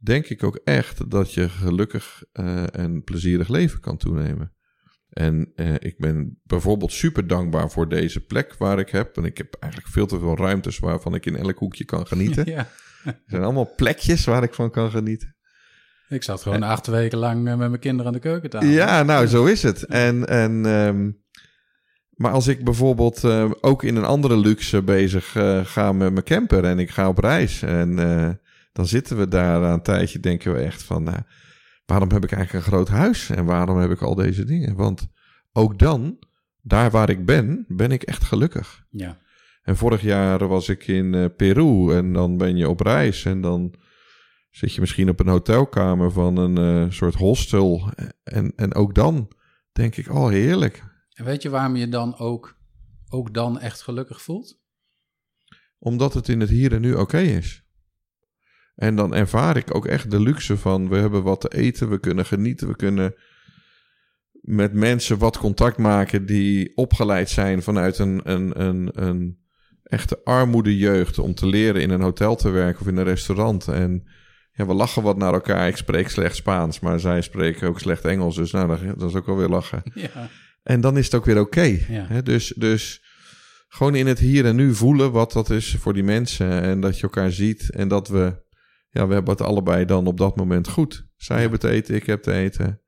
denk 0.04 0.26
ik 0.26 0.42
ook 0.42 0.60
echt 0.64 1.10
dat 1.10 1.34
je 1.34 1.48
gelukkig 1.48 2.22
eh, 2.32 2.74
en 2.74 3.02
plezierig 3.02 3.48
leven 3.48 3.80
kan 3.80 3.96
toenemen. 3.96 4.52
En 5.08 5.52
eh, 5.54 5.74
ik 5.74 5.98
ben 5.98 6.40
bijvoorbeeld 6.42 6.92
super 6.92 7.26
dankbaar 7.26 7.70
voor 7.70 7.88
deze 7.88 8.20
plek 8.20 8.54
waar 8.58 8.78
ik 8.78 8.90
heb. 8.90 9.16
En 9.16 9.24
ik 9.24 9.38
heb 9.38 9.56
eigenlijk 9.60 9.92
veel 9.92 10.06
te 10.06 10.18
veel 10.18 10.36
ruimtes 10.36 10.78
waarvan 10.78 11.14
ik 11.14 11.26
in 11.26 11.36
elk 11.36 11.58
hoekje 11.58 11.84
kan 11.84 12.06
genieten. 12.06 12.46
ja. 12.50 12.68
Er 13.04 13.20
zijn 13.26 13.42
allemaal 13.42 13.74
plekjes 13.76 14.24
waar 14.24 14.42
ik 14.42 14.54
van 14.54 14.70
kan 14.70 14.90
genieten. 14.90 15.36
Ik 16.08 16.22
zat 16.22 16.42
gewoon 16.42 16.62
acht 16.62 16.86
weken 16.86 17.18
lang 17.18 17.48
eh, 17.48 17.56
met 17.56 17.68
mijn 17.68 17.80
kinderen 17.80 18.06
aan 18.06 18.12
de 18.12 18.18
keukentafel. 18.18 18.68
Ja, 18.68 19.02
nou, 19.02 19.26
zo 19.26 19.44
is 19.44 19.62
het. 19.62 19.84
En, 19.84 20.28
en, 20.28 20.66
ehm, 20.66 21.10
maar 22.10 22.32
als 22.32 22.46
ik 22.46 22.64
bijvoorbeeld 22.64 23.24
ook 23.62 23.82
in 23.82 23.96
een 23.96 24.04
andere 24.04 24.36
luxe 24.36 24.82
bezig 24.82 25.36
ga 25.64 25.92
met 25.92 26.12
mijn 26.12 26.24
camper 26.24 26.64
en 26.64 26.78
ik 26.78 26.90
ga 26.90 27.08
op 27.08 27.18
reis 27.18 27.62
en 27.62 27.98
dan 28.74 28.86
zitten 28.86 29.16
we 29.16 29.28
daar 29.28 29.62
een 29.62 29.82
tijdje, 29.82 30.20
denken 30.20 30.52
we 30.52 30.58
echt 30.58 30.82
van, 30.82 31.02
nou, 31.02 31.18
waarom 31.86 32.10
heb 32.10 32.24
ik 32.24 32.32
eigenlijk 32.32 32.66
een 32.66 32.72
groot 32.72 32.88
huis 32.88 33.30
en 33.30 33.44
waarom 33.44 33.78
heb 33.78 33.90
ik 33.90 34.02
al 34.02 34.14
deze 34.14 34.44
dingen? 34.44 34.76
Want 34.76 35.08
ook 35.52 35.78
dan, 35.78 36.18
daar 36.62 36.90
waar 36.90 37.10
ik 37.10 37.24
ben, 37.24 37.64
ben 37.68 37.90
ik 37.90 38.02
echt 38.02 38.24
gelukkig. 38.24 38.84
Ja. 38.90 39.18
En 39.62 39.76
vorig 39.76 40.02
jaar 40.02 40.48
was 40.48 40.68
ik 40.68 40.86
in 40.86 41.14
eh, 41.14 41.24
Peru 41.36 41.96
en 41.96 42.12
dan 42.12 42.36
ben 42.36 42.56
je 42.56 42.68
op 42.68 42.80
reis 42.80 43.24
en 43.24 43.40
dan 43.40 43.74
zit 44.50 44.74
je 44.74 44.80
misschien 44.80 45.08
op 45.08 45.20
een 45.20 45.28
hotelkamer 45.28 46.12
van 46.12 46.36
een 46.36 46.58
eh, 46.58 46.90
soort 46.90 47.14
hostel. 47.14 47.90
En, 48.22 48.52
en 48.56 48.74
ook 48.74 48.94
dan 48.94 49.28
denk 49.72 49.96
ik, 49.96 50.10
oh 50.10 50.28
heerlijk. 50.28 50.84
En 51.12 51.24
weet 51.24 51.42
je 51.42 51.50
waarom 51.50 51.76
je 51.76 51.88
dan 51.88 52.18
ook 52.18 52.56
ook 53.08 53.34
dan 53.34 53.58
echt 53.58 53.82
gelukkig 53.82 54.22
voelt? 54.22 54.60
Omdat 55.78 56.14
het 56.14 56.28
in 56.28 56.40
het 56.40 56.50
hier 56.50 56.72
en 56.72 56.80
nu 56.80 56.94
oké 56.94 57.18
is. 57.18 57.63
En 58.74 58.96
dan 58.96 59.14
ervaar 59.14 59.56
ik 59.56 59.74
ook 59.74 59.86
echt 59.86 60.10
de 60.10 60.20
luxe 60.20 60.56
van 60.56 60.88
we 60.88 60.96
hebben 60.96 61.22
wat 61.22 61.40
te 61.40 61.48
eten, 61.48 61.90
we 61.90 62.00
kunnen 62.00 62.26
genieten, 62.26 62.68
we 62.68 62.76
kunnen 62.76 63.14
met 64.44 64.72
mensen 64.72 65.18
wat 65.18 65.38
contact 65.38 65.78
maken 65.78 66.26
die 66.26 66.76
opgeleid 66.76 67.30
zijn 67.30 67.62
vanuit 67.62 67.98
een, 67.98 68.20
een, 68.24 68.60
een, 68.60 68.90
een 68.92 69.38
echte 69.82 70.20
armoedejeugd 70.24 71.18
om 71.18 71.34
te 71.34 71.46
leren 71.46 71.82
in 71.82 71.90
een 71.90 72.00
hotel 72.00 72.36
te 72.36 72.50
werken 72.50 72.80
of 72.80 72.86
in 72.86 72.96
een 72.96 73.04
restaurant. 73.04 73.68
En 73.68 74.08
ja, 74.52 74.66
we 74.66 74.74
lachen 74.74 75.02
wat 75.02 75.16
naar 75.16 75.32
elkaar. 75.32 75.68
Ik 75.68 75.76
spreek 75.76 76.08
slecht 76.08 76.36
Spaans, 76.36 76.80
maar 76.80 77.00
zij 77.00 77.20
spreken 77.20 77.68
ook 77.68 77.80
slecht 77.80 78.04
Engels. 78.04 78.36
Dus 78.36 78.50
nou, 78.50 78.94
dat, 78.96 79.10
is 79.10 79.16
ook 79.16 79.26
wel 79.26 79.36
weer 79.36 79.48
lachen. 79.48 79.82
Ja. 79.94 80.28
En 80.62 80.80
dan 80.80 80.96
is 80.96 81.04
het 81.04 81.14
ook 81.14 81.24
weer 81.24 81.40
oké. 81.40 81.78
Ja. 81.88 82.20
Dus, 82.20 82.52
dus 82.56 83.02
gewoon 83.68 83.94
in 83.94 84.06
het 84.06 84.18
hier 84.18 84.44
en 84.44 84.56
nu 84.56 84.74
voelen 84.74 85.12
wat 85.12 85.32
dat 85.32 85.50
is 85.50 85.76
voor 85.80 85.92
die 85.92 86.04
mensen. 86.04 86.62
En 86.62 86.80
dat 86.80 86.96
je 86.96 87.02
elkaar 87.02 87.32
ziet. 87.32 87.70
En 87.70 87.88
dat 87.88 88.08
we, 88.08 88.43
ja, 88.94 89.06
we 89.06 89.14
hebben 89.14 89.32
het 89.32 89.42
allebei 89.42 89.84
dan 89.84 90.06
op 90.06 90.18
dat 90.18 90.36
moment 90.36 90.68
goed. 90.68 91.06
Zij 91.16 91.40
hebben 91.40 91.58
te 91.58 91.68
eten, 91.68 91.94
ik 91.94 92.06
heb 92.06 92.22
te 92.22 92.32
eten. 92.32 92.80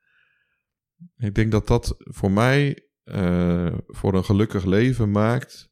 Ik 1.16 1.34
denk 1.34 1.50
dat 1.50 1.66
dat 1.66 1.94
voor 1.98 2.30
mij 2.30 2.88
eh, 3.02 3.74
voor 3.86 4.14
een 4.14 4.24
gelukkig 4.24 4.64
leven 4.64 5.10
maakt. 5.10 5.70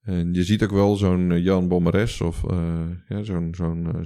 En 0.00 0.34
je 0.34 0.44
ziet 0.44 0.62
ook 0.62 0.70
wel 0.70 0.96
zo'n 0.96 1.32
eh, 1.32 1.44
Jan 1.44 1.68
Bommeres 1.68 2.20
of 2.20 2.44
eh, 2.44 2.90
ja, 3.08 3.22
zo'n 3.22 3.54
zo'n 3.54 4.04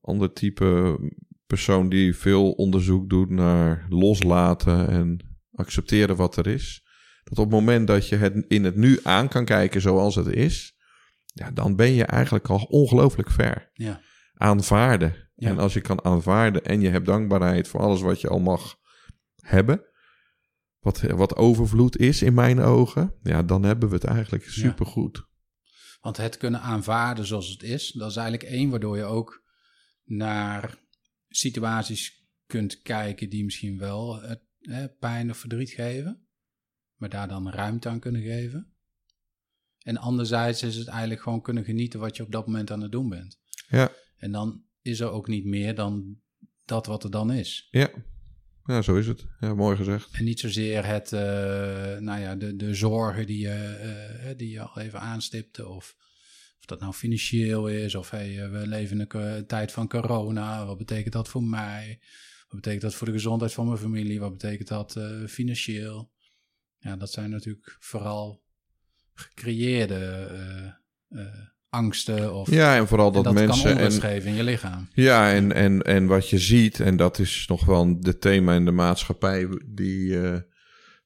ander 0.00 0.32
type 0.32 0.98
persoon 1.46 1.88
die 1.88 2.16
veel 2.16 2.50
onderzoek 2.50 3.08
doet 3.08 3.30
naar 3.30 3.86
loslaten 3.88 4.88
en 4.88 5.18
accepteren 5.52 6.16
wat 6.16 6.36
er 6.36 6.46
is. 6.46 6.84
Dat 7.24 7.38
op 7.38 7.44
het 7.44 7.54
moment 7.54 7.86
dat 7.86 8.08
je 8.08 8.16
het 8.16 8.44
in 8.48 8.64
het 8.64 8.76
nu 8.76 8.98
aan 9.02 9.28
kan 9.28 9.44
kijken 9.44 9.80
zoals 9.80 10.14
het 10.14 10.26
is, 10.26 10.78
ja, 11.32 11.50
dan 11.50 11.76
ben 11.76 11.92
je 11.92 12.04
eigenlijk 12.04 12.48
al 12.48 12.62
ongelooflijk 12.62 13.30
ver. 13.30 13.70
Ja. 13.72 14.00
Aanvaarden. 14.34 15.30
Ja. 15.34 15.48
En 15.48 15.58
als 15.58 15.72
je 15.72 15.80
kan 15.80 16.04
aanvaarden 16.04 16.64
en 16.64 16.80
je 16.80 16.88
hebt 16.88 17.06
dankbaarheid 17.06 17.68
voor 17.68 17.80
alles 17.80 18.00
wat 18.00 18.20
je 18.20 18.28
al 18.28 18.40
mag 18.40 18.76
hebben, 19.34 19.84
wat, 20.78 21.00
wat 21.00 21.36
overvloed 21.36 21.96
is 21.96 22.22
in 22.22 22.34
mijn 22.34 22.60
ogen, 22.60 23.14
ja, 23.22 23.42
dan 23.42 23.62
hebben 23.62 23.88
we 23.88 23.94
het 23.94 24.04
eigenlijk 24.04 24.44
supergoed. 24.44 25.28
Want 26.00 26.16
het 26.16 26.36
kunnen 26.36 26.60
aanvaarden 26.60 27.26
zoals 27.26 27.48
het 27.48 27.62
is, 27.62 27.92
dat 27.92 28.10
is 28.10 28.16
eigenlijk 28.16 28.50
één 28.52 28.70
waardoor 28.70 28.96
je 28.96 29.04
ook 29.04 29.44
naar 30.04 30.78
situaties 31.28 32.28
kunt 32.46 32.82
kijken 32.82 33.30
die 33.30 33.44
misschien 33.44 33.78
wel 33.78 34.22
eh, 34.22 34.84
pijn 34.98 35.30
of 35.30 35.36
verdriet 35.36 35.70
geven, 35.70 36.26
maar 36.94 37.08
daar 37.08 37.28
dan 37.28 37.50
ruimte 37.50 37.88
aan 37.88 38.00
kunnen 38.00 38.22
geven. 38.22 38.74
En 39.80 39.96
anderzijds 39.96 40.62
is 40.62 40.76
het 40.76 40.88
eigenlijk 40.88 41.22
gewoon 41.22 41.42
kunnen 41.42 41.64
genieten 41.64 42.00
wat 42.00 42.16
je 42.16 42.22
op 42.22 42.32
dat 42.32 42.46
moment 42.46 42.70
aan 42.70 42.80
het 42.82 42.92
doen 42.92 43.08
bent. 43.08 43.38
Ja, 43.68 43.92
En 44.16 44.32
dan 44.32 44.62
is 44.82 45.00
er 45.00 45.10
ook 45.10 45.28
niet 45.28 45.44
meer 45.44 45.74
dan 45.74 46.16
dat 46.64 46.86
wat 46.86 47.04
er 47.04 47.10
dan 47.10 47.32
is. 47.32 47.68
ja. 47.70 47.90
Ja, 48.64 48.82
zo 48.82 48.96
is 48.96 49.06
het. 49.06 49.26
Ja, 49.40 49.54
mooi 49.54 49.76
gezegd. 49.76 50.08
En 50.12 50.24
niet 50.24 50.40
zozeer 50.40 50.86
het, 50.86 51.12
eh, 51.12 51.20
nou 51.98 52.20
ja, 52.20 52.36
de, 52.36 52.56
de 52.56 52.74
zorgen 52.74 53.26
die 53.26 53.38
je, 53.38 53.48
eh, 53.50 54.36
die 54.36 54.50
je 54.50 54.60
al 54.60 54.82
even 54.82 55.00
aanstipte. 55.00 55.68
Of, 55.68 55.96
of 56.58 56.64
dat 56.66 56.80
nou 56.80 56.92
financieel 56.92 57.68
is. 57.68 57.94
Of 57.94 58.10
hey, 58.10 58.42
eh, 58.42 58.50
we 58.50 58.66
leven 58.66 59.00
in 59.00 59.08
een 59.20 59.46
tijd 59.46 59.72
van 59.72 59.88
corona. 59.88 60.66
Wat 60.66 60.78
betekent 60.78 61.12
dat 61.12 61.28
voor 61.28 61.42
mij? 61.42 61.98
Wat 62.48 62.60
betekent 62.60 62.82
dat 62.82 62.94
voor 62.94 63.06
de 63.06 63.12
gezondheid 63.12 63.52
van 63.52 63.66
mijn 63.66 63.78
familie? 63.78 64.20
Wat 64.20 64.32
betekent 64.32 64.68
dat 64.68 64.96
eh, 64.96 65.24
financieel? 65.26 66.12
Ja, 66.78 66.96
dat 66.96 67.10
zijn 67.10 67.30
natuurlijk 67.30 67.76
vooral 67.80 68.42
gecreëerde 69.20 70.28
eh, 70.30 71.20
eh, 71.20 71.26
angsten. 71.68 72.34
Of, 72.34 72.50
Ja, 72.50 72.76
en 72.76 72.88
vooral 72.88 73.12
en 73.14 73.22
dat, 73.22 73.34
mensen. 73.34 73.76
kan 73.76 74.10
En, 74.10 74.26
in 74.26 74.34
je 74.34 74.44
lichaam. 74.44 74.88
Ja, 74.92 75.32
en, 75.32 75.52
en, 75.52 75.82
en 75.82 76.06
wat 76.06 76.28
je 76.28 76.38
ziet, 76.38 76.80
en 76.80 76.96
dat 76.96 77.18
is 77.18 77.44
nog 77.48 77.64
wel 77.64 78.00
de 78.00 78.18
thema 78.18 78.54
in 78.54 78.64
de 78.64 78.70
maatschappij 78.70 79.48
die, 79.66 80.20
eh, 80.20 80.38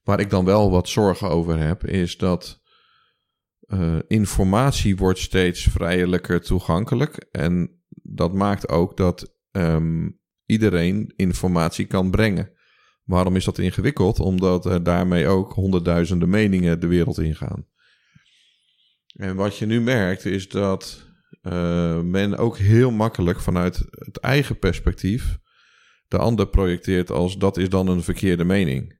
waar 0.03 0.19
ik 0.19 0.29
dan 0.29 0.45
wel 0.45 0.71
wat 0.71 0.89
zorgen 0.89 1.29
over 1.29 1.59
heb, 1.59 1.85
is 1.85 2.17
dat 2.17 2.63
informatie 4.07 4.97
wordt 4.97 5.19
steeds 5.19 5.63
vrijelijker 5.63 6.41
toegankelijk. 6.41 7.27
En 7.31 7.81
dat 7.89 8.33
maakt 8.33 8.69
ook 8.69 8.97
dat 8.97 9.35
ehm, 9.51 10.09
iedereen 10.45 11.13
informatie 11.15 11.85
kan 11.85 12.11
brengen. 12.11 12.55
Waarom 13.05 13.35
is 13.35 13.45
dat 13.45 13.57
ingewikkeld? 13.57 14.19
Omdat 14.19 14.65
er 14.65 14.83
daarmee 14.83 15.27
ook 15.27 15.53
honderdduizenden 15.53 16.29
meningen 16.29 16.79
de 16.79 16.87
wereld 16.87 17.19
ingaan. 17.19 17.65
En 19.15 19.35
wat 19.35 19.57
je 19.57 19.65
nu 19.65 19.81
merkt 19.81 20.25
is 20.25 20.49
dat 20.49 21.07
eh, 21.41 21.99
men 21.99 22.37
ook 22.37 22.57
heel 22.57 22.91
makkelijk 22.91 23.39
vanuit 23.39 23.85
het 23.89 24.17
eigen 24.17 24.59
perspectief 24.59 25.37
de 26.07 26.17
ander 26.17 26.47
projecteert 26.47 27.11
als 27.11 27.37
dat 27.37 27.57
is 27.57 27.69
dan 27.69 27.87
een 27.87 28.03
verkeerde 28.03 28.43
mening. 28.43 28.99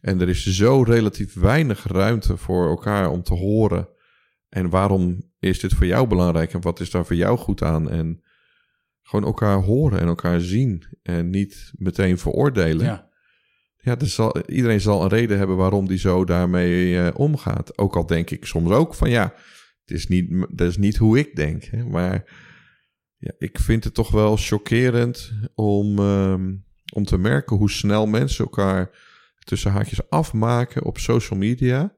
En 0.00 0.20
er 0.20 0.28
is 0.28 0.46
zo 0.46 0.82
relatief 0.82 1.34
weinig 1.34 1.86
ruimte 1.86 2.36
voor 2.36 2.68
elkaar 2.68 3.10
om 3.10 3.22
te 3.22 3.34
horen. 3.34 3.88
En 4.48 4.70
waarom 4.70 5.30
is 5.38 5.60
dit 5.60 5.72
voor 5.72 5.86
jou 5.86 6.06
belangrijk 6.06 6.52
en 6.52 6.60
wat 6.60 6.80
is 6.80 6.90
daar 6.90 7.06
voor 7.06 7.16
jou 7.16 7.38
goed 7.38 7.62
aan? 7.62 7.90
En 7.90 8.22
gewoon 9.02 9.24
elkaar 9.24 9.62
horen 9.62 10.00
en 10.00 10.06
elkaar 10.06 10.40
zien 10.40 10.84
en 11.02 11.30
niet 11.30 11.72
meteen 11.74 12.18
veroordelen. 12.18 12.86
Ja, 12.86 13.07
Ja, 13.80 13.98
er 13.98 14.06
zal, 14.06 14.40
iedereen 14.40 14.80
zal 14.80 15.02
een 15.02 15.08
reden 15.08 15.38
hebben 15.38 15.56
waarom 15.56 15.88
die 15.88 15.98
zo 15.98 16.24
daarmee 16.24 16.98
eh, 16.98 17.18
omgaat. 17.18 17.78
Ook 17.78 17.96
al 17.96 18.06
denk 18.06 18.30
ik 18.30 18.44
soms 18.44 18.70
ook 18.70 18.94
van 18.94 19.10
ja, 19.10 19.34
het 19.84 19.90
is 19.90 20.06
niet, 20.06 20.46
dat 20.50 20.68
is 20.68 20.76
niet 20.76 20.96
hoe 20.96 21.18
ik 21.18 21.36
denk. 21.36 21.64
Hè? 21.64 21.84
Maar 21.84 22.24
ja, 23.16 23.32
ik 23.38 23.58
vind 23.58 23.84
het 23.84 23.94
toch 23.94 24.10
wel 24.10 24.36
chockerend 24.36 25.32
om, 25.54 25.98
ehm, 25.98 26.56
om 26.92 27.04
te 27.04 27.18
merken 27.18 27.56
hoe 27.56 27.70
snel 27.70 28.06
mensen 28.06 28.44
elkaar 28.44 28.90
tussen 29.38 29.70
haakjes 29.70 30.10
afmaken 30.10 30.84
op 30.84 30.98
social 30.98 31.38
media. 31.38 31.96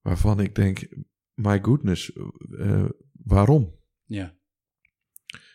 Waarvan 0.00 0.40
ik 0.40 0.54
denk, 0.54 0.88
my 1.34 1.58
goodness, 1.62 2.12
eh, 2.58 2.84
waarom? 3.12 3.78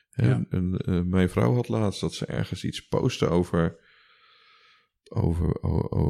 ja. 0.10 0.46
En, 0.50 0.78
eh, 0.78 1.02
mijn 1.02 1.30
vrouw 1.30 1.54
had 1.54 1.68
laatst 1.68 2.02
dat 2.02 2.14
ze 2.14 2.26
ergens 2.26 2.64
iets 2.64 2.88
postte 2.88 3.28
over, 3.28 3.80
over 5.10 5.60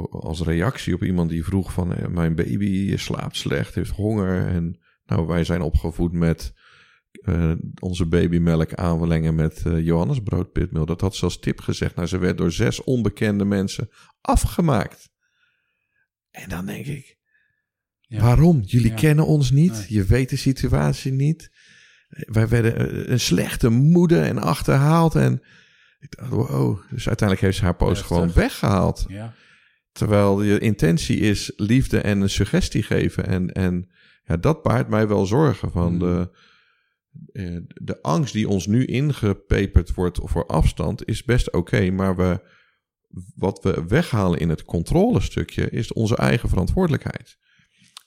als 0.09 0.41
reactie 0.41 0.93
op 0.93 1.03
iemand 1.03 1.29
die 1.29 1.43
vroeg 1.43 1.73
van 1.73 1.93
eh, 1.93 2.07
mijn 2.07 2.35
baby 2.35 2.97
slaapt 2.97 3.37
slecht, 3.37 3.75
heeft 3.75 3.91
honger 3.91 4.47
en 4.47 4.79
nou 5.05 5.27
wij 5.27 5.43
zijn 5.43 5.61
opgevoed 5.61 6.11
met 6.11 6.53
eh, 7.11 7.51
onze 7.79 8.05
babymelk 8.05 8.73
aanverlengen 8.73 9.35
met 9.35 9.61
Johannesbrood 9.65 10.51
pitmeel. 10.51 10.85
Dat 10.85 11.01
had 11.01 11.15
ze 11.15 11.23
als 11.23 11.39
tip 11.39 11.59
gezegd. 11.59 11.95
Nou, 11.95 12.07
ze 12.07 12.17
werd 12.17 12.37
door 12.37 12.51
zes 12.51 12.83
onbekende 12.83 13.45
mensen 13.45 13.89
afgemaakt. 14.21 15.09
En 16.31 16.49
dan 16.49 16.65
denk 16.65 16.85
ik, 16.85 17.17
ja. 18.07 18.21
Waarom? 18.21 18.61
Jullie 18.65 18.89
Ja. 18.89 18.95
kennen 18.95 19.25
ons 19.25 19.51
niet. 19.51 19.71
Nee. 19.71 19.85
Je 19.87 20.03
weet 20.03 20.29
de 20.29 20.35
situatie 20.35 21.11
niet. 21.11 21.49
Wij 22.07 22.47
werden 22.47 23.11
een 23.11 23.19
slechte 23.19 23.69
moeder 23.69 24.23
en 24.23 24.37
achterhaald. 24.37 25.15
En 25.15 25.41
ik 26.09 26.17
dacht, 26.17 26.29
wow. 26.29 26.79
Dus 26.89 27.07
uiteindelijk 27.07 27.41
heeft 27.47 27.57
ze 27.57 27.63
haar 27.63 27.75
post 27.75 28.01
gewoon 28.01 28.33
weggehaald. 28.33 29.05
ja. 29.07 29.33
Terwijl 29.91 30.41
je 30.43 30.59
intentie 30.59 31.17
is 31.19 31.51
liefde 31.55 31.99
en 31.99 32.21
een 32.21 32.29
suggestie 32.29 32.83
geven. 32.83 33.25
En, 33.27 33.51
en 33.51 33.89
ja, 34.23 34.37
dat 34.37 34.63
baart 34.63 34.89
mij 34.89 35.07
wel 35.07 35.25
zorgen. 35.25 35.71
Van 35.71 35.93
Mm. 35.93 35.99
de, 35.99 36.29
eh, 37.31 37.57
de 37.67 38.01
angst 38.01 38.33
die 38.33 38.47
ons 38.49 38.67
nu 38.67 38.85
ingepeperd 38.85 39.93
wordt 39.93 40.19
voor 40.23 40.45
afstand 40.45 41.07
is 41.07 41.23
best 41.23 41.51
oké. 41.51 41.89
maar 41.91 42.15
we, 42.15 42.39
wat 43.35 43.63
we 43.63 43.83
weghalen 43.87 44.39
in 44.39 44.49
het 44.49 44.63
controlestukje 44.63 45.69
is 45.69 45.93
onze 45.93 46.15
eigen 46.17 46.49
verantwoordelijkheid. 46.49 47.37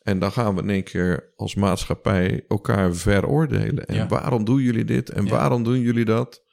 En 0.02 0.18
dan 0.18 0.32
gaan 0.32 0.54
we 0.54 0.62
in 0.62 0.70
één 0.70 0.82
keer 0.84 1.32
als 1.36 1.54
maatschappij 1.54 2.44
elkaar 2.48 2.94
veroordelen. 2.94 3.86
En 3.86 3.94
Ja. 3.94 4.06
waarom 4.08 4.44
doen 4.44 4.60
jullie 4.62 4.84
dit? 4.84 5.10
En 5.10 5.24
Ja. 5.24 5.30
waarom 5.30 5.62
doen 5.64 5.80
jullie 5.80 6.04
dat? 6.04 6.46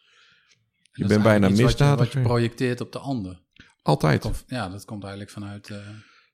Je 0.97 1.05
bent 1.07 1.23
bijna 1.23 1.47
iets 1.49 1.61
wat 1.61 1.77
je- 1.77 1.95
Wat 1.95 2.11
je 2.11 2.21
projecteert 2.21 2.81
op 2.81 2.91
de 2.91 2.99
ander. 2.99 3.43
Altijd. 3.81 4.21
Komt- 4.21 4.43
ja, 4.47 4.69
dat 4.69 4.85
komt 4.85 5.01
eigenlijk 5.03 5.31
vanuit. 5.33 5.69
eh, 5.69 5.77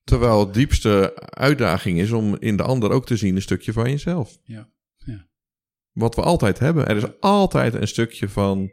Terwijl 0.04 0.39
het 0.39 0.54
diepste 0.54 1.13
uitdaging 1.30 2.00
is 2.00 2.12
om 2.12 2.36
in 2.39 2.58
de 2.58 2.63
ander 2.63 2.91
ook 2.91 3.06
te 3.06 3.15
zien 3.17 3.36
een 3.36 3.41
stukje 3.41 3.74
van 3.74 3.89
jezelf. 3.89 4.38
Ja, 4.43 4.69
ja. 4.97 5.28
Wat 5.91 6.15
we 6.15 6.21
altijd 6.21 6.60
hebben. 6.60 6.88
Er 6.88 6.97
is 6.97 7.19
altijd 7.19 7.74
een 7.74 7.88
stukje 7.88 8.30
van 8.30 8.71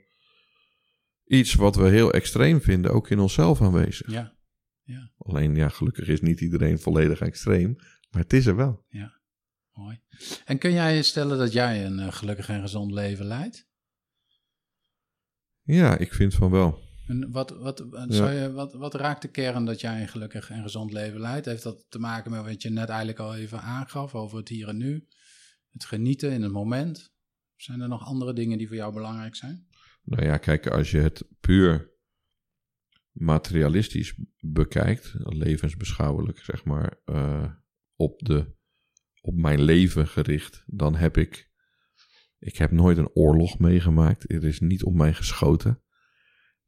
iets 1.24 1.54
wat 1.54 1.76
we 1.76 1.88
heel 1.88 2.12
extreem 2.12 2.60
vinden, 2.60 2.90
ook 2.92 3.10
in 3.10 3.18
onszelf 3.18 3.62
aanwezig. 3.62 4.10
ja, 4.10 4.36
Alleen 5.18 5.54
ja, 5.54 5.68
gelukkig 5.68 6.08
is 6.08 6.20
niet 6.20 6.40
iedereen 6.40 6.78
volledig 6.78 7.20
extreem, 7.20 7.74
maar 8.10 8.22
het 8.22 8.32
is 8.32 8.46
er 8.46 8.56
wel. 8.56 8.84
mooi. 9.72 10.00
En 10.44 10.58
kun 10.58 10.72
jij 10.72 10.96
je 10.96 11.02
stellen 11.02 11.38
dat 11.38 11.52
jij 11.52 11.84
een 11.84 11.98
eh, 11.98 12.12
gelukkig 12.12 12.48
en 12.48 12.60
gezond 12.60 12.92
leven 12.92 13.24
leidt? 13.26 13.67
Ja, 15.74 15.98
ik 15.98 16.14
vind 16.14 16.34
van 16.34 16.50
wel. 16.50 16.78
En 17.06 17.30
wat, 17.30 17.50
wat, 17.50 17.84
zou 18.08 18.32
je, 18.32 18.52
wat, 18.52 18.72
wat 18.72 18.94
raakt 18.94 19.22
de 19.22 19.28
kern 19.28 19.64
dat 19.64 19.80
jij 19.80 20.00
een 20.00 20.08
gelukkig 20.08 20.50
en 20.50 20.62
gezond 20.62 20.92
leven 20.92 21.20
leidt? 21.20 21.46
Heeft 21.46 21.62
dat 21.62 21.86
te 21.88 21.98
maken 21.98 22.30
met 22.30 22.44
wat 22.44 22.62
je 22.62 22.70
net 22.70 22.88
eigenlijk 22.88 23.18
al 23.18 23.34
even 23.34 23.60
aangaf 23.60 24.14
over 24.14 24.38
het 24.38 24.48
hier 24.48 24.68
en 24.68 24.76
nu? 24.76 25.06
Het 25.72 25.84
genieten 25.84 26.32
in 26.32 26.42
het 26.42 26.52
moment? 26.52 27.12
Zijn 27.56 27.80
er 27.80 27.88
nog 27.88 28.04
andere 28.04 28.32
dingen 28.32 28.58
die 28.58 28.66
voor 28.66 28.76
jou 28.76 28.92
belangrijk 28.92 29.36
zijn? 29.36 29.66
Nou 30.02 30.24
ja, 30.24 30.36
kijk, 30.36 30.66
als 30.66 30.90
je 30.90 30.98
het 30.98 31.24
puur 31.40 31.90
materialistisch 33.12 34.14
bekijkt, 34.40 35.14
levensbeschouwelijk 35.18 36.38
zeg 36.38 36.64
maar, 36.64 37.00
uh, 37.06 37.52
op, 37.94 38.20
de, 38.20 38.54
op 39.20 39.34
mijn 39.34 39.62
leven 39.62 40.06
gericht, 40.06 40.64
dan 40.66 40.94
heb 40.94 41.16
ik, 41.16 41.47
ik 42.38 42.56
heb 42.56 42.70
nooit 42.70 42.98
een 42.98 43.10
oorlog 43.14 43.58
meegemaakt. 43.58 44.32
Er 44.32 44.44
is 44.44 44.60
niet 44.60 44.84
op 44.84 44.94
mij 44.94 45.14
geschoten. 45.14 45.80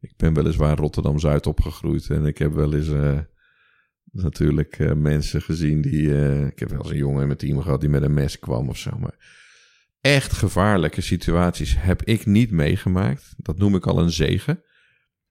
Ik 0.01 0.17
ben 0.17 0.35
weliswaar 0.35 0.77
Rotterdam-Zuid 0.77 1.47
opgegroeid 1.47 2.11
en 2.11 2.27
ik 2.27 2.39
heb 2.39 2.53
wel 2.53 2.75
eens 2.75 2.89
uh, 2.89 3.19
natuurlijk 4.05 4.79
uh, 4.79 4.93
mensen 4.93 5.43
gezien 5.43 5.81
die, 5.81 6.07
ik 6.47 6.59
heb 6.59 6.71
wel 6.71 6.79
eens 6.79 6.91
een 6.91 6.97
jongen 6.97 7.21
in 7.21 7.27
mijn 7.27 7.39
team 7.39 7.61
gehad 7.61 7.81
die 7.81 7.89
met 7.89 8.03
een 8.03 8.15
mes 8.15 8.39
kwam 8.39 8.69
of 8.69 8.79
zo, 8.79 8.99
maar 8.99 9.49
echt 10.01 10.33
gevaarlijke 10.33 11.01
situaties 11.01 11.77
heb 11.79 12.03
ik 12.03 12.27
niet 12.27 12.51
meegemaakt. 12.51 13.35
Dat 13.37 13.59
noem 13.59 13.75
ik 13.75 13.87
al 13.87 13.99
een 13.99 14.11
zegen. 14.11 14.63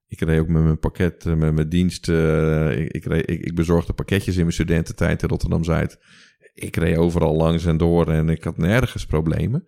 Ik 0.08 0.19
reed 0.19 0.39
ook 0.39 0.47
met 0.47 0.63
mijn 0.63 0.80
pakket, 0.80 1.25
eh, 1.25 1.34
met 1.34 1.54
mijn 1.54 1.69
dienst. 1.69 2.08
Ik, 2.08 2.91
ik, 2.91 3.06
ik, 3.25 3.56
bezorgde 3.56 3.93
pakketjes 3.93 4.36
in 4.36 4.41
mijn 4.41 4.54
studententijd 4.54 5.21
in 5.21 5.30
Rotterdam-Zuid. 5.30 5.99
Ik 6.54 6.75
reed 6.75 6.97
overal 6.97 7.36
langs 7.36 7.65
en 7.65 7.78
door 7.78 8.12
en 8.12 8.30
ik 8.30 8.43
had 8.43 8.58
nergens 8.58 9.06
problemen. 9.06 9.67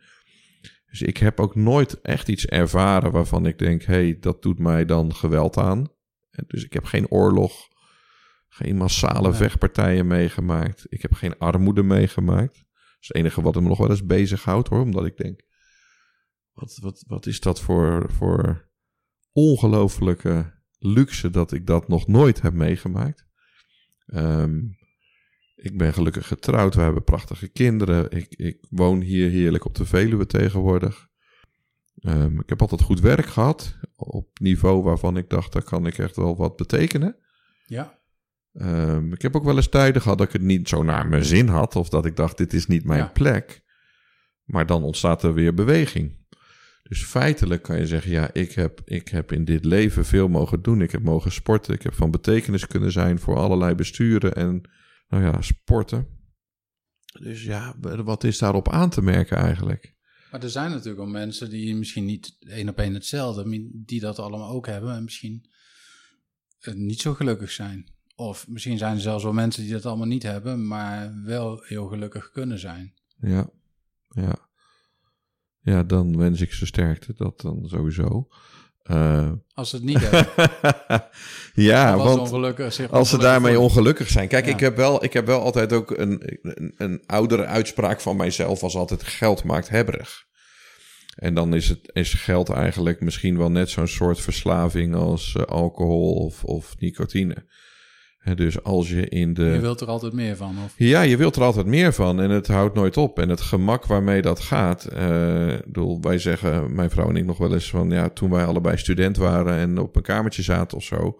Dus 0.91 1.01
ik 1.01 1.17
heb 1.17 1.39
ook 1.39 1.55
nooit 1.55 2.01
echt 2.01 2.27
iets 2.27 2.45
ervaren 2.45 3.11
waarvan 3.11 3.45
ik 3.45 3.57
denk: 3.57 3.83
hé, 3.83 3.93
hey, 3.93 4.17
dat 4.19 4.41
doet 4.41 4.59
mij 4.59 4.85
dan 4.85 5.15
geweld 5.15 5.57
aan. 5.57 5.87
Dus 6.47 6.63
ik 6.63 6.73
heb 6.73 6.85
geen 6.85 7.09
oorlog, 7.09 7.67
geen 8.47 8.77
massale 8.77 9.33
vechtpartijen 9.33 10.07
meegemaakt. 10.07 10.85
Ik 10.89 11.01
heb 11.01 11.13
geen 11.13 11.37
armoede 11.37 11.83
meegemaakt. 11.83 12.53
Dat 12.53 12.97
is 12.99 13.07
het 13.07 13.15
enige 13.15 13.41
wat 13.41 13.55
me 13.55 13.61
nog 13.61 13.77
wel 13.77 13.89
eens 13.89 14.05
bezighoudt 14.05 14.67
hoor, 14.67 14.81
omdat 14.81 15.05
ik 15.05 15.17
denk: 15.17 15.41
wat, 16.53 16.77
wat, 16.81 17.03
wat 17.07 17.25
is 17.25 17.39
dat 17.39 17.61
voor, 17.61 18.11
voor 18.11 18.69
ongelooflijke 19.31 20.53
luxe 20.77 21.29
dat 21.29 21.51
ik 21.51 21.67
dat 21.67 21.87
nog 21.87 22.07
nooit 22.07 22.41
heb 22.41 22.53
meegemaakt. 22.53 23.25
Ehm, 24.05 24.59
ik 25.61 25.77
ben 25.77 25.93
gelukkig 25.93 26.27
getrouwd, 26.27 26.75
we 26.75 26.81
hebben 26.81 27.03
prachtige 27.03 27.47
kinderen. 27.47 28.11
Ik, 28.11 28.35
ik 28.35 28.57
woon 28.69 29.01
hier 29.01 29.29
heerlijk 29.29 29.65
op 29.65 29.75
de 29.75 29.85
Veluwe 29.85 30.25
tegenwoordig. 30.25 31.07
Um, 32.01 32.39
ik 32.39 32.49
heb 32.49 32.61
altijd 32.61 32.81
goed 32.81 32.99
werk 32.99 33.25
gehad, 33.25 33.77
op 33.95 34.39
niveau 34.39 34.83
waarvan 34.83 35.17
ik 35.17 35.29
dacht, 35.29 35.53
daar 35.53 35.63
kan 35.63 35.85
ik 35.85 35.97
echt 35.97 36.15
wel 36.15 36.37
wat 36.37 36.55
betekenen. 36.55 37.15
Ja. 37.65 37.99
Um, 38.53 39.13
ik 39.13 39.21
heb 39.21 39.35
ook 39.35 39.43
wel 39.43 39.55
eens 39.55 39.69
tijden 39.69 40.01
gehad 40.01 40.17
dat 40.17 40.27
ik 40.27 40.33
het 40.33 40.41
niet 40.41 40.69
zo 40.69 40.83
naar 40.83 41.07
mijn 41.07 41.25
zin 41.25 41.47
had, 41.47 41.75
of 41.75 41.89
dat 41.89 42.05
ik 42.05 42.15
dacht, 42.15 42.37
dit 42.37 42.53
is 42.53 42.67
niet 42.67 42.85
mijn 42.85 43.11
plek. 43.11 43.63
Maar 44.43 44.65
dan 44.65 44.83
ontstaat 44.83 45.23
er 45.23 45.33
weer 45.33 45.53
beweging. 45.53 46.19
Dus 46.83 47.03
feitelijk 47.03 47.61
kan 47.61 47.77
je 47.77 47.87
zeggen, 47.87 48.11
ja, 48.11 48.33
ik 48.33 48.51
heb, 48.51 48.81
ik 48.85 49.07
heb 49.07 49.31
in 49.31 49.45
dit 49.45 49.65
leven 49.65 50.05
veel 50.05 50.27
mogen 50.27 50.61
doen. 50.61 50.81
Ik 50.81 50.91
heb 50.91 51.03
mogen 51.03 51.31
sporten. 51.31 51.73
Ik 51.73 51.81
heb 51.81 51.93
van 51.93 52.11
betekenis 52.11 52.67
kunnen 52.67 52.91
zijn 52.91 53.19
voor 53.19 53.35
allerlei 53.35 53.75
besturen 53.75 54.35
en, 54.35 54.61
nou 55.11 55.23
ja, 55.23 55.41
sporten. 55.41 56.07
Dus 57.19 57.43
ja, 57.43 57.75
wat 57.79 58.23
is 58.23 58.37
daarop 58.37 58.69
aan 58.69 58.89
te 58.89 59.01
merken 59.01 59.37
eigenlijk? 59.37 59.95
Maar 60.31 60.43
er 60.43 60.49
zijn 60.49 60.71
natuurlijk 60.71 60.99
ook 60.99 61.09
mensen 61.09 61.49
die 61.49 61.75
misschien 61.75 62.05
niet 62.05 62.37
één 62.39 62.69
op 62.69 62.79
één 62.79 62.93
hetzelfde, 62.93 63.69
die 63.73 63.99
dat 63.99 64.19
allemaal 64.19 64.49
ook 64.49 64.67
hebben 64.67 64.95
en 64.95 65.03
misschien 65.03 65.45
eh, 66.59 66.73
niet 66.73 67.01
zo 67.01 67.13
gelukkig 67.13 67.51
zijn. 67.51 67.91
Of 68.15 68.47
misschien 68.47 68.77
zijn 68.77 68.95
er 68.95 69.01
zelfs 69.01 69.23
wel 69.23 69.33
mensen 69.33 69.63
die 69.63 69.71
dat 69.71 69.85
allemaal 69.85 70.07
niet 70.07 70.23
hebben, 70.23 70.67
maar 70.67 71.21
wel 71.23 71.63
heel 71.63 71.87
gelukkig 71.87 72.31
kunnen 72.31 72.59
zijn. 72.59 72.93
Ja, 73.19 73.49
ja. 74.09 74.49
Ja, 75.63 75.83
dan 75.83 76.17
wens 76.17 76.41
ik 76.41 76.53
ze 76.53 76.65
sterkte. 76.65 77.13
Dat 77.13 77.41
dan 77.41 77.67
sowieso. 77.67 78.27
Uh, 78.83 79.31
als 79.53 79.69
ze 79.69 79.75
het 79.75 79.85
niet 79.85 79.99
hebben. 79.99 80.27
ja, 81.71 81.97
want 81.97 82.31
als 82.89 83.09
ze 83.09 83.17
daarmee 83.17 83.59
ongelukkig 83.59 84.09
zijn. 84.09 84.27
Kijk, 84.27 84.45
ik, 84.45 84.59
heb 84.59 84.75
wel, 84.75 85.03
ik 85.03 85.13
heb 85.13 85.25
wel 85.25 85.41
altijd 85.41 85.73
ook 85.73 85.91
een, 85.97 86.39
een, 86.41 86.73
een 86.77 87.03
oudere 87.05 87.45
uitspraak 87.45 88.01
van 88.01 88.15
mijzelf. 88.15 88.63
Als 88.63 88.75
altijd 88.75 89.03
geld 89.03 89.43
maakt 89.43 89.69
hebberig. 89.69 90.29
En 91.15 91.33
dan 91.33 91.53
is, 91.53 91.69
het, 91.69 91.89
is 91.93 92.13
geld 92.13 92.49
eigenlijk 92.49 93.01
misschien 93.01 93.37
wel 93.37 93.51
net 93.51 93.69
zo'n 93.69 93.87
soort 93.87 94.21
verslaving 94.21 94.95
als 94.95 95.35
uh, 95.37 95.43
alcohol 95.43 96.13
of, 96.13 96.43
of 96.43 96.75
nicotine 96.79 97.45
dus 98.35 98.63
als 98.63 98.89
je 98.89 99.09
in 99.09 99.33
de. 99.33 99.43
Je 99.43 99.59
wilt 99.59 99.81
er 99.81 99.87
altijd 99.87 100.13
meer 100.13 100.35
van, 100.35 100.55
of? 100.65 100.73
Ja, 100.77 101.01
je 101.01 101.17
wilt 101.17 101.35
er 101.35 101.43
altijd 101.43 101.65
meer 101.65 101.93
van 101.93 102.21
en 102.21 102.29
het 102.29 102.47
houdt 102.47 102.75
nooit 102.75 102.97
op. 102.97 103.19
En 103.19 103.29
het 103.29 103.41
gemak 103.41 103.85
waarmee 103.85 104.21
dat 104.21 104.39
gaat. 104.39 104.87
Uh, 104.93 104.99
bedoel, 105.65 106.01
wij 106.01 106.17
zeggen, 106.17 106.75
mijn 106.75 106.89
vrouw 106.89 107.09
en 107.09 107.15
ik 107.15 107.25
nog 107.25 107.37
wel 107.37 107.53
eens 107.53 107.69
van 107.69 107.89
ja, 107.89 108.09
toen 108.09 108.29
wij 108.29 108.45
allebei 108.45 108.77
student 108.77 109.17
waren 109.17 109.57
en 109.57 109.77
op 109.77 109.95
een 109.95 110.01
kamertje 110.01 110.41
zaten 110.41 110.77
of 110.77 110.83
zo. 110.83 111.19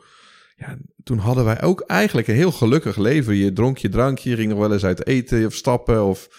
Ja, 0.56 0.78
toen 1.04 1.18
hadden 1.18 1.46
wij 1.46 1.62
ook 1.62 1.82
eigenlijk 1.82 2.28
een 2.28 2.36
heel 2.36 2.52
gelukkig 2.52 2.98
leven. 2.98 3.36
Je 3.36 3.54
dronk 3.54 3.78
je 3.78 3.90
drankje, 3.90 4.30
je 4.30 4.36
ging 4.36 4.50
nog 4.50 4.60
wel 4.60 4.74
eens 4.74 4.86
uit 4.86 5.08
eten 5.08 5.46
of 5.46 5.54
stappen. 5.54 6.06
Of, 6.06 6.30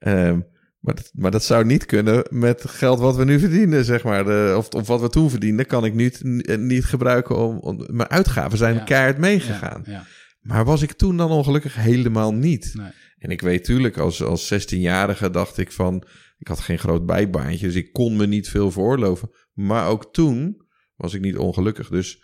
uh, 0.00 0.36
maar 0.84 0.94
dat, 0.94 1.10
maar 1.14 1.30
dat 1.30 1.44
zou 1.44 1.64
niet 1.64 1.86
kunnen 1.86 2.26
met 2.30 2.64
geld 2.66 2.98
wat 2.98 3.16
we 3.16 3.24
nu 3.24 3.38
verdienen, 3.38 3.84
zeg 3.84 4.02
maar. 4.02 4.24
De, 4.24 4.54
of, 4.56 4.68
of 4.68 4.86
wat 4.86 5.00
we 5.00 5.08
toen 5.08 5.30
verdienden, 5.30 5.66
kan 5.66 5.84
ik 5.84 5.94
niet, 5.94 6.20
niet 6.58 6.84
gebruiken 6.84 7.36
om, 7.36 7.58
om... 7.58 7.86
Mijn 7.86 8.08
uitgaven 8.08 8.58
zijn 8.58 8.74
ja. 8.74 8.84
keihard 8.84 9.18
meegegaan. 9.18 9.82
Ja, 9.86 10.06
maar 10.40 10.64
was 10.64 10.82
ik 10.82 10.92
toen 10.92 11.16
dan 11.16 11.30
ongelukkig 11.30 11.74
helemaal 11.74 12.34
niet. 12.34 12.70
Nee. 12.74 12.90
En 13.18 13.30
ik 13.30 13.40
weet 13.40 13.58
natuurlijk, 13.58 13.98
als, 13.98 14.22
als 14.22 14.54
16-jarige 14.54 15.30
dacht 15.30 15.58
ik 15.58 15.72
van... 15.72 16.06
Ik 16.38 16.48
had 16.48 16.60
geen 16.60 16.78
groot 16.78 17.06
bijbaantje, 17.06 17.66
dus 17.66 17.76
ik 17.76 17.92
kon 17.92 18.16
me 18.16 18.26
niet 18.26 18.48
veel 18.48 18.70
veroorloven. 18.70 19.30
Maar 19.52 19.88
ook 19.88 20.12
toen 20.12 20.66
was 20.96 21.14
ik 21.14 21.20
niet 21.20 21.36
ongelukkig. 21.36 21.88
Dus 21.88 22.23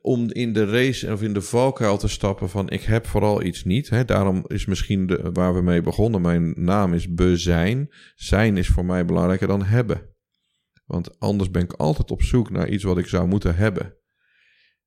om 0.00 0.30
in 0.30 0.52
de 0.52 0.64
race 0.64 1.12
of 1.12 1.22
in 1.22 1.32
de 1.32 1.42
valkuil 1.42 1.98
te 1.98 2.08
stappen 2.08 2.48
van 2.48 2.68
ik 2.68 2.82
heb 2.82 3.06
vooral 3.06 3.42
iets 3.42 3.64
niet. 3.64 3.88
Hè? 3.88 4.04
Daarom 4.04 4.44
is 4.46 4.66
misschien 4.66 5.06
de, 5.06 5.30
waar 5.32 5.54
we 5.54 5.62
mee 5.62 5.80
begonnen, 5.80 6.20
mijn 6.20 6.54
naam 6.56 6.94
is 6.94 7.14
bezijn. 7.14 7.88
Zijn 8.14 8.56
is 8.56 8.68
voor 8.68 8.84
mij 8.84 9.04
belangrijker 9.04 9.48
dan 9.48 9.62
hebben. 9.62 10.14
Want 10.84 11.18
anders 11.18 11.50
ben 11.50 11.62
ik 11.62 11.72
altijd 11.72 12.10
op 12.10 12.22
zoek 12.22 12.50
naar 12.50 12.68
iets 12.68 12.84
wat 12.84 12.98
ik 12.98 13.06
zou 13.06 13.28
moeten 13.28 13.56
hebben. 13.56 13.96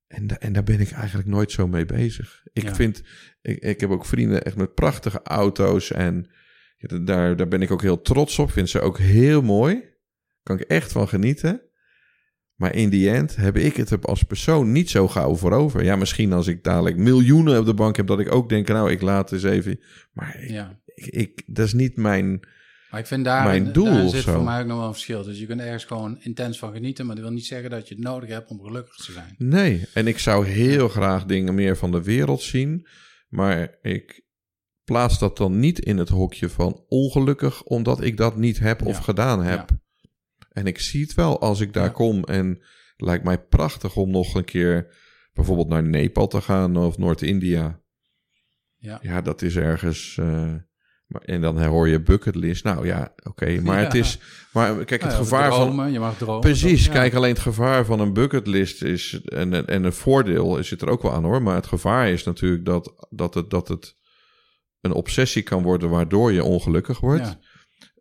En, 0.06 0.40
en 0.40 0.52
daar 0.52 0.64
ben 0.64 0.80
ik 0.80 0.90
eigenlijk 0.90 1.28
nooit 1.28 1.50
zo 1.50 1.68
mee 1.68 1.84
bezig. 1.84 2.46
Ik 2.52 2.74
vind, 2.74 3.02
ik, 3.40 3.58
ik 3.58 3.80
heb 3.80 3.90
ook 3.90 4.06
vrienden 4.06 4.44
echt 4.44 4.56
met 4.56 4.74
prachtige 4.74 5.22
auto's 5.22 5.90
en 5.90 6.30
daar, 7.04 7.36
daar 7.36 7.48
ben 7.48 7.62
ik 7.62 7.70
ook 7.70 7.82
heel 7.82 8.00
trots 8.00 8.38
op. 8.38 8.50
Vind 8.50 8.68
ze 8.68 8.80
ook 8.80 8.98
heel 8.98 9.42
mooi. 9.42 9.88
Kan 10.42 10.58
ik 10.58 10.66
echt 10.66 10.92
van 10.92 11.08
genieten. 11.08 11.69
Maar 12.60 12.74
in 12.74 12.90
die 12.90 13.10
end 13.10 13.36
heb 13.36 13.56
ik 13.56 13.76
het 13.76 14.06
als 14.06 14.22
persoon 14.22 14.72
niet 14.72 14.90
zo 14.90 15.08
gauw 15.08 15.36
voor 15.36 15.52
over. 15.52 15.84
Ja, 15.84 15.96
misschien 15.96 16.32
als 16.32 16.46
ik 16.46 16.64
dadelijk 16.64 16.96
miljoenen 16.96 17.58
op 17.58 17.64
de 17.64 17.74
bank 17.74 17.96
heb, 17.96 18.06
dat 18.06 18.20
ik 18.20 18.32
ook 18.32 18.48
denk, 18.48 18.68
nou, 18.68 18.90
ik 18.90 19.00
laat 19.00 19.32
eens 19.32 19.42
even. 19.42 19.80
Maar 20.12 20.44
ja. 20.48 20.80
ik, 20.94 21.06
ik, 21.06 21.42
dat 21.46 21.66
is 21.66 21.72
niet 21.72 21.96
mijn, 21.96 22.40
maar 22.90 23.00
ik 23.00 23.06
vind 23.06 23.24
daar, 23.24 23.44
mijn 23.44 23.72
doel. 23.72 23.84
Daar 23.84 24.08
zit 24.08 24.24
voor 24.24 24.42
mij 24.42 24.60
ook 24.60 24.66
nog 24.66 24.78
wel 24.78 24.86
een 24.86 24.92
verschil. 24.92 25.22
Dus 25.22 25.38
je 25.38 25.46
kunt 25.46 25.60
ergens 25.60 25.84
gewoon 25.84 26.18
intens 26.20 26.58
van 26.58 26.72
genieten, 26.72 27.06
maar 27.06 27.14
dat 27.14 27.24
wil 27.24 27.34
niet 27.34 27.46
zeggen 27.46 27.70
dat 27.70 27.88
je 27.88 27.94
het 27.94 28.04
nodig 28.04 28.28
hebt 28.28 28.50
om 28.50 28.60
gelukkig 28.62 28.96
te 28.96 29.12
zijn. 29.12 29.34
Nee, 29.38 29.86
en 29.94 30.06
ik 30.06 30.18
zou 30.18 30.46
heel 30.46 30.88
graag 30.88 31.24
dingen 31.24 31.54
meer 31.54 31.76
van 31.76 31.90
de 31.90 32.02
wereld 32.02 32.42
zien, 32.42 32.86
maar 33.28 33.78
ik 33.82 34.22
plaats 34.84 35.18
dat 35.18 35.36
dan 35.36 35.58
niet 35.60 35.78
in 35.78 35.98
het 35.98 36.08
hokje 36.08 36.48
van 36.48 36.84
ongelukkig, 36.88 37.62
omdat 37.62 38.02
ik 38.02 38.16
dat 38.16 38.36
niet 38.36 38.58
heb 38.58 38.86
of 38.86 38.98
gedaan 38.98 39.42
heb. 39.42 39.70
Ja. 39.70 39.80
En 40.50 40.66
ik 40.66 40.78
zie 40.78 41.02
het 41.02 41.14
wel 41.14 41.40
als 41.40 41.60
ik 41.60 41.72
daar 41.72 41.90
kom. 41.90 42.24
En 42.24 42.48
het 42.48 43.08
lijkt 43.08 43.24
mij 43.24 43.38
prachtig 43.38 43.96
om 43.96 44.10
nog 44.10 44.34
een 44.34 44.44
keer 44.44 44.94
bijvoorbeeld 45.32 45.68
naar 45.68 45.82
Nepal 45.82 46.26
te 46.26 46.40
gaan 46.40 46.76
of 46.76 46.98
Noord-India. 46.98 47.80
Ja. 48.76 48.98
ja, 49.02 49.20
dat 49.20 49.42
is 49.42 49.56
ergens. 49.56 50.16
Uh, 50.20 50.54
en 51.24 51.40
dan 51.40 51.62
hoor 51.64 51.88
je 51.88 52.00
bucketlist. 52.00 52.64
Nou 52.64 52.86
ja, 52.86 53.14
oké. 53.22 53.60
maar 53.62 53.78
het 53.78 53.94
is. 53.94 54.18
Maar 54.52 54.84
kijk, 54.84 55.02
het 55.02 55.14
gevaar 55.14 55.52
van. 55.52 55.92
Je 55.92 55.98
mag 55.98 56.16
dromen. 56.16 56.40
Precies. 56.40 56.88
Kijk, 56.88 57.14
alleen 57.14 57.32
het 57.32 57.38
gevaar 57.42 57.84
van 57.84 58.00
een 58.00 58.12
bucketlist 58.12 58.82
is. 58.82 59.20
En, 59.24 59.66
en 59.66 59.84
een 59.84 59.92
voordeel 59.92 60.64
zit 60.64 60.82
er 60.82 60.88
ook 60.88 61.02
wel 61.02 61.12
aan 61.12 61.24
hoor. 61.24 61.42
Maar 61.42 61.54
het 61.54 61.66
gevaar 61.66 62.08
is 62.08 62.24
natuurlijk 62.24 62.64
dat, 62.64 63.06
dat, 63.10 63.34
het, 63.34 63.50
dat 63.50 63.68
het 63.68 63.96
een 64.80 64.92
obsessie 64.92 65.42
kan 65.42 65.62
worden 65.62 65.90
waardoor 65.90 66.32
je 66.32 66.44
ongelukkig 66.44 67.00
wordt. 67.00 67.38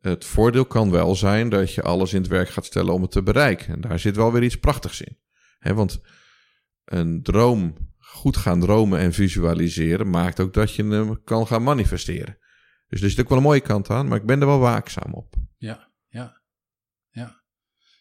Het 0.01 0.25
voordeel 0.25 0.65
kan 0.65 0.91
wel 0.91 1.15
zijn 1.15 1.49
dat 1.49 1.73
je 1.73 1.81
alles 1.81 2.13
in 2.13 2.21
het 2.21 2.29
werk 2.29 2.49
gaat 2.49 2.65
stellen 2.65 2.93
om 2.93 3.01
het 3.01 3.11
te 3.11 3.23
bereiken. 3.23 3.73
En 3.73 3.81
daar 3.81 3.99
zit 3.99 4.15
wel 4.15 4.31
weer 4.31 4.43
iets 4.43 4.59
prachtigs 4.59 5.01
in. 5.01 5.17
want 5.75 6.01
een 6.85 7.23
droom, 7.23 7.75
goed 7.97 8.37
gaan 8.37 8.59
dromen 8.59 8.99
en 8.99 9.13
visualiseren, 9.13 10.09
maakt 10.09 10.39
ook 10.39 10.53
dat 10.53 10.73
je 10.73 10.83
hem 10.83 11.23
kan 11.23 11.47
gaan 11.47 11.63
manifesteren. 11.63 12.37
Dus 12.87 13.01
er 13.01 13.09
zit 13.09 13.19
ook 13.19 13.29
wel 13.29 13.37
een 13.37 13.43
mooie 13.43 13.59
kant 13.59 13.89
aan, 13.89 14.07
maar 14.07 14.17
ik 14.17 14.25
ben 14.25 14.39
er 14.39 14.47
wel 14.47 14.59
waakzaam 14.59 15.13
op. 15.13 15.35
Ja, 15.57 15.91
ja, 16.07 16.41
ja. 17.09 17.41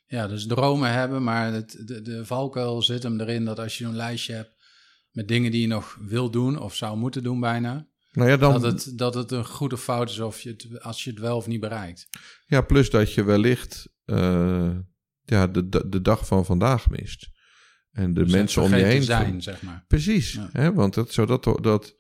Ja, 0.07 0.27
dus 0.27 0.47
dromen 0.47 0.93
hebben, 0.93 1.23
maar 1.23 1.53
het, 1.53 1.83
de, 1.85 2.03
de 2.03 2.27
valkuil 2.27 2.83
zit 2.83 3.03
hem 3.03 3.21
erin 3.21 3.45
dat 3.45 3.59
als 3.59 3.79
je 3.79 3.85
een 3.85 3.97
lijstje 3.97 4.35
hebt 4.35 4.57
met 5.11 5.29
dingen 5.29 5.51
die 5.51 5.61
je 5.61 5.67
nog 5.67 5.99
wil 6.01 6.31
doen 6.31 6.59
of 6.59 6.75
zou 6.75 6.97
moeten 6.97 7.23
doen 7.23 7.41
bijna, 7.41 7.89
Nou 8.13 8.29
ja, 8.31 8.37
dan, 8.37 8.53
dat, 8.61 8.85
het, 8.85 8.99
dat 8.99 9.15
het 9.15 9.31
een 9.31 9.45
goede 9.47 9.79
fout 9.79 10.11
is 10.11 10.19
of 10.21 10.41
je 10.41 10.49
het, 10.51 10.83
als 10.83 11.05
je 11.05 11.11
het 11.11 11.19
wel 11.19 11.37
of 11.37 11.47
niet 11.47 11.61
bereikt. 11.61 12.09
ja, 12.47 12.61
plus 12.61 12.91
dat 12.91 13.13
je 13.15 13.25
wellicht 13.25 13.89
eh, 14.05 14.77
ja, 15.25 15.47
de, 15.47 15.69
de, 15.69 15.89
de 15.89 16.03
dag 16.03 16.27
van 16.27 16.45
vandaag 16.45 16.91
mist. 16.91 17.29
En 17.91 18.15
de 18.15 18.23
Dus 18.23 18.33
mensen 18.33 18.63
om 18.63 18.75
je 18.75 18.85
heen. 18.85 19.03
zijn, 19.03 19.43
zeg 19.43 19.63
maar. 19.63 19.85
Precies, 19.89 20.33
Ja. 20.33 20.49
hè, 20.53 20.73
want 20.73 20.95
dat, 20.95 21.13
zodat 21.13 21.45
dat, 21.63 21.97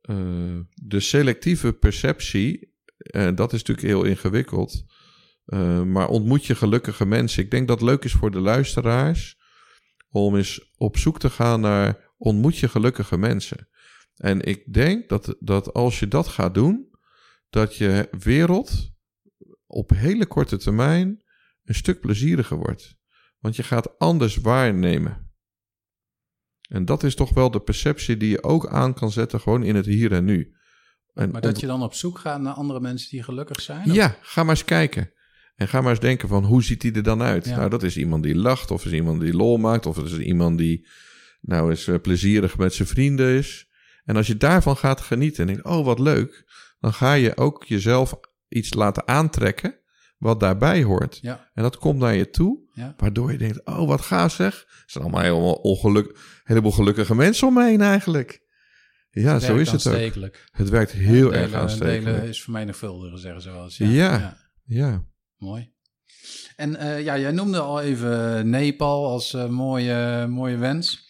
eh, 0.00 0.58
de 0.74 1.00
selectieve 1.00 1.72
perceptie, 1.72 2.74
eh, 2.96 3.28
dat 3.34 3.52
is 3.52 3.58
natuurlijk 3.62 3.86
heel 3.86 4.02
ingewikkeld. 4.04 4.84
Maar 5.86 6.08
ontmoet 6.08 6.44
je 6.46 6.54
gelukkige 6.54 7.06
mensen. 7.06 7.42
Ik 7.42 7.50
denk 7.50 7.68
dat 7.68 7.80
het 7.80 7.88
leuk 7.88 8.04
is 8.04 8.12
voor 8.12 8.30
de 8.30 8.40
luisteraars 8.40 9.36
om 10.08 10.36
eens 10.36 10.70
op 10.76 10.96
zoek 10.96 11.18
te 11.18 11.30
gaan 11.30 11.60
naar 11.60 12.12
ontmoet 12.18 12.58
je 12.58 12.68
gelukkige 12.68 13.18
mensen. 13.18 13.68
En 14.18 14.40
ik 14.44 14.72
denk 14.72 15.08
dat, 15.08 15.36
dat 15.40 15.74
als 15.74 15.98
je 15.98 16.08
dat 16.08 16.28
gaat 16.28 16.54
doen, 16.54 16.88
dat 17.50 17.76
je 17.76 18.08
wereld 18.18 18.90
op 19.66 19.90
hele 19.90 20.26
korte 20.26 20.56
termijn 20.56 21.22
een 21.64 21.74
stuk 21.74 22.00
plezieriger 22.00 22.56
wordt. 22.56 22.96
Want 23.38 23.56
je 23.56 23.62
gaat 23.62 23.98
anders 23.98 24.36
waarnemen. 24.36 25.32
En 26.68 26.84
dat 26.84 27.02
is 27.02 27.14
toch 27.14 27.34
wel 27.34 27.50
de 27.50 27.60
perceptie 27.60 28.16
die 28.16 28.30
je 28.30 28.42
ook 28.42 28.66
aan 28.68 28.94
kan 28.94 29.10
zetten, 29.10 29.40
gewoon 29.40 29.62
in 29.62 29.76
het 29.76 29.86
hier 29.86 30.12
en 30.12 30.24
nu. 30.24 30.52
En 31.14 31.30
Maar 31.30 31.40
dat 31.40 31.60
je 31.60 31.66
dan 31.66 31.82
op 31.82 31.94
zoek 31.94 32.18
gaat 32.18 32.40
naar 32.40 32.52
andere 32.52 32.80
mensen 32.80 33.10
die 33.10 33.22
gelukkig 33.22 33.60
zijn? 33.60 33.88
of- 33.90 33.94
Ja, 33.96 34.16
ga 34.20 34.42
maar 34.42 34.54
eens 34.54 34.64
kijken. 34.64 35.12
En 35.54 35.68
ga 35.68 35.80
maar 35.80 35.90
eens 35.90 36.00
denken 36.00 36.28
van 36.28 36.44
hoe 36.44 36.62
ziet 36.62 36.80
die 36.80 36.92
er 36.92 37.02
dan 37.02 37.22
uit? 37.22 37.44
Ja. 37.44 37.56
Nou, 37.56 37.70
dat 37.70 37.82
is 37.82 37.96
iemand 37.96 38.22
die 38.22 38.34
lacht, 38.36 38.70
of 38.70 38.84
is 38.84 38.92
iemand 38.92 39.20
die 39.20 39.34
lol 39.34 39.56
maakt, 39.56 39.86
of 39.86 39.98
is 39.98 40.18
iemand 40.18 40.58
die 40.58 40.86
nou 41.40 41.70
eens 41.70 41.86
eh, 41.86 42.00
plezierig 42.00 42.58
met 42.58 42.74
zijn 42.74 42.88
vrienden 42.88 43.28
is. 43.36 43.67
En 44.08 44.16
als 44.16 44.26
je 44.26 44.36
daarvan 44.36 44.76
gaat 44.76 45.00
genieten 45.00 45.40
en 45.40 45.46
denkt, 45.46 45.64
oh 45.68 45.84
wat 45.84 45.98
leuk, 45.98 46.44
dan 46.80 46.92
ga 46.92 47.12
je 47.12 47.36
ook 47.36 47.64
jezelf 47.64 48.14
iets 48.48 48.74
laten 48.74 49.08
aantrekken 49.08 49.78
wat 50.18 50.40
daarbij 50.40 50.82
hoort. 50.82 51.18
Ja, 51.22 51.50
En 51.54 51.62
dat 51.62 51.76
komt 51.78 51.98
naar 51.98 52.14
je 52.14 52.30
toe, 52.30 52.70
ja. 52.72 52.94
waardoor 52.96 53.32
je 53.32 53.38
denkt, 53.38 53.64
oh 53.66 53.86
wat 53.88 54.00
gaaf 54.00 54.32
zeg. 54.32 54.54
Er 54.54 54.82
zijn 54.86 55.04
allemaal 55.04 55.22
helemaal 55.22 55.54
ongeluk, 55.54 56.18
heleboel 56.44 56.70
gelukkige 56.70 57.14
mensen 57.14 57.46
om 57.46 57.54
me 57.54 57.64
heen 57.64 57.80
eigenlijk. 57.80 58.46
Ja, 59.10 59.38
zo 59.38 59.56
is 59.56 59.70
het 59.70 59.86
ook. 59.86 60.34
Het 60.50 60.68
werkt 60.68 60.92
heel 60.92 61.28
Delen- 61.30 61.42
erg 61.42 61.52
aanstekelijk. 61.52 62.04
Delen 62.04 62.28
is 62.28 62.42
vermenigvuldigen, 62.42 63.18
zeggen 63.18 63.42
ze 63.42 63.50
wel 63.50 63.62
eens. 63.64 63.76
Ja. 63.76 64.36
Ja. 64.64 65.04
Mooi. 65.36 65.72
En 66.56 66.76
eh, 66.76 67.02
ja, 67.04 67.18
jij 67.18 67.30
noemde 67.32 67.60
al 67.60 67.80
even 67.80 68.48
Nepal 68.50 69.06
als 69.10 69.34
eh, 69.34 69.48
mooie, 69.48 70.26
mooie 70.28 70.56
wens. 70.56 71.07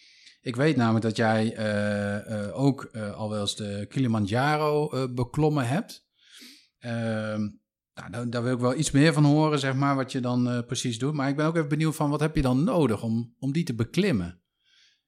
Ik 0.49 0.55
weet 0.55 0.75
namelijk 0.75 1.05
dat 1.05 1.15
jij 1.15 1.55
eh, 1.55 2.45
eh, 2.45 2.59
ook 2.59 2.83
eh, 2.83 3.13
al 3.13 3.29
wel 3.29 3.41
eens 3.41 3.55
de 3.55 3.85
Kilimanjaro 3.89 4.89
beklommen 5.13 5.67
hebt. 5.67 6.07
Ehm, 6.79 7.39
nou, 7.93 8.11
daar, 8.11 8.29
daar 8.29 8.43
wil 8.43 8.53
ik 8.53 8.59
wel 8.59 8.75
iets 8.75 8.91
meer 8.91 9.13
van 9.13 9.23
horen, 9.23 9.59
zeg 9.59 9.75
maar, 9.75 9.95
wat 9.95 10.11
je 10.11 10.19
dan 10.19 10.63
precies 10.65 10.99
doet. 10.99 11.13
Maar 11.13 11.29
ik 11.29 11.35
ben 11.35 11.45
ook 11.45 11.55
even 11.55 11.69
benieuwd 11.69 11.95
van, 11.95 12.09
wat 12.09 12.19
heb 12.19 12.35
je 12.35 12.41
dan 12.41 12.63
nodig 12.63 13.03
om, 13.03 13.35
om 13.39 13.51
die 13.51 13.63
te 13.63 13.73
beklimmen? 13.73 14.41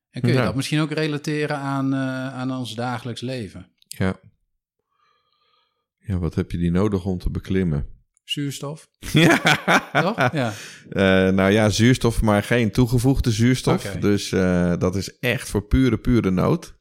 En 0.10 0.22
kun 0.22 0.30
je 0.30 0.38
Ja. 0.38 0.46
dat 0.46 0.56
misschien 0.56 0.80
ook 0.80 0.92
relateren 0.92 1.58
aan, 1.58 1.96
aan 1.96 2.52
ons 2.52 2.76
dagelijks 2.76 3.22
leven? 3.22 3.72
Ja. 3.88 4.20
Ja, 5.98 6.18
wat 6.18 6.36
heb 6.36 6.52
je 6.52 6.58
die 6.58 6.72
nodig 6.72 7.06
om 7.06 7.18
te 7.18 7.30
beklimmen? 7.30 8.01
Zuurstof, 8.32 8.90
Ja. 9.14 9.38
toch? 10.02 10.32
Ja. 10.32 10.54
Eh, 10.90 11.34
nou 11.34 11.52
ja, 11.52 11.70
zuurstof, 11.70 12.22
maar 12.22 12.44
geen 12.44 12.72
toegevoegde 12.72 13.32
zuurstof. 13.32 13.84
Dus 13.84 14.32
eh, 14.32 14.78
dat 14.78 14.96
is 14.96 15.20
echt 15.20 15.50
voor 15.50 15.68
pure, 15.68 15.98
pure 15.98 16.30
nood. 16.30 16.76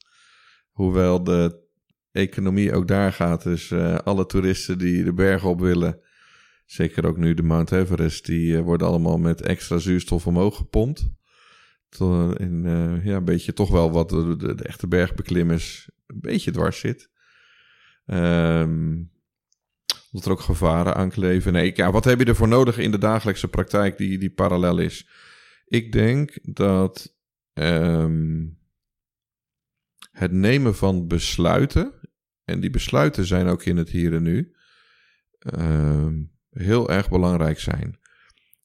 Hoewel 0.71 1.25
de 1.25 1.69
economie 2.13 2.73
ook 2.73 2.89
daar 2.89 3.13
gaat. 3.13 3.43
Dus 3.43 3.73
alle 4.05 4.27
toeristen 4.27 4.79
die 4.79 5.05
de 5.05 5.13
bergen 5.13 5.49
op 5.49 5.61
willen, 5.61 6.01
zeker 6.67 7.07
ook 7.07 7.17
nu 7.17 7.35
de 7.35 7.43
Mount 7.43 7.73
Everest, 7.73 8.27
die 8.27 8.59
worden 8.59 8.87
allemaal 8.87 9.19
met 9.19 9.43
extra 9.43 9.79
zuurstof 9.79 10.27
omhoog 10.27 10.57
gepompt. 10.57 11.09
Tot 11.89 12.39
in 12.39 12.63
ja, 13.05 13.17
een 13.17 13.25
beetje 13.25 13.53
toch 13.53 13.71
wel 13.71 13.91
wat 13.91 14.09
de, 14.09 14.37
de, 14.37 14.55
de 14.55 14.65
echte 14.65 14.87
bergbeklimmers 14.89 15.89
een 16.07 16.21
beetje 16.21 16.51
dwars 16.51 16.79
zit. 16.79 17.11
Ehm 18.07 18.99
omdat 20.13 20.29
er 20.29 20.33
ook 20.33 20.41
gevaren 20.41 20.95
aan 20.95 21.11
kleven. 21.11 21.53
Nee, 21.53 21.73
ja, 21.75 21.91
wat 21.91 22.05
heb 22.05 22.19
je 22.19 22.25
ervoor 22.25 22.49
nodig 22.49 22.79
in 22.79 22.91
de 22.91 22.99
dagelijkse 22.99 23.49
praktijk 23.49 23.99
die, 23.99 24.19
die 24.19 24.31
parallel 24.31 24.79
is? 24.79 25.09
Ik 25.67 25.93
denk 25.93 26.39
dat 26.43 27.17
ehm, 27.53 28.47
het 30.11 30.33
nemen 30.33 30.77
van 30.77 31.07
besluiten, 31.07 31.93
en 32.45 32.61
die 32.61 32.71
besluiten 32.71 33.25
zijn 33.27 33.47
ook 33.47 33.65
in 33.65 33.77
het 33.77 33.91
hier 33.91 34.15
en 34.15 34.23
nu, 34.23 34.55
ehm, 35.39 36.15
heel 36.51 36.91
erg 36.91 37.09
belangrijk 37.09 37.59
zijn. 37.59 37.99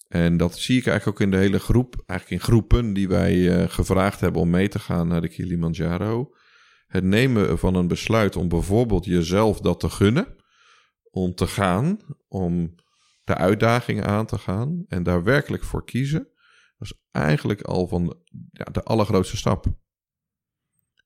En 0.07 0.37
dat 0.37 0.57
zie 0.57 0.77
ik 0.77 0.87
eigenlijk 0.87 1.17
ook 1.17 1.25
in 1.25 1.31
de 1.31 1.43
hele 1.43 1.59
groep, 1.59 2.03
eigenlijk 2.05 2.41
in 2.41 2.47
groepen 2.47 2.93
die 2.93 3.07
wij 3.07 3.57
eh, 3.57 3.69
gevraagd 3.69 4.19
hebben 4.19 4.41
om 4.41 4.49
mee 4.49 4.67
te 4.67 4.79
gaan 4.79 5.07
naar 5.07 5.21
de 5.21 5.29
Kilimanjaro. 5.29 6.35
Het 6.87 7.03
nemen 7.03 7.59
van 7.59 7.75
een 7.75 7.87
besluit 7.87 8.35
om 8.35 8.47
bijvoorbeeld 8.47 9.05
jezelf 9.05 9.59
dat 9.59 9.79
te 9.79 9.89
gunnen 9.89 10.35
om 11.15 11.35
te 11.35 11.47
gaan, 11.47 11.99
om 12.27 12.75
de 13.23 13.35
uitdagingen 13.35 14.05
aan 14.05 14.25
te 14.25 14.37
gaan 14.37 14.85
en 14.87 15.03
daar 15.03 15.23
werkelijk 15.23 15.63
voor 15.63 15.85
kiezen, 15.85 16.27
was 16.77 16.93
eigenlijk 17.11 17.61
al 17.61 17.87
van 17.87 18.17
ja, 18.51 18.63
de 18.63 18.83
allergrootste 18.83 19.37
stap. 19.37 19.65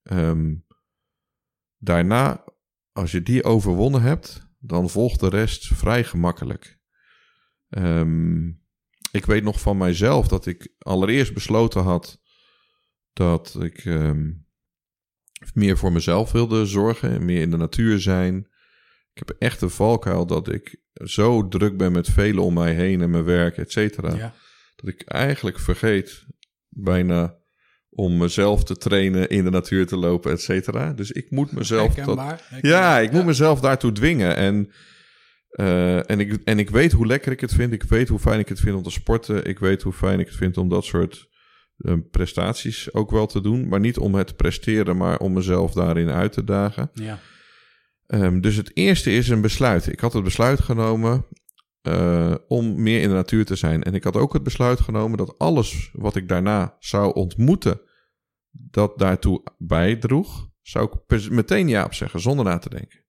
Ehm, 0.03 0.55
daarna, 1.77 2.43
als 2.91 3.11
je 3.11 3.23
die 3.23 3.43
overwonnen 3.43 4.01
hebt, 4.01 4.47
dan 4.59 4.89
volgt 4.89 5.19
de 5.19 5.29
rest 5.29 5.67
vrij 5.67 6.03
gemakkelijk. 6.03 6.79
Ehm, 7.69 8.47
ik 9.11 9.25
weet 9.25 9.43
nog 9.43 9.61
van 9.61 9.77
mijzelf 9.77 10.27
dat 10.27 10.45
ik 10.45 10.73
allereerst 10.77 11.33
besloten 11.33 11.83
had 11.83 12.21
dat 13.13 13.61
ik 13.61 13.85
ehm, 13.85 14.31
meer 15.53 15.77
voor 15.77 15.91
mezelf 15.91 16.31
wilde 16.31 16.65
zorgen 16.65 17.11
en 17.11 17.25
meer 17.25 17.41
in 17.41 17.51
de 17.51 17.57
natuur 17.57 17.99
zijn. 17.99 18.48
Ik 19.21 19.27
heb 19.27 19.35
echt 19.39 19.61
een 19.61 19.69
valkuil 19.69 20.25
dat 20.25 20.53
ik 20.53 20.75
zo 20.93 21.47
druk 21.47 21.77
ben 21.77 21.91
met 21.91 22.09
velen 22.09 22.43
om 22.43 22.53
mij 22.53 22.73
heen 22.73 23.01
en 23.01 23.09
mijn 23.09 23.23
werk, 23.23 23.57
et 23.57 23.71
cetera. 23.71 24.15
ja. 24.15 24.33
Dat 24.75 24.89
ik 24.89 25.01
eigenlijk 25.01 25.59
vergeet 25.59 26.25
bijna 26.69 27.35
om 27.89 28.17
mezelf 28.17 28.63
te 28.63 28.77
trainen, 28.77 29.29
in 29.29 29.43
de 29.43 29.49
natuur 29.49 29.87
te 29.87 29.97
lopen, 29.97 30.31
et 30.31 30.41
cetera. 30.41 30.93
Dus 30.93 31.11
ik 31.11 31.31
moet 31.31 31.51
mezelf 31.51 31.87
dat, 31.87 31.95
Herkenbaar, 31.95 32.41
herkenbaar. 32.49 32.81
ja, 32.81 32.99
ik 32.99 33.11
moet 33.11 33.25
mezelf 33.25 33.59
daartoe 33.59 33.91
dwingen. 33.91 34.35
En, 34.35 34.71
eh, 35.49 36.09
en, 36.09 36.19
ik, 36.19 36.37
en 36.43 36.59
ik 36.59 36.69
weet 36.69 36.91
hoe 36.91 37.05
lekker 37.05 37.31
ik 37.31 37.39
het 37.39 37.53
vind. 37.53 37.73
Ik 37.73 37.83
weet 37.83 38.09
hoe 38.09 38.19
fijn 38.19 38.39
ik 38.39 38.49
het 38.49 38.59
vind 38.59 38.75
om 38.75 38.83
te 38.83 38.89
sporten. 38.91 39.45
Ik 39.45 39.59
weet 39.59 39.81
hoe 39.81 39.93
fijn 39.93 40.19
ik 40.19 40.27
het 40.27 40.35
vind 40.35 40.57
om 40.57 40.69
dat 40.69 40.85
soort 40.85 41.27
eh, 41.77 41.93
prestaties 42.11 42.93
ook 42.93 43.11
wel 43.11 43.27
te 43.27 43.41
doen. 43.41 43.67
Maar 43.67 43.79
niet 43.79 43.97
om 43.97 44.15
het 44.15 44.27
te 44.27 44.33
presteren, 44.33 44.97
maar 44.97 45.17
om 45.19 45.33
mezelf 45.33 45.73
daarin 45.73 46.09
uit 46.09 46.31
te 46.31 46.43
dagen. 46.43 46.89
Ja. 46.93 47.19
Ehm, 48.09 48.39
dus 48.39 48.55
het 48.55 48.71
eerste 48.73 49.11
is 49.11 49.29
een 49.29 49.41
besluit. 49.41 49.87
Ik 49.87 49.99
had 49.99 50.13
het 50.13 50.23
besluit 50.23 50.59
genomen 50.59 51.25
eh, 51.81 52.35
om 52.47 52.81
meer 52.81 53.01
in 53.01 53.07
de 53.07 53.13
natuur 53.15 53.45
te 53.45 53.55
zijn. 53.55 53.83
En 53.83 53.93
ik 53.93 54.03
had 54.03 54.15
ook 54.15 54.33
het 54.33 54.43
besluit 54.43 54.79
genomen 54.79 55.17
dat 55.17 55.37
alles 55.37 55.89
wat 55.93 56.15
ik 56.15 56.27
daarna 56.27 56.75
zou 56.79 57.13
ontmoeten, 57.13 57.81
dat 58.49 58.97
daartoe 58.97 59.43
bijdroeg, 59.57 60.49
zou 60.61 60.89
ik 61.07 61.29
meteen 61.29 61.67
ja 61.67 61.83
op 61.83 61.93
zeggen, 61.93 62.19
zonder 62.19 62.45
na 62.45 62.57
te 62.57 62.69
denken. 62.69 63.05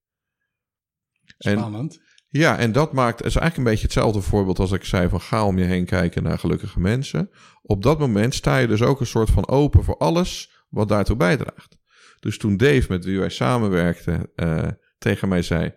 En, 1.39 1.59
Spannend. 1.59 2.01
ja, 2.29 2.59
en 2.59 2.73
dat 2.73 2.93
maakt, 2.93 3.19
is 3.21 3.37
eigenlijk 3.37 3.57
een 3.57 3.73
beetje 3.73 3.87
hetzelfde 3.87 4.21
voorbeeld 4.21 4.59
als 4.59 4.73
ik 4.73 4.85
zei 4.85 5.09
van 5.09 5.21
ga 5.21 5.47
om 5.47 5.59
je 5.59 5.65
heen 5.65 5.85
kijken 5.85 6.23
naar 6.23 6.39
gelukkige 6.39 6.81
mensen. 6.81 7.31
Op 7.63 7.83
dat 7.83 7.99
moment 7.99 8.35
sta 8.35 8.59
je 8.59 8.67
dus 8.67 8.83
ook 8.83 9.01
een 9.01 9.07
soort 9.07 9.31
van 9.31 9.49
open 9.49 9.85
voor 9.85 9.97
alles 9.97 10.65
wat 10.69 10.89
daartoe 10.89 11.17
bijdraagt. 11.17 11.79
Dus 12.19 12.39
toen 12.39 12.57
Dave, 12.57 12.87
met 12.89 13.05
wie 13.05 13.19
wij 13.19 13.29
samenwerkten, 13.29 14.31
eh, 14.35 14.69
tegen 15.01 15.29
mij 15.29 15.43
zei: 15.43 15.75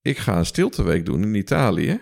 Ik 0.00 0.18
ga 0.18 0.38
een 0.38 0.46
stilteweek 0.46 1.04
doen 1.04 1.22
in 1.22 1.34
Italië. 1.34 2.00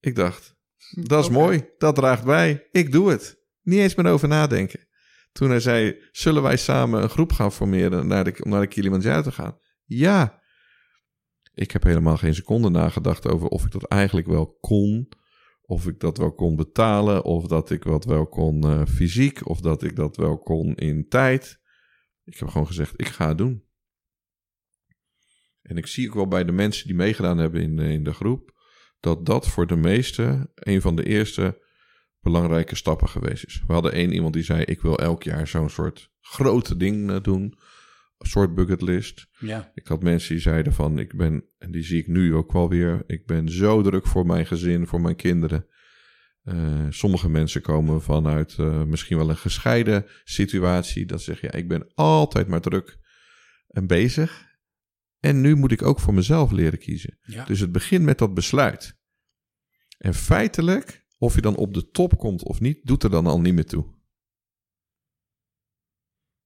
Ik 0.00 0.14
dacht: 0.14 0.56
Dat 0.90 1.24
is 1.24 1.30
mooi, 1.30 1.68
dat 1.78 1.94
draagt 1.94 2.24
bij. 2.24 2.68
Ik 2.70 2.92
doe 2.92 3.10
het. 3.10 3.38
Niet 3.62 3.78
eens 3.78 3.94
meer 3.94 4.12
over 4.12 4.28
nadenken. 4.28 4.86
Toen 5.32 5.50
hij 5.50 5.60
zei: 5.60 5.96
Zullen 6.10 6.42
wij 6.42 6.56
samen 6.56 7.02
een 7.02 7.08
groep 7.08 7.32
gaan 7.32 7.52
formeren 7.52 8.06
naar 8.06 8.24
de, 8.24 8.40
om 8.42 8.50
naar 8.50 8.60
de 8.60 8.66
Kilimanjaro 8.66 9.22
te 9.22 9.32
gaan? 9.32 9.58
Ja. 9.84 10.42
Ik 11.54 11.70
heb 11.70 11.82
helemaal 11.82 12.16
geen 12.16 12.34
seconde 12.34 12.68
nagedacht 12.68 13.28
over 13.28 13.48
of 13.48 13.64
ik 13.64 13.70
dat 13.70 13.84
eigenlijk 13.84 14.26
wel 14.26 14.56
kon. 14.60 15.08
Of 15.62 15.86
ik 15.86 16.00
dat 16.00 16.18
wel 16.18 16.32
kon 16.32 16.56
betalen. 16.56 17.24
Of 17.24 17.46
dat 17.46 17.70
ik 17.70 17.84
wat 17.84 18.04
wel 18.04 18.26
kon 18.26 18.62
eh, 18.62 18.86
fysiek. 18.86 19.48
Of 19.48 19.60
dat 19.60 19.82
ik 19.82 19.96
dat 19.96 20.16
wel 20.16 20.38
kon 20.38 20.74
in 20.74 21.08
tijd. 21.08 21.60
Ik 22.24 22.38
heb 22.38 22.48
gewoon 22.48 22.66
gezegd: 22.66 22.92
Ik 22.96 23.08
ga 23.08 23.28
het 23.28 23.38
doen. 23.38 23.67
En 25.68 25.76
ik 25.76 25.86
zie 25.86 26.08
ook 26.08 26.14
wel 26.14 26.28
bij 26.28 26.44
de 26.44 26.52
mensen 26.52 26.86
die 26.86 26.96
meegedaan 26.96 27.38
hebben 27.38 27.62
in, 27.62 27.78
eh, 27.78 27.90
in 27.90 28.04
de 28.04 28.12
groep. 28.12 28.56
dat 29.00 29.26
dat 29.26 29.48
voor 29.48 29.66
de 29.66 29.76
meesten 29.76 30.50
een 30.54 30.80
van 30.80 30.96
de 30.96 31.04
eerste 31.04 31.62
belangrijke 32.20 32.74
stappen 32.74 33.08
geweest 33.08 33.44
is. 33.44 33.62
We 33.66 33.72
hadden 33.72 33.92
één 33.92 34.12
iemand 34.12 34.34
die 34.34 34.42
zei: 34.42 34.62
Ik 34.62 34.80
wil 34.80 34.98
elk 34.98 35.22
jaar 35.22 35.48
zo'n 35.48 35.70
soort 35.70 36.10
grote 36.20 36.76
ding 36.76 37.10
eh, 37.10 37.22
doen. 37.22 37.42
Een 38.18 38.28
soort 38.28 38.54
bucketlist. 38.54 39.26
Ja, 39.38 39.70
Ik 39.74 39.86
had 39.86 40.02
mensen 40.02 40.32
die 40.32 40.42
zeiden 40.42 40.72
van, 40.72 40.98
ik 40.98 41.16
ben, 41.16 41.44
en 41.58 41.70
die 41.70 41.82
zie 41.82 41.98
ik 41.98 42.06
nu 42.06 42.34
ook 42.34 42.52
wel 42.52 42.68
weer, 42.68 43.02
ik 43.06 43.26
ben 43.26 43.48
zo 43.48 43.82
druk 43.82 44.06
voor 44.06 44.26
mijn 44.26 44.46
gezin, 44.46 44.86
voor 44.86 45.00
mijn 45.00 45.16
kinderen. 45.16 45.66
Eh, 46.42 46.86
sommige 46.88 47.28
mensen 47.28 47.62
komen 47.62 48.02
vanuit 48.02 48.58
misschien 48.86 49.16
wel 49.16 49.30
een 49.30 49.36
gescheiden 49.36 50.06
situatie. 50.24 51.06
Dat 51.06 51.18
ze 51.18 51.24
zeggen, 51.24 51.48
ja, 51.52 51.58
ik 51.58 51.68
ben 51.68 51.86
altijd 51.94 52.48
maar 52.48 52.60
druk 52.60 52.98
en 53.68 53.86
bezig. 53.86 54.47
En 55.20 55.40
nu 55.40 55.54
moet 55.54 55.72
ik 55.72 55.82
ook 55.82 56.00
voor 56.00 56.14
mezelf 56.14 56.50
leren 56.50 56.78
kiezen. 56.78 57.18
ja. 57.22 57.44
Dus 57.44 57.60
het 57.60 57.72
begint 57.72 58.04
met 58.04 58.18
dat 58.18 58.34
besluit. 58.34 58.96
En 59.98 60.14
feitelijk, 60.14 61.06
of 61.18 61.34
je 61.34 61.40
dan 61.40 61.56
op 61.56 61.74
de 61.74 61.90
top 61.90 62.18
komt 62.18 62.42
of 62.42 62.60
niet, 62.60 62.80
doet 62.82 63.02
er 63.02 63.10
dan 63.10 63.26
al 63.26 63.40
niet 63.40 63.54
meer 63.54 63.66
toe. 63.66 63.96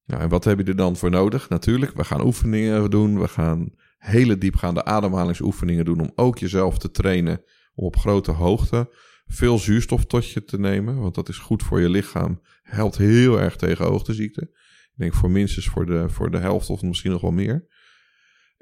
Nou, 0.04 0.22
en 0.22 0.28
wat 0.28 0.44
heb 0.44 0.58
je 0.58 0.64
er 0.64 0.76
dan 0.76 0.96
voor 0.96 1.10
nodig? 1.10 1.48
Natuurlijk, 1.48 1.96
we 1.96 2.04
gaan 2.04 2.24
oefeningen 2.24 2.90
doen. 2.90 3.20
We 3.20 3.28
gaan 3.28 3.74
hele 3.98 4.38
diepgaande 4.38 4.84
ademhalingsoefeningen 4.84 5.84
doen 5.84 6.00
om 6.00 6.12
ook 6.14 6.38
jezelf 6.38 6.78
te 6.78 6.90
trainen 6.90 7.44
om 7.74 7.84
op 7.84 7.96
grote 7.96 8.30
hoogte 8.30 8.90
veel 9.26 9.58
zuurstof 9.58 10.04
tot 10.04 10.30
je 10.30 10.44
te 10.44 10.58
nemen. 10.58 11.00
Want 11.00 11.14
dat 11.14 11.28
is 11.28 11.38
goed 11.38 11.62
voor 11.62 11.80
je 11.80 11.88
lichaam. 11.88 12.40
Helpt 12.62 12.96
heel 12.96 13.40
erg 13.40 13.56
tegen 13.56 13.84
hoogteziekte. 13.84 14.42
Ik 14.42 14.98
denk 14.98 15.14
voor 15.14 15.30
minstens 15.30 15.68
voor 15.68 15.86
de, 15.86 16.08
voor 16.08 16.30
de 16.30 16.38
helft 16.38 16.70
of 16.70 16.82
misschien 16.82 17.10
nog 17.10 17.20
wel 17.20 17.30
meer. 17.30 17.66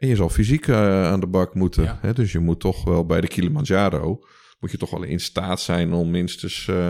En 0.01 0.09
je 0.09 0.17
zal 0.17 0.29
fysiek 0.29 0.67
eh, 0.69 1.05
aan 1.07 1.21
de 1.21 1.27
bak 1.27 1.55
moeten. 1.55 1.83
Ja. 1.83 1.99
Hè? 2.01 2.13
Dus 2.13 2.33
je 2.33 2.39
moet 2.39 2.61
toch 2.61 2.85
wel 2.85 3.07
bij 3.07 3.21
de 3.21 3.29
Kilimanjaro... 3.29 4.21
moet 4.61 4.71
je 4.71 4.77
toch 4.79 4.91
wel 4.91 5.03
in 5.03 5.21
staat 5.21 5.61
zijn 5.61 5.93
om 5.93 6.11
minstens 6.11 6.69
eh, 6.69 6.89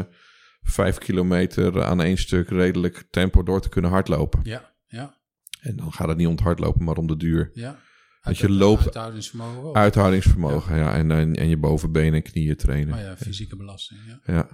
vijf 0.63 0.99
kilometer 0.99 1.85
aan 1.85 2.01
één 2.03 2.17
stuk 2.19 2.49
redelijk 2.49 3.05
tempo 3.11 3.43
door 3.43 3.61
te 3.61 3.69
kunnen 3.69 3.91
hardlopen. 3.91 4.41
ja, 4.43 4.73
ja, 4.87 5.15
En 5.61 5.77
dan 5.77 5.93
gaat 5.93 6.09
het 6.09 6.17
niet 6.17 6.27
om 6.27 6.33
het 6.33 6.43
hardlopen, 6.43 6.85
maar 6.85 6.97
om 6.97 7.07
de 7.07 7.17
duur. 7.17 7.51
ja. 7.55 7.79
Dat 8.23 8.39
je 8.39 8.51
loopt- 8.51 8.83
Uithoudingsvermogen 8.85 9.63
ook. 9.63 9.77
Uithoudingsvermogen, 9.77 10.77
ja. 10.77 10.95
en, 10.95 11.11
en, 11.11 11.37
en 11.37 11.49
je 11.49 11.57
bovenbenen 11.57 12.15
en 12.15 12.23
knieën 12.23 12.57
trainen. 12.57 12.95
Oh 12.95 13.01
ja, 13.01 13.17
fysieke 13.17 13.57
belasting, 13.57 14.01
ja. 14.07 14.33
ja. 14.35 14.49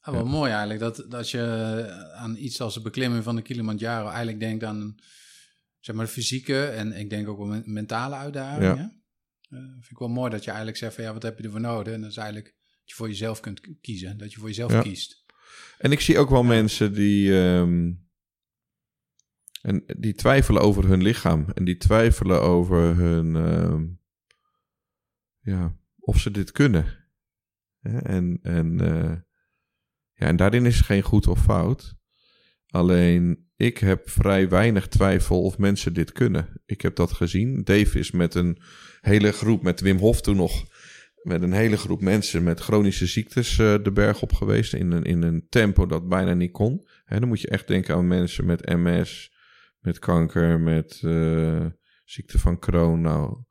Ah, 0.00 0.14
wel 0.14 0.26
mooi 0.26 0.50
eigenlijk 0.50 0.80
dat, 0.80 1.04
dat 1.08 1.30
je 1.30 1.44
aan 2.16 2.36
iets 2.36 2.60
als 2.60 2.74
de 2.74 2.80
beklimming 2.80 3.24
van 3.24 3.36
de 3.36 3.42
Kilimanjaro 3.42 4.06
eigenlijk 4.08 4.40
denkt 4.40 4.64
aan 4.64 4.94
zeg 5.80 5.96
maar 5.96 6.04
de 6.04 6.10
fysieke 6.12 6.64
en 6.66 6.92
ik 6.92 7.10
denk 7.10 7.28
ook 7.28 7.38
wel 7.38 7.46
men- 7.46 7.72
mentale 7.72 8.14
uitdagingen. 8.14 9.02
Eh, 9.48 9.58
vind 9.58 9.90
ik 9.90 9.98
wel 9.98 10.08
mooi 10.08 10.30
dat 10.30 10.40
je 10.40 10.48
eigenlijk 10.48 10.78
zegt 10.78 10.94
van 10.94 11.04
ja, 11.04 11.12
wat 11.12 11.22
heb 11.22 11.38
je 11.38 11.44
ervoor 11.44 11.60
nodig? 11.60 11.94
En 11.94 12.00
dat 12.00 12.10
is 12.10 12.16
eigenlijk 12.16 12.46
dat 12.46 12.88
je 12.88 12.94
voor 12.94 13.08
jezelf 13.08 13.40
kunt 13.40 13.60
kiezen, 13.80 14.18
dat 14.18 14.32
je 14.32 14.38
voor 14.38 14.48
jezelf 14.48 14.72
Ja. 14.72 14.82
kiest. 14.82 15.24
En 15.78 15.92
ik 15.92 16.00
zie 16.00 16.18
ook 16.18 16.30
wel 16.30 16.42
mensen 16.42 16.92
die, 16.94 17.38
ehm, 17.40 17.92
en 19.62 19.84
die 19.98 20.14
twijfelen 20.14 20.62
over 20.62 20.86
hun 20.88 21.02
lichaam. 21.02 21.46
En 21.54 21.64
die 21.64 21.76
twijfelen 21.76 22.40
over 22.42 22.96
hun, 22.96 23.36
ehm, 23.36 23.86
ja, 25.40 25.76
of 25.98 26.18
ze 26.20 26.30
dit 26.30 26.52
kunnen. 26.52 26.98
En, 27.82 28.38
en, 28.42 28.80
eh, 28.80 29.16
ja, 30.14 30.26
en 30.26 30.36
daarin 30.36 30.66
is 30.66 30.80
geen 30.80 31.02
goed 31.02 31.26
of 31.26 31.42
fout. 31.42 31.94
Alleen 32.70 33.48
ik 33.56 33.78
heb 33.78 34.10
vrij 34.10 34.48
weinig 34.48 34.88
twijfel 34.88 35.42
of 35.42 35.58
mensen 35.58 35.94
dit 35.94 36.12
kunnen. 36.12 36.62
Ik 36.66 36.80
heb 36.80 36.96
dat 36.96 37.12
gezien. 37.12 37.64
Dave 37.64 37.98
is 37.98 38.10
met 38.10 38.34
een 38.34 38.62
hele 39.00 39.32
groep, 39.32 39.62
met 39.62 39.80
Wim 39.80 39.98
Hof 39.98 40.20
toen 40.20 40.36
nog, 40.36 40.66
met 41.22 41.42
een 41.42 41.52
hele 41.52 41.76
groep 41.76 42.00
mensen 42.00 42.42
met 42.42 42.60
chronische 42.60 43.06
ziektes 43.06 43.58
eh, 43.58 43.74
de 43.82 43.92
berg 43.92 44.22
op 44.22 44.32
geweest. 44.32 44.74
In 44.74 44.92
een, 44.92 45.04
in 45.04 45.22
een 45.22 45.46
tempo 45.48 45.86
dat 45.86 46.08
bijna 46.08 46.34
niet 46.34 46.52
kon. 46.52 46.86
Hè, 47.04 47.18
dan 47.20 47.28
moet 47.28 47.40
je 47.40 47.48
echt 47.48 47.66
denken 47.66 47.94
aan 47.94 48.06
mensen 48.06 48.46
met 48.46 48.66
MS, 48.66 49.32
met 49.78 49.98
kanker, 49.98 50.60
met 50.60 51.00
eh, 51.04 51.66
ziekte 52.04 52.38
van 52.38 52.58
Crohn. 52.58 53.00
Nou, 53.00 53.44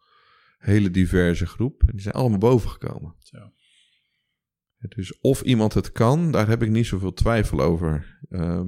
hele 0.57 0.91
diverse 0.91 1.45
groep. 1.45 1.81
En 1.81 1.91
die 1.91 2.01
zijn 2.01 2.15
allemaal 2.15 2.37
boven 2.37 2.69
gekomen. 2.69 3.15
Zo. 3.19 3.37
Dus 4.77 5.19
of 5.19 5.41
iemand 5.41 5.73
het 5.73 5.91
kan, 5.91 6.31
daar 6.31 6.47
heb 6.47 6.63
ik 6.63 6.69
niet 6.69 6.85
zoveel 6.85 7.13
twijfel 7.13 7.61
over. 7.61 8.19
Ehm, 8.29 8.67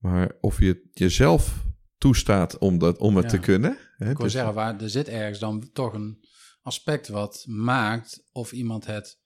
maar 0.00 0.32
of 0.40 0.58
je 0.58 0.66
het 0.66 0.80
jezelf 0.92 1.64
toestaat 1.98 2.58
om, 2.58 2.78
dat, 2.78 2.98
om 2.98 3.16
het 3.16 3.24
Ja. 3.24 3.30
te 3.30 3.38
kunnen. 3.38 3.78
Hè, 3.96 4.10
Ik 4.10 4.16
wil 4.16 4.24
dus- 4.24 4.32
zeggen, 4.32 4.54
waar, 4.54 4.80
er 4.80 4.90
zit 4.90 5.08
ergens 5.08 5.38
dan 5.38 5.70
toch 5.72 5.92
een 5.92 6.24
aspect 6.62 7.08
wat 7.08 7.44
maakt 7.48 8.22
of 8.32 8.52
iemand 8.52 8.86
het... 8.86 9.18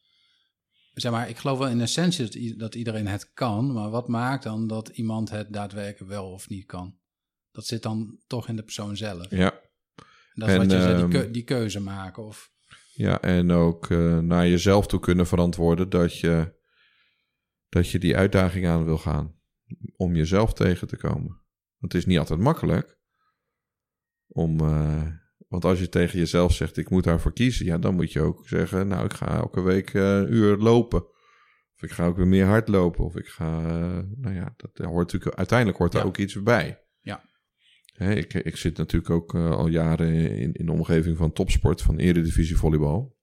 Zeg 0.92 1.12
maar, 1.12 1.28
ik 1.28 1.36
geloof 1.38 1.58
wel 1.58 1.68
in 1.68 1.80
essentie 1.80 2.56
dat, 2.56 2.74
iedereen 2.74 3.06
het 3.06 3.32
kan, 3.32 3.72
maar 3.72 3.90
wat 3.90 4.08
maakt 4.08 4.42
dan 4.42 4.66
dat 4.66 4.88
iemand 4.88 5.30
het 5.30 5.52
daadwerkelijk 5.52 6.10
wel 6.12 6.30
of 6.30 6.48
niet 6.48 6.66
kan? 6.66 6.96
Dat 7.52 7.66
zit 7.66 7.82
dan 7.82 8.18
toch 8.26 8.48
in 8.48 8.56
de 8.56 8.62
persoon 8.62 8.96
zelf. 8.96 9.30
ja, 9.30 9.52
En 9.52 9.60
dat 10.34 10.48
is 10.48 10.54
En, 10.54 10.60
wat 10.60 10.70
je 10.70 10.80
zegt, 10.80 10.94
die, 10.94 11.02
ehm, 11.02 11.10
keu- 11.10 11.30
die 11.30 11.42
keuze 11.44 11.80
maken. 11.80 12.24
Of, 12.24 12.50
ja, 12.92 13.20
en 13.20 13.50
ook 13.52 13.90
eh, 13.90 14.18
naar 14.18 14.48
jezelf 14.48 14.86
toe 14.86 15.00
kunnen 15.00 15.26
verantwoorden 15.26 15.88
dat 15.90 16.18
je, 16.18 16.54
dat 17.68 17.88
je 17.88 17.98
die 17.98 18.16
uitdaging 18.16 18.66
aan 18.66 18.84
wil 18.84 18.98
gaan. 18.98 19.34
Om 19.96 20.14
jezelf 20.16 20.52
tegen 20.52 20.88
te 20.88 20.96
komen. 20.96 21.42
Want 21.78 21.92
het 21.92 21.94
is 21.94 22.06
niet 22.06 22.18
altijd 22.18 22.40
makkelijk. 22.40 22.98
Om, 24.26 24.60
eh, 24.60 25.06
want 25.48 25.64
als 25.64 25.78
je 25.80 25.88
tegen 25.88 26.18
jezelf 26.18 26.52
zegt, 26.54 26.76
ik 26.76 26.90
moet 26.90 27.04
daarvoor 27.04 27.32
kiezen. 27.32 27.66
Ja, 27.66 27.78
dan 27.78 27.94
moet 27.94 28.12
je 28.12 28.20
ook 28.20 28.48
zeggen, 28.48 28.88
nou, 28.88 29.04
ik 29.04 29.12
ga 29.12 29.36
elke 29.36 29.60
week 29.60 29.94
eh, 29.94 30.16
een 30.16 30.32
uur 30.32 30.56
lopen. 30.56 31.02
Of 31.74 31.82
ik 31.82 31.90
ga 31.90 32.06
ook 32.06 32.16
weer 32.16 32.26
meer 32.26 32.46
hardlopen. 32.46 33.04
Of 33.04 33.16
ik 33.16 33.26
ga, 33.26 33.58
eh, 33.58 33.98
nou 34.16 34.34
ja, 34.34 34.54
dat 34.56 34.86
hoort 34.86 35.12
natuurlijk, 35.12 35.36
uiteindelijk 35.36 35.78
hoort 35.78 35.92
daar 35.92 36.02
Ja. 36.02 36.08
ook 36.08 36.16
iets 36.16 36.42
bij. 36.42 36.82
Ja. 37.00 37.24
Hè, 37.92 38.14
ik, 38.14 38.34
ik 38.34 38.56
zit 38.56 38.76
natuurlijk 38.76 39.10
ook 39.10 39.34
al 39.34 39.66
jaren 39.66 40.14
in, 40.14 40.52
in 40.52 40.66
de 40.66 40.72
omgeving 40.72 41.16
van 41.16 41.32
topsport, 41.32 41.82
van 41.82 41.98
eredivisie 41.98 42.56
volleybal. 42.56 43.16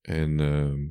En 0.00 0.40
ehm, 0.40 0.88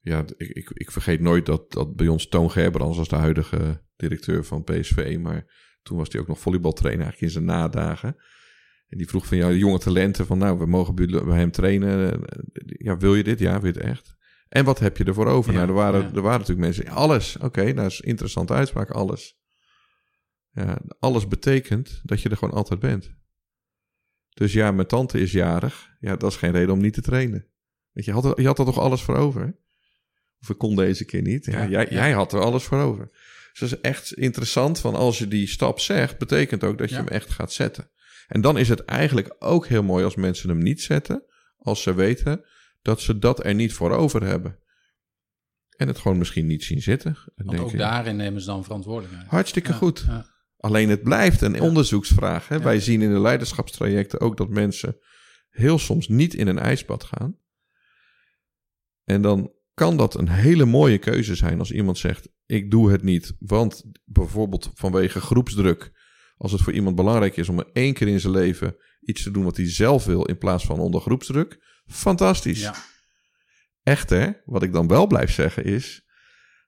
ja, 0.00 0.24
ik, 0.36 0.48
ik, 0.48 0.70
ik 0.70 0.90
vergeet 0.90 1.20
nooit 1.20 1.46
dat, 1.46 1.72
dat 1.72 1.96
bij 1.96 2.08
ons 2.08 2.28
Toon 2.28 2.50
Gerbrands 2.50 2.96
was 2.96 3.08
de 3.08 3.16
huidige 3.16 3.82
directeur 3.96 4.44
van 4.44 4.64
PSV. 4.64 5.18
Maar 5.20 5.46
toen 5.82 5.96
was 5.96 6.08
hij 6.08 6.20
ook 6.20 6.26
nog 6.26 6.40
volleybaltrainer 6.40 7.04
eigenlijk 7.04 7.34
in 7.34 7.40
zijn 7.40 7.58
nadagen. 7.58 8.16
En 8.88 8.98
die 8.98 9.08
vroeg 9.08 9.26
van 9.26 9.36
ja, 9.36 9.50
jonge 9.50 9.78
talenten 9.78 10.26
van 10.26 10.38
nou, 10.38 10.58
we 10.58 10.66
mogen 10.66 10.94
bij, 10.94 11.38
hem 11.38 11.50
trainen. 11.50 12.20
Ja, 12.62 12.96
wil 12.96 13.14
je 13.14 13.24
dit? 13.24 13.38
Ja, 13.38 13.60
wil 13.60 13.72
je 13.72 13.78
het 13.78 13.88
echt? 13.88 14.16
En 14.48 14.64
wat 14.64 14.78
heb 14.78 14.96
je 14.96 15.04
ervoor 15.04 15.26
over? 15.26 15.52
Ja, 15.52 15.58
nou, 15.58 15.68
er 15.68 15.74
waren, 15.74 16.00
ja. 16.00 16.14
er 16.14 16.22
waren 16.22 16.38
natuurlijk 16.38 16.66
mensen, 16.66 16.88
alles. 16.88 17.36
Oké, 17.38 17.72
dat 17.74 17.90
is 17.90 18.02
een 18.02 18.08
interessante 18.08 18.52
uitspraak, 18.52 18.90
alles. 18.90 19.38
Ja, 20.50 20.80
alles 20.98 21.28
betekent 21.28 22.00
dat 22.04 22.22
je 22.22 22.28
er 22.28 22.36
gewoon 22.36 22.54
altijd 22.54 22.80
bent. 22.80 23.16
Dus 24.28 24.52
ja, 24.52 24.72
mijn 24.72 24.86
tante 24.86 25.20
is 25.20 25.32
jarig. 25.32 25.96
Ja, 26.00 26.16
dat 26.16 26.30
is 26.30 26.36
geen 26.36 26.52
reden 26.52 26.74
om 26.74 26.80
niet 26.80 26.92
te 26.94 27.00
trainen. 27.00 27.46
Weet 27.92 28.04
je, 28.04 28.12
had 28.12 28.24
er, 28.24 28.40
je 28.40 28.46
had 28.46 28.58
er 28.58 28.64
toch 28.64 28.78
alles 28.78 29.02
voor 29.02 29.16
over? 29.16 29.56
Of 30.40 30.50
ik 30.50 30.58
kon 30.58 30.76
deze 30.76 31.04
keer 31.04 31.22
niet. 31.22 31.44
Ja, 31.44 31.62
Ja, 31.62 31.68
jij, 31.68 31.84
ja. 31.84 31.90
jij 31.90 32.12
had 32.12 32.32
er 32.32 32.40
alles 32.40 32.64
voor 32.64 32.78
over. 32.78 33.10
Dus 33.52 33.70
dat 33.70 33.78
is 33.78 33.90
echt 33.90 34.12
interessant 34.12 34.78
van 34.78 34.94
als 34.94 35.18
je 35.18 35.28
die 35.28 35.46
stap 35.46 35.80
zegt, 35.80 36.18
betekent 36.18 36.64
ook 36.64 36.78
dat 36.78 36.88
je 36.88 36.94
hem 36.94 37.08
echt 37.08 37.30
gaat 37.30 37.52
zetten. 37.52 37.90
En 38.28 38.40
dan 38.40 38.58
is 38.58 38.68
het 38.68 38.84
eigenlijk 38.84 39.36
ook 39.38 39.66
heel 39.66 39.82
mooi 39.82 40.04
als 40.04 40.14
mensen 40.14 40.48
hem 40.48 40.58
niet 40.58 40.82
zetten, 40.82 41.24
als 41.58 41.82
ze 41.82 41.94
weten 41.94 42.44
dat 42.82 43.00
ze 43.00 43.18
dat 43.18 43.44
er 43.44 43.54
niet 43.54 43.72
voor 43.72 43.90
over 43.90 44.22
hebben. 44.22 44.58
En 45.76 45.88
het 45.88 45.98
gewoon 45.98 46.18
misschien 46.18 46.46
niet 46.46 46.64
zien 46.64 46.82
zitten. 46.82 47.16
En 47.36 47.44
want 47.44 47.58
ook 47.58 47.76
daarin 47.76 48.16
nemen 48.16 48.40
ze 48.40 48.46
dan 48.46 48.64
verantwoordelijkheid. 48.64 49.30
Hartstikke 49.30 49.72
goed. 49.72 50.04
Alleen 50.56 50.88
het 50.88 51.02
blijft 51.02 51.40
een 51.40 51.60
onderzoeksvraag. 51.60 52.48
Hè? 52.48 52.60
Wij 52.60 52.80
zien 52.80 53.02
in 53.02 53.12
de 53.12 53.20
leiderschapstrajecten 53.20 54.20
ook 54.20 54.36
dat 54.36 54.48
mensen 54.48 54.96
heel 55.48 55.78
soms 55.78 56.08
niet 56.08 56.34
in 56.34 56.46
een 56.46 56.58
ijsbad 56.58 57.04
gaan. 57.04 57.36
En 59.04 59.22
dan 59.22 59.52
kan 59.78 59.96
dat 59.96 60.14
een 60.14 60.28
hele 60.28 60.64
mooie 60.64 60.98
keuze 60.98 61.34
zijn 61.34 61.58
als 61.58 61.72
iemand 61.72 61.98
zegt: 61.98 62.28
Ik 62.46 62.70
doe 62.70 62.90
het 62.90 63.02
niet, 63.02 63.36
want 63.38 63.84
bijvoorbeeld 64.04 64.70
vanwege 64.74 65.20
groepsdruk. 65.20 65.92
Als 66.36 66.52
het 66.52 66.60
voor 66.60 66.72
iemand 66.72 66.96
belangrijk 66.96 67.36
is 67.36 67.48
om 67.48 67.62
één 67.72 67.94
keer 67.94 68.08
in 68.08 68.20
zijn 68.20 68.32
leven 68.32 68.76
iets 69.00 69.22
te 69.22 69.30
doen 69.30 69.44
wat 69.44 69.56
hij 69.56 69.70
zelf 69.70 70.04
wil 70.04 70.24
in 70.24 70.38
plaats 70.38 70.64
van 70.64 70.78
onder 70.78 71.00
groepsdruk. 71.00 71.82
Fantastisch. 71.86 72.60
Ja. 72.60 72.74
Echter, 73.82 74.42
wat 74.44 74.62
ik 74.62 74.72
dan 74.72 74.88
wel 74.88 75.06
blijf 75.06 75.32
zeggen 75.32 75.64
is... 75.64 76.06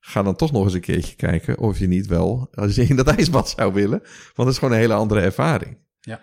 ga 0.01 0.23
dan 0.23 0.37
toch 0.37 0.53
nog 0.53 0.65
eens 0.65 0.75
een 0.75 0.81
keertje 0.81 1.17
kijken 1.17 1.59
of 1.59 1.79
je 1.79 1.87
niet 1.87 2.07
wel 2.07 2.49
als 2.51 2.75
je 2.75 2.83
in 2.83 2.97
dat 2.97 3.09
ijsbad 3.09 3.49
zou 3.49 3.73
willen. 3.73 4.01
Want 4.01 4.37
het 4.37 4.49
is 4.49 4.59
gewoon 4.59 4.75
een 4.75 4.81
hele 4.81 4.95
andere 4.95 5.21
ervaring. 5.21 5.79
Ja. 6.01 6.21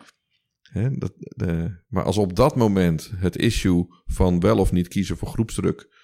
Hè, 0.61 0.91
dat, 0.91 1.13
de, 1.17 1.81
maar 1.88 2.03
als 2.03 2.17
op 2.17 2.35
dat 2.35 2.55
moment 2.55 3.11
het 3.15 3.38
issue 3.38 3.85
van 4.05 4.39
wel 4.39 4.57
of 4.57 4.71
niet 4.71 4.88
kiezen 4.88 5.17
voor 5.17 5.27
groepsdruk... 5.27 5.97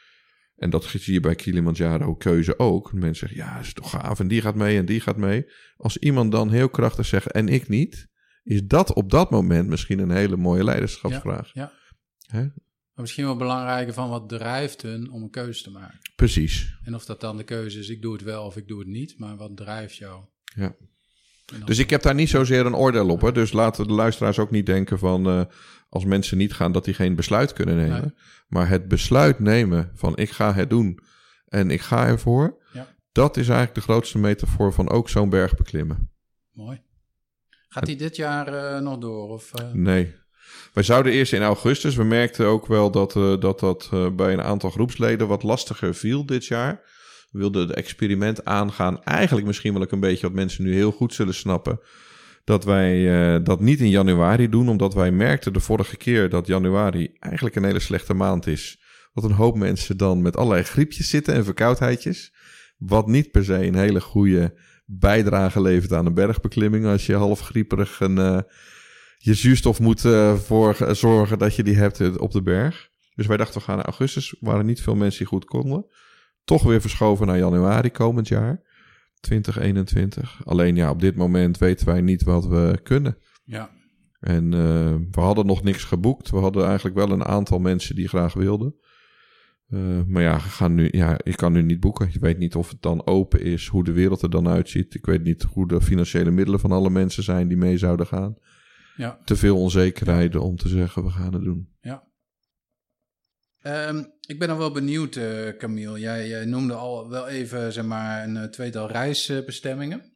en 0.55 0.69
dat 0.69 0.83
zie 0.83 1.13
je 1.13 1.19
bij 1.19 1.35
Kilimanjaro 1.35 2.15
keuze 2.15 2.59
ook. 2.59 2.93
Mensen 2.93 3.27
zeggen, 3.27 3.47
ja, 3.47 3.59
is 3.59 3.73
toch 3.73 3.89
gaaf 3.89 4.19
en 4.19 4.27
die 4.27 4.41
gaat 4.41 4.55
mee 4.55 4.77
en 4.77 4.85
die 4.85 4.99
gaat 4.99 5.17
mee. 5.17 5.45
Als 5.75 5.97
iemand 5.97 6.31
dan 6.31 6.49
heel 6.49 6.69
krachtig 6.69 7.05
zegt 7.05 7.31
en 7.31 7.47
ik 7.47 7.67
niet... 7.67 8.07
is 8.43 8.65
dat 8.65 8.93
op 8.93 9.09
dat 9.09 9.31
moment 9.31 9.67
misschien 9.69 9.99
een 9.99 10.11
hele 10.11 10.37
mooie 10.37 10.63
leiderschapsvraag. 10.63 11.53
Ja. 11.53 11.71
Hè? 12.27 12.41
Maar 12.93 13.01
misschien 13.01 13.25
wel 13.25 13.35
belangrijker 13.35 13.93
van 13.93 14.09
wat 14.09 14.29
drijft 14.29 14.81
hun 14.81 15.11
om 15.11 15.23
een 15.23 15.29
keuze 15.29 15.63
te 15.63 15.71
maken. 15.71 15.99
Precies. 16.15 16.77
En 16.83 16.95
of 16.95 17.05
dat 17.05 17.21
dan 17.21 17.37
de 17.37 17.43
keuze 17.43 17.79
is, 17.79 17.89
ik 17.89 18.01
doe 18.01 18.13
het 18.13 18.23
wel 18.23 18.45
of 18.45 18.57
ik 18.57 18.67
doe 18.67 18.79
het 18.79 18.87
niet, 18.87 19.19
maar 19.19 19.37
wat 19.37 19.57
drijft 19.57 19.95
jou? 19.95 20.23
Ja. 20.55 20.75
Dus 21.65 21.79
ik 21.79 21.89
heb 21.89 22.01
daar 22.01 22.15
niet 22.15 22.29
zozeer 22.29 22.65
een 22.65 22.75
oordeel 22.75 23.09
op. 23.09 23.21
Hè? 23.21 23.31
Dus 23.31 23.51
laten 23.51 23.87
de 23.87 23.93
luisteraars 23.93 24.39
ook 24.39 24.51
niet 24.51 24.65
denken 24.65 24.99
van 24.99 25.27
eh, 25.27 25.41
als 25.89 26.05
mensen 26.05 26.37
niet 26.37 26.53
gaan, 26.53 26.71
dat 26.71 26.85
die 26.85 26.93
geen 26.93 27.15
besluit 27.15 27.53
kunnen 27.53 27.75
nemen. 27.75 28.01
Nee. 28.01 28.13
Maar 28.47 28.69
het 28.69 28.87
besluit 28.87 29.39
nemen 29.39 29.91
van 29.93 30.17
ik 30.17 30.29
ga 30.29 30.53
het 30.53 30.69
doen 30.69 30.99
en 31.45 31.69
ik 31.69 31.81
ga 31.81 32.07
ervoor. 32.07 32.57
Ja. 32.73 32.87
Dat 33.11 33.37
is 33.37 33.47
eigenlijk 33.47 33.75
de 33.75 33.91
grootste 33.91 34.17
metafoor 34.17 34.73
van 34.73 34.89
ook 34.89 35.09
zo'n 35.09 35.29
berg 35.29 35.55
beklimmen. 35.55 36.11
Mooi. 36.51 36.81
Gaat 37.67 37.85
die 37.85 37.95
dit 37.95 38.15
jaar 38.15 38.47
eh, 38.47 38.81
nog 38.81 38.97
door? 38.97 39.29
Of, 39.29 39.53
eh, 39.53 39.71
Nee. 39.71 40.15
Wij 40.73 40.83
zouden 40.83 41.11
eerst 41.11 41.33
in 41.33 41.41
augustus. 41.41 41.95
We 41.95 42.03
merkten 42.03 42.45
ook 42.45 42.67
wel 42.67 42.91
dat 42.91 43.11
dat, 43.41 43.59
dat 43.59 43.89
bij 44.15 44.33
een 44.33 44.41
aantal 44.41 44.69
groepsleden 44.69 45.27
wat 45.27 45.43
lastiger 45.43 45.95
viel 45.95 46.25
dit 46.25 46.45
jaar. 46.45 46.81
We 47.33 47.39
wilden 47.39 47.67
het 47.67 47.75
experiment 47.75 48.45
aangaan. 48.45 49.03
Eigenlijk 49.03 49.47
misschien 49.47 49.73
wel 49.73 49.85
een 49.89 49.99
beetje 49.99 50.27
wat 50.27 50.35
mensen 50.35 50.63
nu 50.63 50.73
heel 50.73 50.91
goed 50.91 51.13
zullen 51.13 51.33
snappen. 51.33 51.79
Dat 52.43 52.63
wij 52.63 53.13
eh, 53.35 53.43
dat 53.43 53.59
niet 53.59 53.79
in 53.79 53.89
januari 53.89 54.49
doen. 54.49 54.69
Omdat 54.69 54.93
wij 54.93 55.11
merkten 55.11 55.53
de 55.53 55.59
vorige 55.59 55.97
keer 55.97 56.29
dat 56.29 56.47
januari 56.47 57.15
eigenlijk 57.19 57.55
een 57.55 57.63
hele 57.63 57.79
slechte 57.79 58.13
maand 58.13 58.47
is. 58.47 58.81
Dat 59.13 59.23
een 59.23 59.31
hoop 59.31 59.57
mensen 59.57 59.97
dan 59.97 60.21
met 60.21 60.37
allerlei 60.37 60.63
griepjes 60.63 61.09
zitten 61.09 61.33
en 61.33 61.45
verkoudheidjes. 61.45 62.33
Wat 62.77 63.07
niet 63.07 63.31
per 63.31 63.43
se 63.43 63.65
een 63.65 63.75
hele 63.75 64.01
goede 64.01 64.59
bijdrage 64.85 65.61
levert 65.61 65.93
aan 65.93 66.05
een 66.05 66.13
bergbeklimming. 66.13 66.85
Als 66.85 67.05
je 67.05 67.15
half 67.15 67.39
grieperig 67.39 67.99
een, 67.99 68.17
eh, 68.17 68.39
je 69.17 69.33
zuurstof 69.33 69.79
moet 69.79 70.05
eh, 70.05 70.35
voor 70.35 70.75
zorgen 70.91 71.37
dat 71.37 71.55
je 71.55 71.63
die 71.63 71.75
hebt 71.75 72.17
op 72.17 72.31
de 72.31 72.41
berg. 72.41 72.89
Dus 73.15 73.27
wij 73.27 73.37
dachten 73.37 73.57
we 73.57 73.63
gaan 73.63 73.75
naar 73.75 73.85
augustus. 73.85 74.31
Er 74.31 74.37
waren 74.39 74.65
niet 74.65 74.81
veel 74.81 74.95
mensen 74.95 75.19
die 75.19 75.27
goed 75.27 75.45
konden. 75.45 75.85
Toch 76.43 76.63
weer 76.63 76.81
verschoven 76.81 77.27
naar 77.27 77.37
januari 77.37 77.91
komend 77.91 78.27
jaar. 78.27 78.61
2021. 79.19 80.41
Alleen 80.45 80.75
ja, 80.75 80.89
op 80.89 80.99
dit 80.99 81.15
moment 81.15 81.57
weten 81.57 81.85
wij 81.85 82.01
niet 82.01 82.23
wat 82.23 82.45
we 82.47 82.79
kunnen. 82.83 83.17
ja, 83.43 83.69
En 84.19 84.53
eh, 84.53 84.95
we 85.11 85.21
hadden 85.21 85.45
nog 85.45 85.63
niks 85.63 85.83
geboekt. 85.83 86.29
We 86.29 86.37
hadden 86.37 86.65
eigenlijk 86.65 86.95
wel 86.95 87.11
een 87.11 87.25
aantal 87.25 87.59
mensen 87.59 87.95
die 87.95 88.07
graag 88.07 88.33
wilden. 88.33 88.75
Eh, 89.67 89.79
maar 90.07 90.21
ja, 90.21 90.35
we 90.35 90.41
gaan 90.41 90.73
nu, 90.73 90.87
ja, 90.91 91.19
je 91.23 91.35
kan 91.35 91.51
nu 91.53 91.61
niet 91.61 91.79
boeken. 91.79 92.09
Je 92.11 92.19
weet 92.19 92.37
niet 92.37 92.55
of 92.55 92.69
het 92.69 92.81
dan 92.81 93.05
open 93.05 93.41
is, 93.41 93.67
hoe 93.67 93.83
de 93.83 93.91
wereld 93.91 94.21
er 94.21 94.29
dan 94.29 94.47
uitziet. 94.47 94.93
Ik 94.95 95.05
weet 95.05 95.23
niet 95.23 95.43
hoe 95.43 95.67
de 95.67 95.81
financiële 95.81 96.31
middelen 96.31 96.59
van 96.59 96.71
alle 96.71 96.89
mensen 96.89 97.23
zijn 97.23 97.47
die 97.47 97.57
mee 97.57 97.77
zouden 97.77 98.07
gaan. 98.07 98.35
ja. 98.95 99.19
Te 99.25 99.35
veel 99.35 99.57
onzekerheden 99.57 100.41
om 100.41 100.55
te 100.55 100.67
zeggen, 100.67 101.03
we 101.03 101.09
gaan 101.09 101.33
het 101.33 101.43
doen. 101.43 101.69
Ehm, 103.63 104.03
ik 104.27 104.39
ben 104.39 104.47
dan 104.47 104.57
wel 104.57 104.71
benieuwd, 104.71 105.15
eh 105.15 105.49
Camille. 105.57 105.99
Jij, 105.99 106.45
noemde 106.45 106.73
al 106.73 107.09
wel 107.09 107.27
even 107.27 107.73
zeg 107.73 107.85
maar, 107.85 108.23
een 108.23 108.37
eh, 108.37 108.43
tweetal 108.43 108.87
reisbestemmingen. 108.91 110.13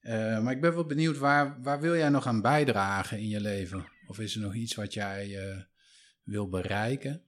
Eh, 0.00 0.42
maar 0.42 0.52
ik 0.52 0.60
ben 0.60 0.74
wel 0.74 0.86
benieuwd, 0.86 1.18
waar, 1.18 1.62
waar 1.62 1.80
wil 1.80 1.96
jij 1.96 2.08
nog 2.08 2.26
aan 2.26 2.40
bijdragen 2.40 3.18
in 3.18 3.28
je 3.28 3.40
leven? 3.40 3.86
Of 4.06 4.18
is 4.18 4.34
er 4.34 4.40
nog 4.40 4.54
iets 4.54 4.74
wat 4.74 4.94
jij 4.94 5.38
wil 6.22 6.48
bereiken? 6.48 7.22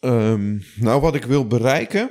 Ehm, 0.00 0.58
nou, 0.76 1.00
wat 1.00 1.14
ik 1.14 1.24
wil 1.24 1.46
bereiken 1.46 2.10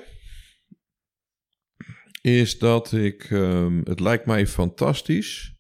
is 2.22 2.60
dat 2.60 2.92
ik. 2.92 3.24
ehm, 3.24 3.82
het 3.84 4.00
lijkt 4.00 4.26
mij 4.26 4.48
fantastisch. 4.48 5.54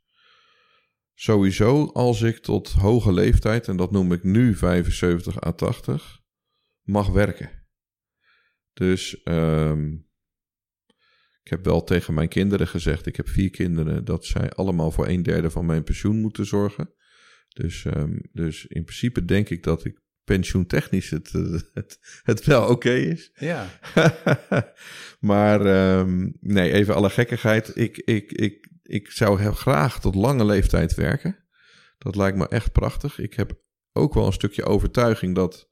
Sowieso 1.13 1.85
als 1.85 2.21
ik 2.21 2.37
tot 2.37 2.71
hoge 2.71 3.13
leeftijd, 3.13 3.67
en 3.67 3.77
dat 3.77 3.91
noem 3.91 4.11
ik 4.11 4.23
nu 4.23 4.55
75 4.55 5.45
à 5.45 5.51
80, 5.51 6.21
mag 6.81 7.07
werken. 7.07 7.49
Dus 8.73 9.23
ehm, 9.23 9.93
ik 11.43 11.49
heb 11.49 11.65
wel 11.65 11.83
tegen 11.83 12.13
mijn 12.13 12.27
kinderen 12.27 12.67
gezegd, 12.67 13.05
ik 13.05 13.15
heb 13.15 13.29
vier 13.29 13.49
kinderen, 13.49 14.05
dat 14.05 14.25
zij 14.25 14.51
allemaal 14.51 14.91
voor 14.91 15.07
een 15.07 15.23
derde 15.23 15.49
van 15.49 15.65
mijn 15.65 15.83
pensioen 15.83 16.21
moeten 16.21 16.45
zorgen. 16.45 16.93
Dus, 17.47 17.85
ehm, 17.85 18.19
dus 18.31 18.65
in 18.65 18.83
principe 18.83 19.25
denk 19.25 19.49
ik 19.49 19.63
dat 19.63 19.85
ik 19.85 20.01
pensioentechnisch 20.23 21.09
het, 21.09 21.31
eh, 21.33 21.59
het, 21.73 22.21
het 22.23 22.45
wel 22.45 22.67
oké 22.67 22.93
is. 22.93 23.31
Ja, 23.35 23.79
maar 25.19 25.65
ehm, 25.65 26.29
nee, 26.39 26.71
even 26.71 26.95
alle 26.95 27.09
gekkigheid. 27.09 27.71
Ik, 27.75 27.97
ik, 27.97 28.31
ik, 28.31 28.71
ik 28.83 29.11
zou 29.11 29.53
graag 29.53 29.99
tot 29.99 30.15
lange 30.15 30.45
leeftijd 30.45 30.93
werken. 30.93 31.37
Dat 31.97 32.15
lijkt 32.15 32.37
me 32.37 32.47
echt 32.47 32.71
prachtig. 32.71 33.19
Ik 33.19 33.33
heb 33.33 33.61
ook 33.93 34.13
wel 34.13 34.25
een 34.25 34.33
stukje 34.33 34.65
overtuiging 34.65 35.35
dat, 35.35 35.69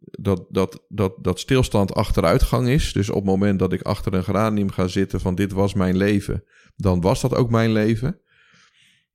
dat, 0.00 0.46
dat, 0.48 0.84
dat, 0.88 1.14
dat 1.20 1.40
stilstand 1.40 1.94
achteruitgang 1.94 2.68
is. 2.68 2.92
Dus 2.92 3.08
op 3.08 3.16
het 3.16 3.24
moment 3.24 3.58
dat 3.58 3.72
ik 3.72 3.82
achter 3.82 4.14
een 4.14 4.24
geranium 4.24 4.70
ga 4.70 4.86
zitten 4.86 5.20
van 5.20 5.34
dit 5.34 5.52
was 5.52 5.74
mijn 5.74 5.96
leven, 5.96 6.44
dan 6.76 7.00
was 7.00 7.20
dat 7.20 7.34
ook 7.34 7.50
mijn 7.50 7.72
leven. 7.72 8.20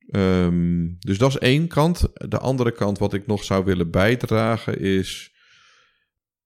Ehm, 0.08 0.88
dus 0.98 1.18
dat 1.18 1.30
is 1.30 1.38
één 1.38 1.68
kant. 1.68 2.08
De 2.12 2.38
andere 2.38 2.72
kant 2.72 2.98
wat 2.98 3.14
ik 3.14 3.26
nog 3.26 3.44
zou 3.44 3.64
willen 3.64 3.90
bijdragen 3.90 4.80
is... 4.80 5.32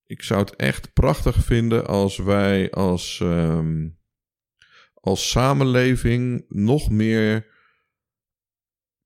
Ik 0.06 0.22
zou 0.22 0.40
het 0.40 0.56
echt 0.56 0.92
prachtig 0.92 1.36
vinden 1.36 1.86
als 1.86 2.16
wij 2.16 2.70
als, 2.70 3.20
ehm, 3.22 3.88
als 5.01 5.30
samenleving 5.30 6.44
nog 6.49 6.90
meer 6.90 7.57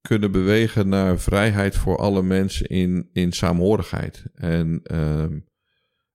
kunnen 0.01 0.33
bewegen 0.33 0.89
naar 0.89 1.19
vrijheid 1.19 1.77
voor 1.77 1.97
alle 1.97 2.23
mensen 2.23 2.67
in, 2.67 3.09
in 3.13 3.33
saamhorigheid. 3.33 4.25
En, 4.35 4.81
ehm, 4.83 5.41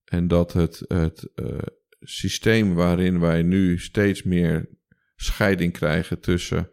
en 0.04 0.28
dat 0.28 0.54
het, 0.54 0.84
het 0.88 1.30
eh, 1.36 1.58
systeem 2.00 2.74
waarin 2.74 3.20
wij 3.20 3.42
nu 3.42 3.80
steeds 3.80 4.24
meer 4.24 4.70
scheiding 5.16 5.74
krijgen 5.74 6.20
tussen, 6.20 6.70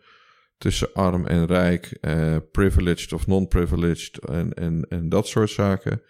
tussen 0.59 0.93
arm 0.93 1.27
en 1.27 1.47
rijk, 1.47 1.87
eh, 2.01 2.37
privileged 2.51 3.13
of 3.13 3.27
non-privileged 3.27 4.19
en, 4.19 4.55
en, 4.55 4.87
en 4.89 5.09
dat 5.09 5.27
soort 5.27 5.51
zaken, 5.51 6.03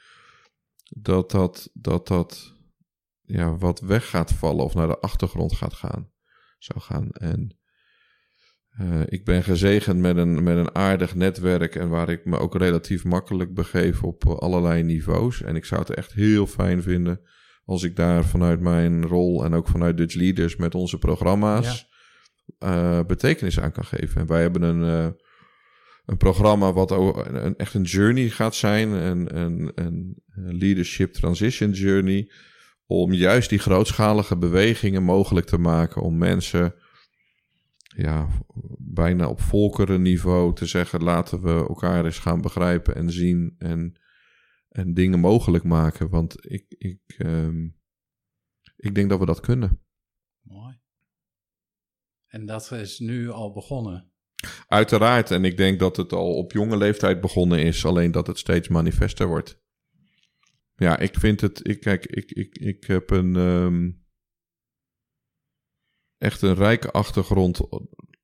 dat 0.84 1.30
dat, 1.30 1.70
dat, 1.72 2.06
dat 2.06 2.54
ja, 3.20 3.56
wat 3.56 3.80
weg 3.80 4.08
gaat 4.08 4.32
vallen 4.32 4.64
of 4.64 4.74
naar 4.74 4.86
de 4.86 4.98
achtergrond 4.98 5.56
gaat 5.56 5.74
gaan, 5.74 6.12
zou 6.64 6.80
gaan. 6.80 7.10
En 7.10 7.56
eh, 8.68 9.00
ik 9.06 9.24
ben 9.24 9.42
gezegend 9.42 10.00
met 10.00 10.16
een, 10.16 10.42
met 10.42 10.56
een 10.56 10.74
aardig 10.74 11.14
netwerk 11.14 11.74
en 11.74 11.88
waar 11.88 12.08
ik 12.08 12.24
me 12.24 12.38
ook 12.38 12.56
relatief 12.56 13.04
makkelijk 13.04 13.54
begeef 13.54 14.02
op 14.02 14.24
eh, 14.26 14.34
allerlei 14.36 14.82
niveaus. 14.82 15.42
En 15.42 15.56
ik 15.56 15.64
zou 15.64 15.80
het 15.80 15.90
echt 15.90 16.12
heel 16.12 16.46
fijn 16.46 16.82
vinden 16.82 17.20
als 17.64 17.82
ik 17.82 17.96
daar 17.96 18.24
vanuit 18.24 18.60
mijn 18.60 19.06
rol 19.06 19.44
en 19.44 19.54
ook 19.54 19.68
vanuit 19.68 19.96
Dutch 19.96 20.14
Leaders 20.14 20.56
met 20.56 20.74
onze 20.74 20.98
programma's 20.98 21.88
eh, 22.58 23.00
betekenis 23.06 23.60
aan 23.60 23.72
kan 23.72 23.84
geven. 23.84 24.20
En 24.20 24.26
wij 24.26 24.40
hebben 24.40 24.62
een, 24.62 25.14
een 26.06 26.16
programma 26.16 26.72
wat 26.72 26.92
ook 26.92 27.26
een, 27.26 27.44
een- 27.46 27.56
echt 27.56 27.74
een 27.74 27.82
journey 27.82 28.28
gaat 28.28 28.54
zijn, 28.54 28.88
een, 28.88 29.38
een, 29.38 29.72
een 29.76 30.22
leadership 30.58 31.12
transition 31.12 31.70
journey, 31.70 32.30
om 32.86 33.12
juist 33.12 33.48
die 33.48 33.58
grootschalige 33.58 34.36
bewegingen 34.36 35.02
mogelijk 35.02 35.46
te 35.46 35.58
maken 35.58 36.02
om 36.02 36.18
mensen 36.18 36.74
ja, 37.96 38.28
bijna 38.78 39.28
op 39.28 39.40
volkerenniveau 39.40 40.54
te 40.54 40.66
zeggen: 40.66 41.02
laten 41.02 41.42
we 41.42 41.66
elkaar 41.68 42.04
eens 42.04 42.18
gaan 42.18 42.40
begrijpen 42.40 42.94
en 42.94 43.10
zien 43.10 43.54
en, 43.58 44.00
en 44.68 44.94
dingen 44.94 45.20
mogelijk 45.20 45.64
maken. 45.64 46.08
Want 46.08 46.50
ik, 46.50 46.64
ik, 46.68 47.00
ehm, 47.18 47.68
ik 48.76 48.94
denk 48.94 49.08
dat 49.08 49.18
we 49.18 49.26
dat 49.26 49.40
kunnen. 49.40 49.80
mooi. 50.42 50.82
En 52.26 52.46
dat 52.46 52.70
is 52.72 52.98
nu 52.98 53.30
al 53.30 53.52
begonnen. 53.52 54.12
Uiteraard, 54.66 55.30
en 55.30 55.44
ik 55.44 55.56
denk 55.56 55.78
dat 55.78 55.96
het 55.96 56.12
al 56.12 56.36
op 56.36 56.52
jonge 56.52 56.76
leeftijd 56.76 57.20
begonnen 57.20 57.58
is, 57.58 57.84
alleen 57.84 58.10
dat 58.10 58.26
het 58.26 58.38
steeds 58.38 58.68
manifester 58.68 59.26
wordt. 59.26 59.62
Ja, 60.76 60.98
ik 60.98 61.14
vind 61.18 61.40
het. 61.40 61.68
Ik, 61.68 61.80
kijk, 61.80 62.06
ik, 62.06 62.30
ik, 62.30 62.58
ik 62.58 62.84
heb 62.84 63.10
een. 63.10 63.36
ehm, 63.36 63.90
echt 66.18 66.42
een 66.42 66.54
rijke 66.54 66.90
achtergrond. 66.90 67.60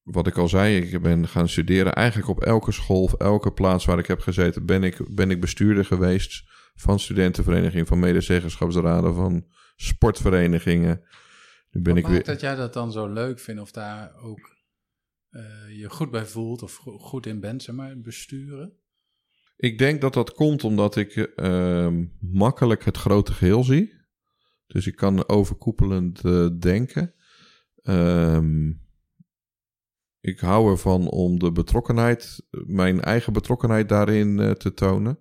Wat 0.02 0.26
ik 0.26 0.36
al 0.36 0.48
zei, 0.48 0.76
ik 0.76 1.02
ben 1.02 1.28
gaan 1.28 1.48
studeren. 1.48 1.94
Eigenlijk 1.94 2.28
op 2.28 2.40
elke 2.40 2.72
school, 2.72 3.02
of 3.02 3.14
elke 3.14 3.52
plaats 3.52 3.84
waar 3.84 3.98
ik 3.98 4.06
heb 4.06 4.20
gezeten, 4.20 4.66
ben 4.66 4.82
ik, 4.82 5.14
ben 5.14 5.30
ik 5.30 5.40
bestuurder 5.40 5.84
geweest. 5.84 6.48
Van 6.74 6.98
studentenvereniging, 6.98 7.86
van 7.88 7.98
medezeggenschapsraden, 7.98 9.14
van 9.14 9.46
sportverenigingen. 9.76 11.02
Nu 11.70 11.82
ben 11.82 11.94
Wat 11.94 12.02
ik 12.02 12.08
maakt 12.08 12.14
weer. 12.26 12.34
dat 12.34 12.40
jij 12.40 12.54
dat 12.54 12.72
dan 12.72 12.92
zo 12.92 13.06
leuk 13.12 13.38
vindt 13.40 13.60
of 13.60 13.70
daar 13.70 14.14
ook 14.14 14.56
eh, 15.30 15.78
je 15.78 15.90
goed 15.90 16.10
bij 16.10 16.26
voelt 16.26 16.62
of 16.62 16.74
go- 16.76 16.98
goed 16.98 17.26
in 17.26 17.40
bent, 17.40 17.62
zeg 17.62 17.74
maar, 17.74 18.00
besturen? 18.00 18.78
Ik 19.60 19.78
denk 19.78 20.00
dat 20.00 20.14
dat 20.14 20.32
komt 20.32 20.64
omdat 20.64 20.96
ik 20.96 21.16
ehm, 21.16 22.04
makkelijk 22.20 22.84
het 22.84 22.96
grote 22.96 23.32
geheel 23.32 23.64
zie. 23.64 23.98
Dus 24.66 24.86
ik 24.86 24.96
kan 24.96 25.28
overkoepelend 25.28 26.24
eh, 26.24 26.46
denken. 26.58 27.14
Ehm, 27.82 28.68
ik 30.20 30.40
hou 30.40 30.70
ervan 30.70 31.08
om 31.08 31.38
de 31.38 31.52
betrokkenheid, 31.52 32.46
mijn 32.50 33.00
eigen 33.00 33.32
betrokkenheid 33.32 33.88
daarin 33.88 34.40
eh, 34.40 34.50
te 34.50 34.74
tonen. 34.74 35.18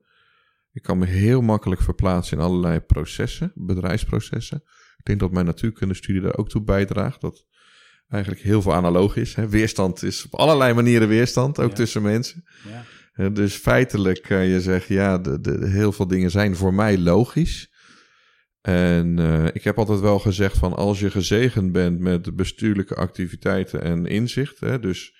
Ik 0.72 0.82
kan 0.82 0.98
me 0.98 1.06
heel 1.06 1.42
makkelijk 1.42 1.82
verplaatsen 1.82 2.38
in 2.38 2.44
allerlei 2.44 2.80
processen, 2.80 3.52
bedrijfsprocessen. 3.56 4.64
Ik 4.98 5.06
denk 5.06 5.20
dat 5.20 5.32
mijn 5.32 5.46
natuurkundestudie 5.46 6.22
daar 6.22 6.38
ook 6.38 6.50
toe 6.50 6.64
bijdraagt. 6.64 7.22
Dat 7.22 7.46
eigenlijk 8.08 8.44
heel 8.44 8.62
veel 8.62 8.74
analoog 8.74 9.16
is. 9.16 9.36
Hè. 9.36 9.50
Weerstand 9.50 10.04
is 10.04 10.26
op 10.26 10.36
allerlei 10.36 10.74
manieren 10.74 11.08
weerstand, 11.08 11.60
ook 11.60 11.70
Ja. 11.70 11.76
tussen 11.76 12.02
mensen. 12.02 12.44
Ja. 12.68 12.84
Dus 13.28 13.56
feitelijk 13.56 14.22
kan 14.22 14.46
je 14.46 14.62
zeggen, 14.62 14.96
ja, 14.96 15.18
de, 15.18 15.42
de, 15.42 15.68
heel 15.68 15.92
veel 15.92 16.08
dingen 16.08 16.32
zijn 16.32 16.56
voor 16.56 16.74
mij 16.74 16.98
logisch. 16.98 17.72
En 18.62 19.20
eh, 19.20 19.46
ik 19.46 19.64
heb 19.64 19.78
altijd 19.78 20.00
wel 20.00 20.20
gezegd 20.20 20.58
van 20.58 20.76
als 20.76 21.00
je 21.00 21.12
gezegend 21.12 21.72
bent 21.72 22.00
met 22.00 22.36
bestuurlijke 22.36 22.96
activiteiten 22.96 23.82
en 23.82 24.06
inzicht, 24.06 24.60
hè, 24.60 24.80
dus 24.80 25.16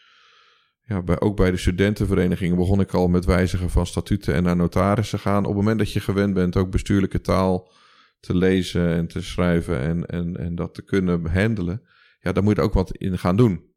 ja, 0.86 1.02
bij, 1.02 1.20
ook 1.20 1.36
bij 1.36 1.52
de 1.52 1.58
studentenverenigingen 1.58 2.58
begon 2.58 2.80
ik 2.80 2.94
al 2.94 3.08
met 3.08 3.26
wijzigen 3.26 3.70
van 3.70 3.86
statuten 3.86 4.34
en 4.34 4.44
naar 4.44 4.56
notarissen 4.56 5.20
gaan. 5.20 5.46
Op 5.46 5.46
het 5.46 5.56
moment 5.56 5.80
dat 5.80 5.92
je 5.92 6.00
gewend 6.00 6.34
bent 6.34 6.56
ook 6.56 6.72
bestuurlijke 6.72 7.22
taal 7.22 7.72
te 8.20 8.36
lezen 8.36 8.90
en 8.90 9.08
te 9.08 9.22
schrijven 9.22 9.80
en, 9.80 10.06
en, 10.06 10.38
en 10.38 10.56
dat 10.56 10.74
te 10.74 10.82
kunnen 10.82 11.26
handelen, 11.26 11.82
ja, 12.20 12.32
daar 12.32 12.44
moet 12.44 12.56
je 12.56 12.62
ook 12.62 12.74
wat 12.74 12.96
in 12.96 13.18
gaan 13.18 13.36
doen. 13.36 13.69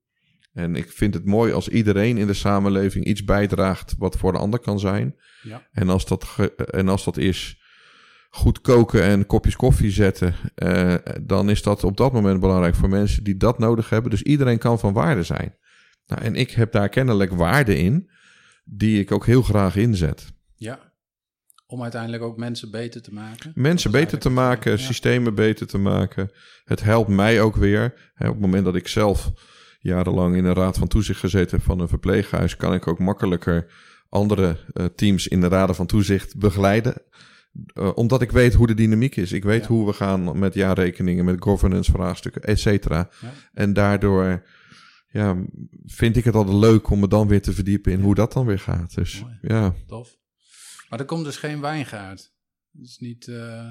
En 0.52 0.76
ik 0.76 0.92
vind 0.92 1.14
het 1.14 1.24
mooi 1.24 1.52
als 1.52 1.68
iedereen 1.68 2.18
in 2.18 2.26
de 2.26 2.34
samenleving 2.34 3.04
iets 3.04 3.24
bijdraagt 3.24 3.94
wat 3.98 4.16
voor 4.16 4.32
de 4.32 4.38
ander 4.38 4.60
kan 4.60 4.80
zijn. 4.80 5.16
Ja. 5.42 5.68
En, 5.72 5.88
als 5.88 6.06
dat 6.06 6.26
en 6.70 6.88
als 6.88 7.04
dat 7.04 7.16
is 7.16 7.60
goed 8.30 8.60
koken 8.60 9.02
en 9.02 9.26
kopjes 9.26 9.56
koffie 9.56 9.90
zetten, 9.90 10.34
eh, 10.54 10.94
dan 11.22 11.50
is 11.50 11.62
dat 11.62 11.84
op 11.84 11.96
dat 11.96 12.12
moment 12.12 12.40
belangrijk 12.40 12.74
voor 12.74 12.88
mensen 12.88 13.24
die 13.24 13.36
dat 13.36 13.58
nodig 13.58 13.88
hebben. 13.88 14.10
Dus 14.10 14.22
iedereen 14.22 14.58
kan 14.58 14.78
van 14.78 14.92
waarde 14.92 15.22
zijn. 15.22 15.56
Nou, 16.06 16.22
en 16.22 16.34
ik 16.34 16.50
heb 16.50 16.72
daar 16.72 16.88
kennelijk 16.88 17.32
waarde 17.32 17.78
in, 17.78 18.10
die 18.64 19.00
ik 19.00 19.12
ook 19.12 19.26
heel 19.26 19.42
graag 19.42 19.76
inzet. 19.76 20.32
ja. 20.56 20.90
Om 21.66 21.82
uiteindelijk 21.82 22.22
ook 22.22 22.36
mensen 22.36 22.70
beter 22.70 23.02
te 23.02 23.12
maken. 23.12 23.52
Mensen 23.54 23.90
beter 23.90 24.18
te 24.18 24.28
maken, 24.28 24.70
ja. 24.70 24.76
systemen 24.76 25.34
beter 25.34 25.66
te 25.66 25.78
maken. 25.78 26.30
Het 26.64 26.82
helpt 26.82 27.08
mij 27.08 27.40
ook 27.40 27.56
weer. 27.56 28.12
Hè, 28.14 28.26
op 28.26 28.32
het 28.32 28.42
moment 28.42 28.64
dat 28.64 28.74
ik 28.74 28.88
zelf 28.88 29.32
jarenlang 29.82 30.36
in 30.36 30.44
een 30.44 30.54
raad 30.54 30.78
van 30.78 30.88
toezicht 30.88 31.20
gezeten 31.20 31.56
heb 31.56 31.66
van 31.66 31.80
een 31.80 31.88
verpleeghuis, 31.88 32.56
kan 32.56 32.74
ik 32.74 32.86
ook 32.86 32.98
makkelijker 32.98 33.72
andere 34.08 34.56
eh, 34.72 34.84
teams 34.84 35.28
in 35.28 35.40
de 35.40 35.48
raden 35.48 35.74
van 35.74 35.86
toezicht 35.86 36.36
begeleiden. 36.38 37.02
Eh, 37.74 37.90
omdat 37.94 38.22
ik 38.22 38.30
weet 38.30 38.54
hoe 38.54 38.66
de 38.66 38.74
dynamiek 38.74 39.16
is. 39.16 39.32
Ik 39.32 39.44
weet 39.44 39.60
Ja. 39.62 39.66
hoe 39.68 39.86
we 39.86 39.92
gaan 39.92 40.38
met 40.38 40.54
jaarrekeningen, 40.54 41.24
met 41.24 41.42
governance 41.42 41.90
vraagstukken, 41.92 42.42
et 42.42 42.58
cetera. 42.60 43.10
Ja. 43.20 43.32
En 43.52 43.72
daardoor 43.72 44.46
ja, 45.08 45.36
vind 45.84 46.16
ik 46.16 46.24
het 46.24 46.34
altijd 46.34 46.56
leuk 46.56 46.90
om 46.90 47.00
me 47.00 47.08
dan 47.08 47.28
weer 47.28 47.42
te 47.42 47.52
verdiepen 47.52 47.92
in 47.92 48.00
hoe 48.00 48.14
dat 48.14 48.32
dan 48.32 48.46
weer 48.46 48.58
gaat. 48.58 48.94
Dus 48.94 49.20
Mooi. 49.22 49.38
ja, 49.42 49.74
Tof. 49.86 50.16
Maar 50.88 50.98
er 51.00 51.04
komt 51.04 51.24
dus 51.24 51.36
geen 51.36 51.60
wijngaard. 51.60 52.32
Dat 52.70 52.86
is 52.86 52.98
niet... 52.98 53.28
eh, 53.28 53.70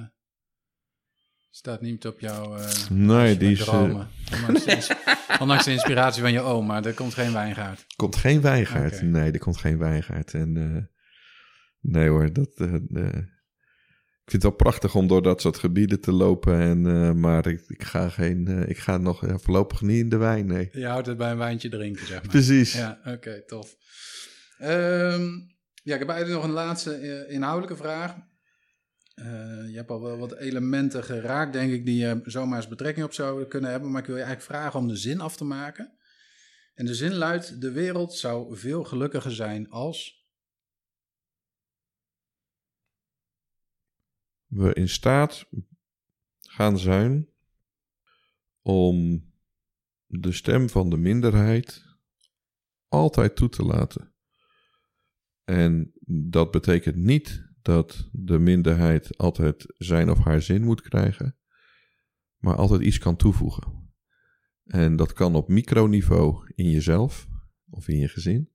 staat 1.51 1.81
niet 1.81 2.05
op 2.07 2.19
jouw... 2.19 2.55
eh, 2.57 2.89
nee, 2.89 3.37
die 3.37 3.51
is, 3.51 3.59
dromen. 3.59 4.07
Ondanks, 4.33 4.63
de, 4.65 4.71
ins- 4.71 4.91
ondanks 5.41 5.65
de 5.65 5.71
inspiratie 5.71 6.21
van 6.21 6.31
je 6.31 6.39
oom, 6.41 6.65
maar 6.65 6.85
er 6.85 6.93
komt 6.93 7.13
geen 7.13 7.33
wijngaard. 7.33 7.85
komt 7.95 8.15
geen 8.15 8.41
wijngaard. 8.41 9.01
Nee, 9.01 9.31
er 9.31 9.39
komt 9.39 9.57
geen 9.57 9.77
wijngaard. 9.77 10.33
En 10.33 10.57
eh, 10.57 10.83
nee 11.79 12.09
hoor, 12.09 12.33
dat. 12.33 12.59
ik 12.59 14.29
vind 14.29 14.43
het 14.43 14.43
wel 14.43 14.51
prachtig 14.51 14.95
om 14.95 15.07
door 15.07 15.21
dat 15.21 15.41
soort 15.41 15.57
gebieden 15.57 16.01
te 16.01 16.11
lopen. 16.11 16.59
En, 16.59 17.19
maar 17.19 17.47
ik, 17.47 17.63
ik 17.67 17.83
ga 17.83 18.09
geen. 18.09 18.65
ik 18.67 18.77
ga 18.77 18.97
nog 18.97 19.23
voorlopig 19.25 19.81
niet 19.81 19.99
in 19.99 20.09
de 20.09 20.17
wijn. 20.17 20.45
Nee. 20.45 20.69
Je 20.71 20.85
houdt 20.85 21.07
het 21.07 21.17
bij 21.17 21.31
een 21.31 21.37
wijntje 21.37 21.69
drinken, 21.69 22.05
zeg 22.07 22.21
maar. 22.21 22.31
Precies. 22.31 22.73
Ja, 22.73 22.99
oké, 23.05 23.43
tof. 23.45 23.75
Ehm, 24.57 25.29
ja, 25.83 25.93
ik 25.93 25.99
heb 25.99 26.09
eigenlijk 26.09 26.29
nog 26.31 26.43
een 26.43 26.51
laatste 26.65 27.25
inhoudelijke 27.27 27.75
vraag. 27.83 28.15
Eh, 29.21 29.69
je 29.69 29.75
hebt 29.75 29.89
al 29.89 30.01
wel 30.01 30.17
wat 30.17 30.37
elementen 30.37 31.03
geraakt, 31.03 31.53
denk 31.53 31.71
ik, 31.71 31.85
die 31.85 31.97
je 31.97 32.21
zomaar 32.23 32.57
eens 32.57 32.67
betrekking 32.67 33.05
op 33.05 33.13
zouden 33.13 33.47
kunnen 33.47 33.71
hebben. 33.71 33.91
Maar 33.91 34.01
ik 34.01 34.07
wil 34.07 34.15
je 34.15 34.23
eigenlijk 34.23 34.51
vragen 34.51 34.79
om 34.79 34.87
de 34.87 34.95
zin 34.95 35.19
af 35.19 35.35
te 35.35 35.43
maken. 35.43 35.97
En 36.73 36.85
de 36.85 36.95
zin 36.95 37.13
luidt: 37.13 37.61
De 37.61 37.71
wereld 37.71 38.13
zou 38.13 38.57
veel 38.57 38.83
gelukkiger 38.83 39.31
zijn 39.31 39.69
als. 39.69 40.25
We 44.45 44.73
in 44.73 44.89
staat 44.89 45.45
gaan 46.39 46.79
zijn 46.79 47.29
om 48.61 49.25
de 50.05 50.31
stem 50.31 50.69
van 50.69 50.89
de 50.89 50.97
minderheid 50.97 51.83
altijd 52.87 53.35
toe 53.35 53.49
te 53.49 53.63
laten. 53.63 54.13
En 55.43 55.93
dat 56.05 56.51
betekent 56.51 56.95
niet 56.95 57.50
dat 57.61 58.09
de 58.11 58.39
minderheid 58.39 59.17
altijd 59.17 59.73
zijn 59.77 60.09
of 60.09 60.19
haar 60.19 60.41
zin 60.41 60.63
moet 60.63 60.81
krijgen, 60.81 61.37
maar 62.37 62.55
altijd 62.55 62.81
iets 62.81 62.97
kan 62.97 63.15
toevoegen. 63.15 63.89
En 64.63 64.95
dat 64.95 65.13
kan 65.13 65.35
op 65.35 65.47
microniveau 65.47 66.51
in 66.55 66.69
jezelf 66.69 67.27
of 67.69 67.87
in 67.87 67.97
je 67.97 68.07
gezin. 68.07 68.49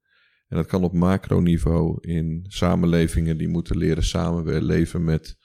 En 0.49 0.57
dat 0.57 0.67
kan 0.67 0.85
op 0.85 0.93
macroniveau 0.93 1.99
in 2.01 2.45
samenlevingen 2.49 3.39
die 3.39 3.49
moeten 3.49 3.77
leren 3.77 4.05
samenleven 4.05 5.05
met 5.05 5.39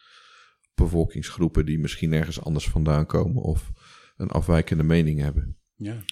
bevolkingsgroepen 0.74 1.66
die 1.66 1.80
misschien 1.80 2.14
ergens 2.14 2.41
anders 2.41 2.70
vandaan 2.70 3.05
komen 3.05 3.41
of 3.41 3.72
een 4.16 4.30
afwijkende 4.30 4.84
mening 4.84 5.20
hebben. 5.20 5.57
Ja, 5.76 6.03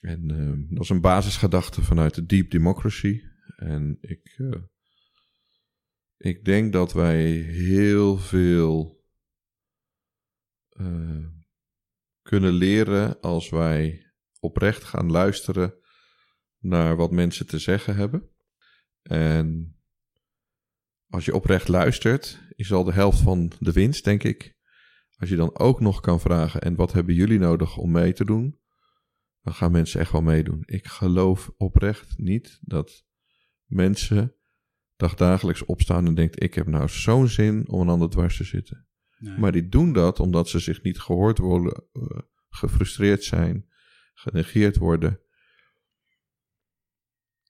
En 0.00 0.30
eh, 0.30 0.74
dat 0.74 0.82
is 0.82 0.88
een 0.88 1.00
basisgedachte 1.00 1.82
vanuit 1.82 2.14
de 2.14 2.26
deep 2.26 2.50
democracy. 2.50 3.20
En 3.56 3.98
ik, 4.00 4.34
eh, 4.36 4.62
ik 6.20 6.44
denk 6.44 6.72
dat 6.72 6.92
wij 6.92 7.26
heel 7.40 8.18
veel 8.18 9.04
eh, 10.68 11.26
kunnen 12.22 12.52
leren 12.52 13.20
als 13.20 13.48
wij 13.48 14.06
oprecht 14.40 14.84
gaan 14.84 15.10
luisteren 15.10 15.74
naar 16.58 16.96
wat 16.96 17.10
mensen 17.10 17.46
te 17.46 17.58
zeggen 17.58 17.96
hebben. 17.96 18.30
En 19.02 19.76
als 21.08 21.24
je 21.24 21.34
oprecht 21.34 21.68
luistert, 21.68 22.40
is 22.56 22.72
al 22.72 22.84
de 22.84 22.92
helft 22.92 23.20
van 23.20 23.52
de 23.58 23.72
winst, 23.72 24.04
denk 24.04 24.22
ik. 24.22 24.56
Als 25.16 25.28
je 25.28 25.36
dan 25.36 25.58
ook 25.58 25.80
nog 25.80 26.00
kan 26.00 26.20
vragen: 26.20 26.60
en 26.60 26.74
wat 26.74 26.92
hebben 26.92 27.14
jullie 27.14 27.38
nodig 27.38 27.76
om 27.76 27.90
mee 27.90 28.12
te 28.12 28.24
doen? 28.24 28.60
Dan 29.42 29.54
gaan 29.54 29.72
mensen 29.72 30.00
echt 30.00 30.12
wel 30.12 30.22
meedoen. 30.22 30.62
Ik 30.64 30.86
geloof 30.86 31.50
oprecht 31.56 32.18
niet 32.18 32.58
dat 32.62 33.04
mensen 33.64 34.39
dagdagelijks 35.00 35.64
opstaan 35.64 36.06
en 36.06 36.14
denken: 36.14 36.40
ik 36.40 36.54
heb 36.54 36.66
nou 36.66 36.88
zo'n 36.88 37.28
zin 37.28 37.68
om 37.68 37.80
een 37.80 37.88
ander 37.88 38.10
dwars 38.10 38.36
te 38.36 38.44
zitten. 38.44 38.88
nee. 39.18 39.38
Maar 39.38 39.52
die 39.52 39.68
doen 39.68 39.92
dat 39.92 40.20
omdat 40.20 40.48
ze 40.48 40.58
zich 40.58 40.82
niet 40.82 41.00
gehoord 41.00 41.38
worden, 41.38 41.84
eh, 41.92 42.18
gefrustreerd 42.48 43.24
zijn, 43.24 43.68
genegeerd 44.14 44.76
worden. 44.76 45.20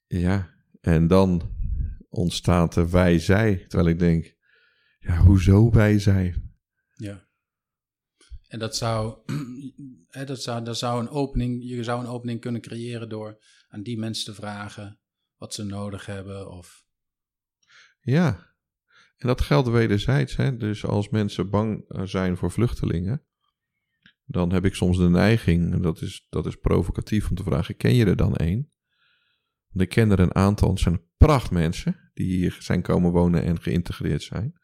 Ja, 0.06 0.54
en 0.80 1.06
dan 1.06 1.58
ontstaat 2.08 2.76
er 2.76 2.90
wij-zij. 2.90 3.64
Terwijl 3.68 3.88
ik 3.88 3.98
denk, 3.98 4.36
ja, 4.98 5.16
hoezo 5.16 5.70
wij-zij? 5.70 6.34
Ja. 6.94 7.28
En 8.46 8.58
dat 8.58 8.76
zou, 8.76 9.18
hè, 10.16 10.24
dat 10.24 10.42
zou, 10.42 10.64
dat 10.64 10.78
zou 10.78 11.00
een 11.00 11.08
opening, 11.08 11.64
je 11.64 11.84
zou 11.84 12.00
een 12.00 12.10
opening 12.10 12.40
kunnen 12.40 12.60
creëren 12.60 13.08
door 13.08 13.42
aan 13.68 13.82
die 13.82 13.98
mensen 13.98 14.24
te 14.24 14.40
vragen 14.40 15.00
wat 15.36 15.54
ze 15.54 15.64
nodig 15.64 16.06
hebben. 16.06 16.50
Of, 16.50 16.88
Ja, 18.00 18.48
en 19.16 19.26
dat 19.26 19.40
geldt 19.40 19.68
wederzijds. 19.68 20.36
Hè? 20.36 20.56
Dus 20.56 20.84
als 20.84 21.08
mensen 21.08 21.50
bang 21.50 21.84
eh, 21.88 22.02
zijn 22.02 22.36
voor 22.36 22.50
vluchtelingen, 22.50 23.24
dan 24.24 24.52
heb 24.52 24.64
ik 24.64 24.74
soms 24.74 24.96
de 24.98 25.08
neiging, 25.08 25.72
en 25.72 25.82
dat 25.82 26.00
is, 26.00 26.26
dat 26.28 26.46
is 26.46 26.56
provocatief 26.56 27.28
om 27.30 27.36
te 27.36 27.42
vragen, 27.42 27.76
ken 27.76 27.94
je 27.94 28.04
er 28.04 28.16
dan 28.16 28.36
één? 28.36 28.72
Want 29.68 29.80
ik 29.82 29.88
ken 29.88 30.10
er 30.10 30.20
een 30.20 30.34
aantal, 30.34 30.70
het 30.70 30.78
zijn 30.78 31.02
prachtmensen 31.16 32.10
die 32.14 32.32
hier 32.36 32.56
zijn 32.60 32.82
komen 32.82 33.10
wonen 33.12 33.42
en 33.42 33.60
geïntegreerd 33.60 34.22
zijn. 34.22 34.58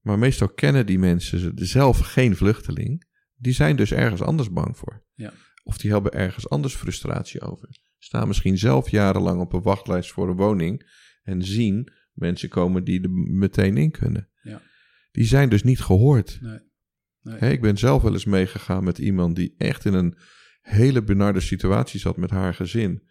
Maar 0.00 0.18
meestal 0.18 0.48
kennen 0.48 0.86
die 0.86 0.98
mensen 0.98 1.38
ze- 1.38 1.52
zelf 1.54 1.98
geen 1.98 2.36
vluchteling. 2.36 3.06
Die 3.34 3.52
zijn 3.52 3.76
dus 3.76 3.92
ergens 3.92 4.20
anders 4.22 4.50
bang 4.50 4.76
voor. 4.76 5.04
Ja. 5.14 5.32
Of 5.62 5.78
die 5.78 5.90
hebben 5.90 6.12
ergens 6.12 6.48
anders 6.48 6.74
frustratie 6.74 7.40
over. 7.40 7.68
Staan 7.98 8.28
misschien 8.28 8.58
zelf 8.58 8.88
jarenlang 8.88 9.40
op 9.40 9.52
een 9.52 9.62
wachtlijst 9.62 10.12
voor 10.12 10.28
een 10.28 10.36
woning 10.36 10.90
en 11.22 11.42
zien 11.42 11.92
mensen 12.18 12.48
komen 12.48 12.84
die 12.84 13.02
er 13.02 13.10
meteen 13.10 13.76
in 13.76 13.90
kunnen. 13.90 14.28
Ja. 14.42 14.62
Die 15.10 15.24
zijn 15.24 15.48
dus 15.48 15.62
niet 15.62 15.80
gehoord. 15.80 16.38
nee. 16.40 16.60
nee. 17.22 17.52
Ik 17.52 17.60
ben 17.60 17.76
zelf 17.76 18.02
wel 18.02 18.12
eens 18.12 18.24
meegegaan 18.24 18.84
met 18.84 18.98
iemand 18.98 19.36
die 19.36 19.54
echt 19.58 19.84
in 19.84 19.94
een 19.94 20.18
hele 20.60 21.02
benarde 21.02 21.40
situatie 21.40 22.00
zat 22.00 22.16
met 22.16 22.30
haar 22.30 22.54
gezin. 22.54 23.02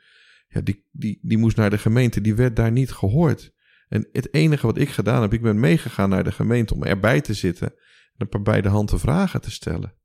Ja, 0.48 0.62
die, 0.62 0.88
die, 0.92 1.20
die 1.22 1.38
moest 1.38 1.58
naar 1.58 1.70
de 1.70 1.78
gemeente, 1.78 2.22
die 2.22 2.36
werd 2.36 2.56
daar 2.56 2.72
niet 2.72 2.92
gehoord. 2.92 3.56
En 3.88 4.10
het 4.12 4.34
enige 4.34 4.66
wat 4.66 4.78
ik 4.78 4.90
gedaan 4.90 5.22
heb, 5.22 5.34
ik 5.34 5.42
ben 5.42 5.60
meegegaan 5.60 6.10
naar 6.10 6.24
de 6.24 6.32
gemeente 6.32 6.74
om 6.74 6.84
erbij 6.84 7.22
te 7.22 7.34
zitten 7.34 7.68
en 7.68 7.78
een 8.18 8.30
paar 8.30 8.42
bij 8.42 8.62
de 8.62 8.70
hand 8.70 8.88
te 8.88 8.98
vragen 8.98 9.42
te 9.42 9.52
stellen. 9.52 9.96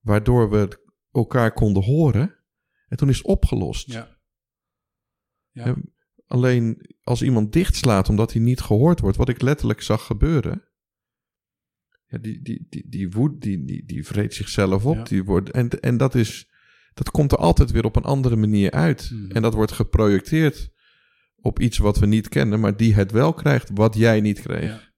Waardoor 0.00 0.50
we 0.50 0.82
elkaar 1.10 1.52
konden 1.52 1.82
horen 1.82 2.38
en 2.88 2.96
toen 2.96 3.08
is 3.08 3.16
het 3.16 3.26
opgelost. 3.26 3.92
Ja. 3.92 4.18
Ja. 5.50 5.76
Alleen 6.26 6.90
als 7.02 7.22
iemand 7.22 7.52
dichtslaat 7.52 8.08
omdat 8.08 8.32
hij 8.32 8.42
niet 8.42 8.60
gehoord 8.60 9.00
wordt, 9.00 9.16
wat 9.16 9.28
ik 9.28 9.42
letterlijk 9.42 9.80
zag 9.80 10.06
gebeuren. 10.06 10.62
Ja, 12.06 12.18
die, 12.18 12.42
die, 12.42 12.66
die, 12.68 12.88
die 12.88 13.10
woed, 13.10 13.40
die, 13.40 13.64
die, 13.64 13.84
die 13.84 14.06
vreet 14.06 14.34
zichzelf 14.34 14.84
op. 14.84 14.96
Ja. 14.96 15.02
Die 15.02 15.24
wordt, 15.24 15.50
en, 15.50 15.68
en 15.80 15.96
dat 15.96 16.14
is, 16.14 16.50
dat 16.94 17.10
komt 17.10 17.32
er 17.32 17.38
altijd 17.38 17.70
weer 17.70 17.84
op 17.84 17.96
een 17.96 18.02
andere 18.02 18.36
manier 18.36 18.70
uit. 18.70 19.10
Mhm. 19.12 19.30
En 19.30 19.42
dat 19.42 19.54
wordt 19.54 19.72
geprojecteerd 19.72 20.72
op 21.36 21.60
iets 21.60 21.78
wat 21.78 21.98
we 21.98 22.06
niet 22.06 22.28
kennen, 22.28 22.60
maar 22.60 22.76
die 22.76 22.94
het 22.94 23.10
wel 23.10 23.32
krijgt 23.32 23.70
wat 23.74 23.94
jij 23.94 24.20
niet 24.20 24.40
kreeg. 24.40 24.70
Ja. 24.70 24.92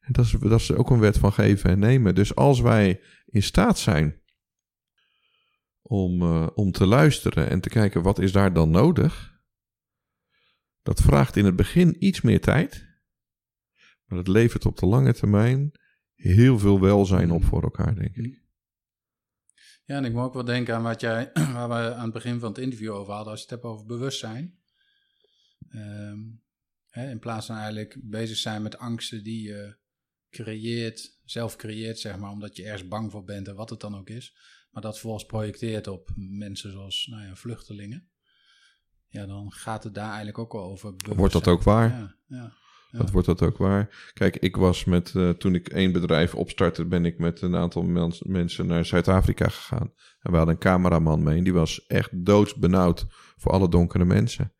En 0.00 0.12
dat 0.12 0.24
is, 0.24 0.30
dat 0.40 0.60
is 0.60 0.72
ook 0.72 0.90
een 0.90 1.00
wet 1.00 1.18
van 1.18 1.32
geven 1.32 1.70
en 1.70 1.78
nemen. 1.78 2.14
Dus 2.14 2.34
als 2.34 2.60
wij 2.60 3.00
in 3.26 3.42
staat 3.42 3.78
zijn 3.78 4.22
om, 5.82 6.22
eh, 6.22 6.46
om 6.54 6.72
te 6.72 6.86
luisteren 6.86 7.50
en 7.50 7.60
te 7.60 7.68
kijken 7.68 8.02
wat 8.02 8.18
is 8.18 8.32
daar 8.32 8.52
dan 8.52 8.70
nodig, 8.70 9.33
dat 10.84 11.00
vraagt 11.00 11.36
in 11.36 11.44
het 11.44 11.56
begin 11.56 12.04
iets 12.04 12.20
meer 12.20 12.40
tijd, 12.40 12.86
maar 14.04 14.18
dat 14.18 14.28
levert 14.28 14.66
op 14.66 14.78
de 14.78 14.86
lange 14.86 15.14
termijn 15.14 15.72
heel 16.14 16.58
veel 16.58 16.80
welzijn 16.80 17.30
op 17.30 17.44
voor 17.44 17.62
elkaar, 17.62 17.94
denk 17.94 18.16
ik. 18.16 18.42
Ja, 19.84 19.96
en 19.96 20.04
ik 20.04 20.12
moet 20.12 20.22
ook 20.22 20.34
wel 20.34 20.44
denken 20.44 20.74
aan 20.74 20.82
wat 20.82 21.00
jij, 21.00 21.30
waar 21.54 21.68
we 21.68 21.94
aan 21.94 22.04
het 22.04 22.12
begin 22.12 22.38
van 22.38 22.48
het 22.48 22.58
interview 22.58 22.92
over 22.92 23.12
hadden, 23.12 23.30
als 23.30 23.40
je 23.40 23.46
het 23.46 23.54
hebt 23.54 23.72
over 23.72 23.86
bewustzijn. 23.86 24.58
Ehm, 25.68 26.20
hè, 26.86 27.10
in 27.10 27.18
plaats 27.18 27.46
van 27.46 27.56
eigenlijk 27.56 27.96
bezig 28.02 28.36
zijn 28.36 28.62
met 28.62 28.78
angsten 28.78 29.24
die 29.24 29.42
je 29.42 29.76
creëert, 30.30 31.20
zelf 31.24 31.56
creëert, 31.56 31.98
zeg 31.98 32.18
maar, 32.18 32.30
omdat 32.30 32.56
je 32.56 32.64
ergens 32.64 32.88
bang 32.88 33.10
voor 33.10 33.24
bent 33.24 33.48
en 33.48 33.54
wat 33.54 33.70
het 33.70 33.80
dan 33.80 33.96
ook 33.96 34.08
is. 34.08 34.36
Maar 34.70 34.82
dat 34.82 34.92
vervolgens 34.92 35.26
projecteert 35.26 35.86
op 35.86 36.12
mensen 36.16 36.70
zoals 36.72 37.06
nou 37.10 37.22
ja, 37.22 37.34
vluchtelingen. 37.34 38.08
Ja, 39.14 39.26
dan 39.26 39.52
gaat 39.52 39.84
het 39.84 39.94
daar 39.94 40.08
eigenlijk 40.08 40.38
ook 40.38 40.52
wel 40.52 40.62
over. 40.62 40.94
Wordt 41.16 41.32
dat 41.32 41.48
ook 41.48 41.62
waar? 41.62 41.88
Ja, 41.88 42.16
ja. 42.26 42.52
Ja. 42.90 42.98
Dat 43.00 43.10
wordt 43.10 43.26
dat 43.26 43.42
ook 43.42 43.56
waar. 43.56 44.10
Kijk, 44.12 44.36
ik 44.36 44.56
was 44.56 44.84
met, 44.84 45.14
eh, 45.14 45.30
toen 45.30 45.54
ik 45.54 45.68
één 45.68 45.92
bedrijf 45.92 46.34
opstartte, 46.34 46.86
ben 46.86 47.04
ik 47.04 47.18
met 47.18 47.40
een 47.40 47.56
aantal 47.56 47.82
mens- 47.82 48.22
mensen 48.22 48.66
naar 48.66 48.84
Zuid-Afrika 48.84 49.48
gegaan. 49.48 49.92
En 50.20 50.30
we 50.30 50.36
hadden 50.36 50.54
een 50.54 50.60
cameraman 50.60 51.22
mee 51.22 51.38
en 51.38 51.44
die 51.44 51.52
was 51.52 51.86
echt 51.86 52.24
doodsbenauwd 52.24 53.06
voor 53.36 53.52
alle 53.52 53.68
donkere 53.68 54.04
mensen. 54.04 54.52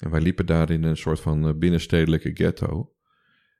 En 0.00 0.10
wij 0.10 0.20
liepen 0.20 0.46
daar 0.46 0.70
in 0.70 0.82
een 0.82 0.96
soort 0.96 1.20
van 1.20 1.46
eh, 1.46 1.54
binnenstedelijke 1.54 2.30
ghetto. 2.34 2.94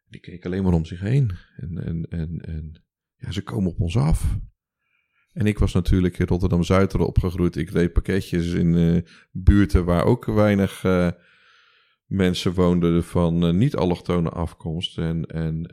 Die 0.08 0.20
keek 0.20 0.44
alleen 0.44 0.62
maar 0.62 0.72
om 0.72 0.84
zich 0.84 1.00
heen. 1.00 1.32
En, 1.56 1.84
en, 1.84 2.06
en, 2.08 2.38
en 2.40 2.84
ja, 3.16 3.30
ze 3.30 3.42
komen 3.42 3.70
op 3.70 3.80
ons 3.80 3.96
af. 3.96 4.38
En 5.32 5.46
ik 5.46 5.58
was 5.58 5.72
natuurlijk 5.72 6.18
in 6.18 6.26
Rotterdam-Zuid 6.26 6.94
opgegroeid. 6.94 7.56
Ik 7.56 7.72
deed 7.72 7.92
pakketjes 7.92 8.52
in 8.52 8.74
eh, 8.74 9.02
buurten 9.30 9.84
waar 9.84 10.04
ook 10.04 10.24
weinig 10.24 10.84
eh, 10.84 11.08
mensen 12.06 12.52
woonden 12.52 13.04
van 13.04 13.46
eh, 13.46 13.52
niet-allochtone 13.52 14.28
afkomst. 14.28 14.98
En, 14.98 15.26
en 15.26 15.70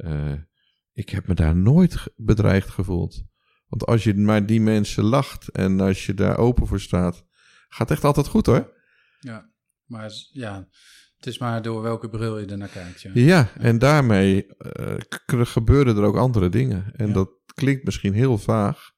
ik 0.93 1.09
heb 1.09 1.27
me 1.27 1.33
daar 1.33 1.55
nooit 1.55 2.03
bedreigd 2.15 2.69
gevoeld. 2.69 3.23
Want 3.67 3.85
als 3.85 4.03
je 4.03 4.15
maar 4.15 4.45
die 4.45 4.61
mensen 4.61 5.03
lacht 5.03 5.47
en 5.47 5.79
als 5.79 6.05
je 6.05 6.13
daar 6.13 6.37
open 6.37 6.67
voor 6.67 6.79
staat, 6.79 7.25
gaat 7.69 7.91
echt 7.91 8.03
altijd 8.03 8.27
goed 8.27 8.45
hoor. 8.45 8.73
ja, 9.19 9.49
maar 9.85 10.11
ja, 10.31 10.67
het 11.17 11.27
is 11.27 11.37
maar 11.37 11.61
door 11.61 11.81
welke 11.81 12.09
bril 12.09 12.39
je 12.39 12.45
er 12.45 12.57
naar 12.57 12.67
kijkt. 12.67 13.01
Ja. 13.01 13.11
Ja, 13.13 13.49
en 13.57 13.79
daarmee 13.79 14.45
gebeuren 15.25 15.97
er 15.97 16.03
ook 16.03 16.17
andere 16.17 16.49
dingen. 16.49 16.91
En 16.95 17.07
Ja. 17.07 17.13
dat 17.13 17.29
klinkt 17.53 17.83
misschien 17.85 18.13
heel 18.13 18.37
vaag, 18.37 18.91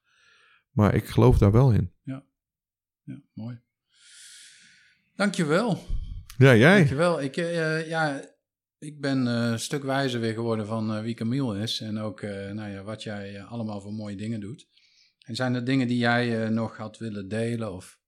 maar 0.72 0.94
ik 0.94 1.06
geloof 1.06 1.38
daar 1.38 1.52
wel 1.52 1.72
in. 1.72 1.92
Ja, 2.02 2.24
mooi. 3.32 3.60
Dankjewel. 5.14 5.86
Ja, 6.38 6.56
jij? 6.56 6.76
Dankjewel. 6.76 7.22
Ik, 7.22 7.36
eh, 7.36 7.88
ja, 7.88 8.34
ik 8.78 9.00
ben 9.00 9.26
eh, 9.26 9.50
een 9.50 9.60
stuk 9.60 9.82
wijzer 9.82 10.20
weer 10.20 10.34
geworden 10.34 10.66
van 10.66 11.02
wie 11.02 11.14
Camille 11.14 11.62
is. 11.62 11.80
En 11.80 11.98
ook 11.98 12.22
nou 12.22 12.70
ja, 12.70 12.82
wat 12.82 13.02
jij 13.02 13.42
allemaal 13.42 13.80
voor 13.80 13.92
mooie 13.92 14.16
dingen 14.16 14.40
doet. 14.40 14.68
En 15.24 15.34
zijn 15.34 15.54
er 15.54 15.64
dingen 15.64 15.88
die 15.88 15.98
jij 15.98 16.48
nog 16.48 16.76
had 16.76 16.98
willen 16.98 17.28
delen 17.28 17.72
of 17.72 18.00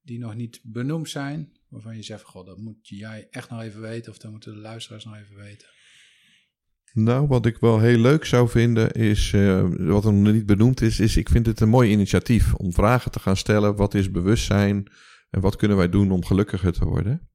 die 0.00 0.18
nog 0.18 0.34
niet 0.34 0.60
benoemd 0.62 1.08
zijn? 1.08 1.52
Waarvan 1.68 1.96
je 1.96 2.02
zegt, 2.02 2.22
god, 2.22 2.46
dat 2.46 2.58
moet 2.58 2.88
jij 2.88 3.26
echt 3.30 3.50
nog 3.50 3.62
even 3.62 3.80
weten 3.80 4.12
of 4.12 4.18
dat 4.18 4.30
moeten 4.30 4.52
de 4.52 4.60
luisteraars 4.60 5.04
nog 5.04 5.16
even 5.16 5.36
weten. 5.36 5.68
Nou, 6.92 7.26
wat 7.26 7.46
ik 7.46 7.58
wel 7.58 7.80
heel 7.80 7.98
leuk 7.98 8.24
zou 8.24 8.48
vinden 8.48 8.92
is, 8.92 9.32
eh, 9.32 9.64
wat 9.76 10.04
er 10.04 10.12
nog 10.12 10.32
niet 10.32 10.46
benoemd 10.46 10.80
is, 10.80 11.00
is 11.00 11.16
ik 11.16 11.28
vind 11.28 11.46
het 11.46 11.60
een 11.60 11.68
mooi 11.68 11.90
initiatief 11.90 12.54
om 12.54 12.72
vragen 12.72 13.10
te 13.10 13.20
gaan 13.20 13.36
stellen. 13.36 13.76
Wat 13.76 13.94
is 13.94 14.10
bewustzijn 14.10 14.86
en 15.30 15.40
wat 15.40 15.56
kunnen 15.56 15.76
wij 15.76 15.88
doen 15.88 16.10
om 16.10 16.24
gelukkiger 16.24 16.72
te 16.72 16.84
worden? 16.84 17.28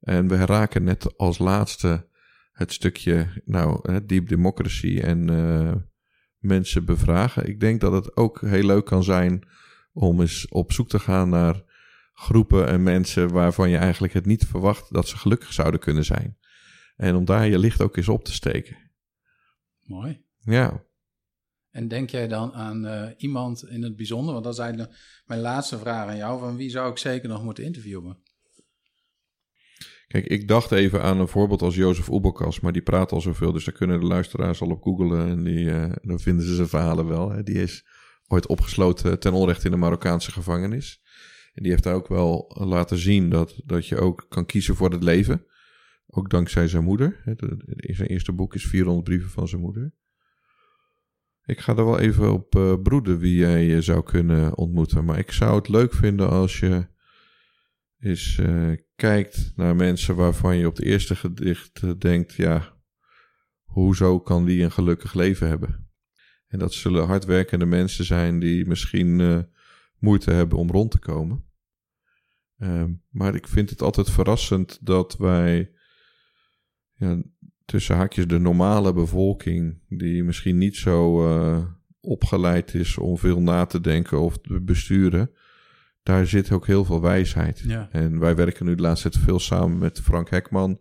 En 0.00 0.28
we 0.28 0.36
raken 0.36 0.84
net 0.84 1.16
als 1.16 1.38
laatste 1.38 2.08
het 2.52 2.72
stukje, 2.72 3.42
nou, 3.44 4.00
deep 4.06 4.28
democracy 4.28 4.98
en 4.98 5.30
eh, 5.30 5.74
mensen 6.38 6.84
bevragen. 6.84 7.48
Ik 7.48 7.60
denk 7.60 7.80
dat 7.80 7.92
het 7.92 8.16
ook 8.16 8.40
heel 8.40 8.64
leuk 8.64 8.84
kan 8.84 9.04
zijn 9.04 9.42
om 9.92 10.20
eens 10.20 10.48
op 10.48 10.72
zoek 10.72 10.88
te 10.88 10.98
gaan 10.98 11.28
naar 11.28 11.62
groepen 12.12 12.68
en 12.68 12.82
mensen 12.82 13.32
waarvan 13.32 13.70
je 13.70 13.76
eigenlijk 13.76 14.12
het 14.12 14.26
niet 14.26 14.46
verwacht 14.46 14.92
dat 14.92 15.08
ze 15.08 15.16
gelukkig 15.16 15.52
zouden 15.52 15.80
kunnen 15.80 16.04
zijn. 16.04 16.38
En 17.00 17.14
om 17.16 17.24
daar 17.24 17.48
je 17.48 17.58
licht 17.58 17.80
ook 17.80 17.96
eens 17.96 18.08
op 18.08 18.24
te 18.24 18.32
steken. 18.32 18.76
Mooi. 19.80 20.24
Ja, 20.40 20.84
En 21.70 21.88
denk 21.88 22.10
jij 22.10 22.28
dan 22.28 22.52
aan 22.52 22.86
eh, 22.86 23.10
iemand 23.16 23.68
in 23.68 23.82
het 23.82 23.96
bijzonder? 23.96 24.32
Want 24.32 24.44
dat 24.44 24.52
is 24.52 24.58
eigenlijk 24.58 25.22
mijn 25.24 25.40
laatste 25.40 25.78
vraag 25.78 26.08
aan 26.08 26.16
jou. 26.16 26.40
Van 26.40 26.56
wie 26.56 26.70
zou 26.70 26.90
ik 26.90 26.98
zeker 26.98 27.28
nog 27.28 27.44
moeten 27.44 27.64
interviewen? 27.64 28.22
kijk, 30.06 30.26
ik 30.26 30.48
dacht 30.48 30.72
even 30.72 31.02
aan 31.02 31.20
een 31.20 31.28
voorbeeld 31.28 31.62
als 31.62 31.74
Jozef 31.74 32.10
Oebelkas, 32.10 32.60
maar 32.60 32.72
die 32.72 32.82
praat 32.82 33.12
al 33.12 33.20
zoveel, 33.20 33.52
dus 33.52 33.64
daar 33.64 33.74
kunnen 33.74 34.00
de 34.00 34.06
luisteraars 34.06 34.60
al 34.60 34.70
op 34.70 34.82
googlen 34.82 35.28
en 35.28 35.44
die, 35.44 35.70
eh, 35.70 35.92
dan 36.02 36.20
vinden 36.20 36.46
ze 36.46 36.54
zijn 36.54 36.68
verhalen 36.68 37.06
wel. 37.06 37.30
Hè. 37.30 37.42
Die 37.42 37.62
is 37.62 37.86
ooit 38.26 38.46
opgesloten 38.46 39.18
ten 39.18 39.32
onrechte 39.32 39.64
in 39.64 39.70
de 39.70 39.76
Marokkaanse 39.76 40.32
gevangenis. 40.32 41.02
En 41.52 41.62
die 41.62 41.70
heeft 41.72 41.84
daar 41.84 41.94
ook 41.94 42.08
wel 42.08 42.56
laten 42.64 42.98
zien 42.98 43.30
dat, 43.30 43.60
dat 43.64 43.86
je 43.86 43.96
ook 43.96 44.26
kan 44.28 44.46
kiezen 44.46 44.76
voor 44.76 44.90
het 44.90 45.02
leven. 45.02 45.44
Ook 46.12 46.30
dankzij 46.30 46.68
zijn 46.68 46.84
moeder. 46.84 47.22
Zijn 47.76 48.08
eerste 48.08 48.32
boek 48.32 48.54
is 48.54 48.66
400 48.66 49.04
brieven 49.04 49.30
van 49.30 49.48
zijn 49.48 49.60
moeder. 49.60 49.92
Ik 51.44 51.60
ga 51.60 51.76
er 51.76 51.84
wel 51.84 51.98
even 51.98 52.32
op 52.32 52.54
eh, 52.54 52.74
broeden 52.82 53.18
wie 53.18 53.36
jij 53.36 53.76
eh, 53.76 53.82
zou 53.82 54.02
kunnen 54.02 54.56
ontmoeten. 54.56 55.04
Maar 55.04 55.18
ik 55.18 55.32
zou 55.32 55.56
het 55.56 55.68
leuk 55.68 55.94
vinden 55.94 56.30
als 56.30 56.60
je 56.60 56.86
eens 57.98 58.38
eh, 58.38 58.72
kijkt 58.96 59.52
naar 59.56 59.76
mensen 59.76 60.16
waarvan 60.16 60.56
je 60.56 60.66
op 60.66 60.76
het 60.76 60.84
eerste 60.84 61.16
gedicht 61.16 62.00
denkt: 62.00 62.34
ja, 62.34 62.76
hoezo 63.62 64.20
kan 64.20 64.44
die 64.44 64.62
een 64.62 64.72
gelukkig 64.72 65.14
leven 65.14 65.48
hebben? 65.48 65.88
En 66.46 66.58
dat 66.58 66.72
zullen 66.72 67.06
hardwerkende 67.06 67.66
mensen 67.66 68.04
zijn 68.04 68.38
die 68.38 68.66
misschien 68.66 69.46
moeite 69.98 70.30
hebben 70.30 70.58
om 70.58 70.70
rond 70.70 70.90
te 70.90 70.98
komen. 70.98 71.44
Ehm, 72.58 72.92
maar 73.08 73.34
ik 73.34 73.48
vind 73.48 73.70
het 73.70 73.82
altijd 73.82 74.10
verrassend 74.10 74.86
dat 74.86 75.16
wij 75.16 75.72
ja, 77.00 77.22
tussen 77.64 77.96
haakjes 77.96 78.26
de 78.26 78.38
normale 78.38 78.92
bevolking, 78.92 79.78
die 79.88 80.24
misschien 80.24 80.58
niet 80.58 80.76
zo 80.76 81.26
eh, 81.26 81.64
opgeleid 82.00 82.74
is 82.74 82.98
om 82.98 83.18
veel 83.18 83.40
na 83.40 83.66
te 83.66 83.80
denken 83.80 84.20
of 84.20 84.38
te 84.38 84.60
besturen, 84.60 85.30
daar 86.02 86.26
zit 86.26 86.52
ook 86.52 86.66
heel 86.66 86.84
veel 86.84 87.00
wijsheid. 87.00 87.58
Ja. 87.66 87.88
En 87.92 88.18
wij 88.18 88.36
werken 88.36 88.66
nu 88.66 88.74
de 88.74 88.82
laatste 88.82 89.10
tijd 89.10 89.24
veel 89.24 89.38
samen 89.38 89.78
met 89.78 90.00
Frank 90.00 90.30
Hekman, 90.30 90.80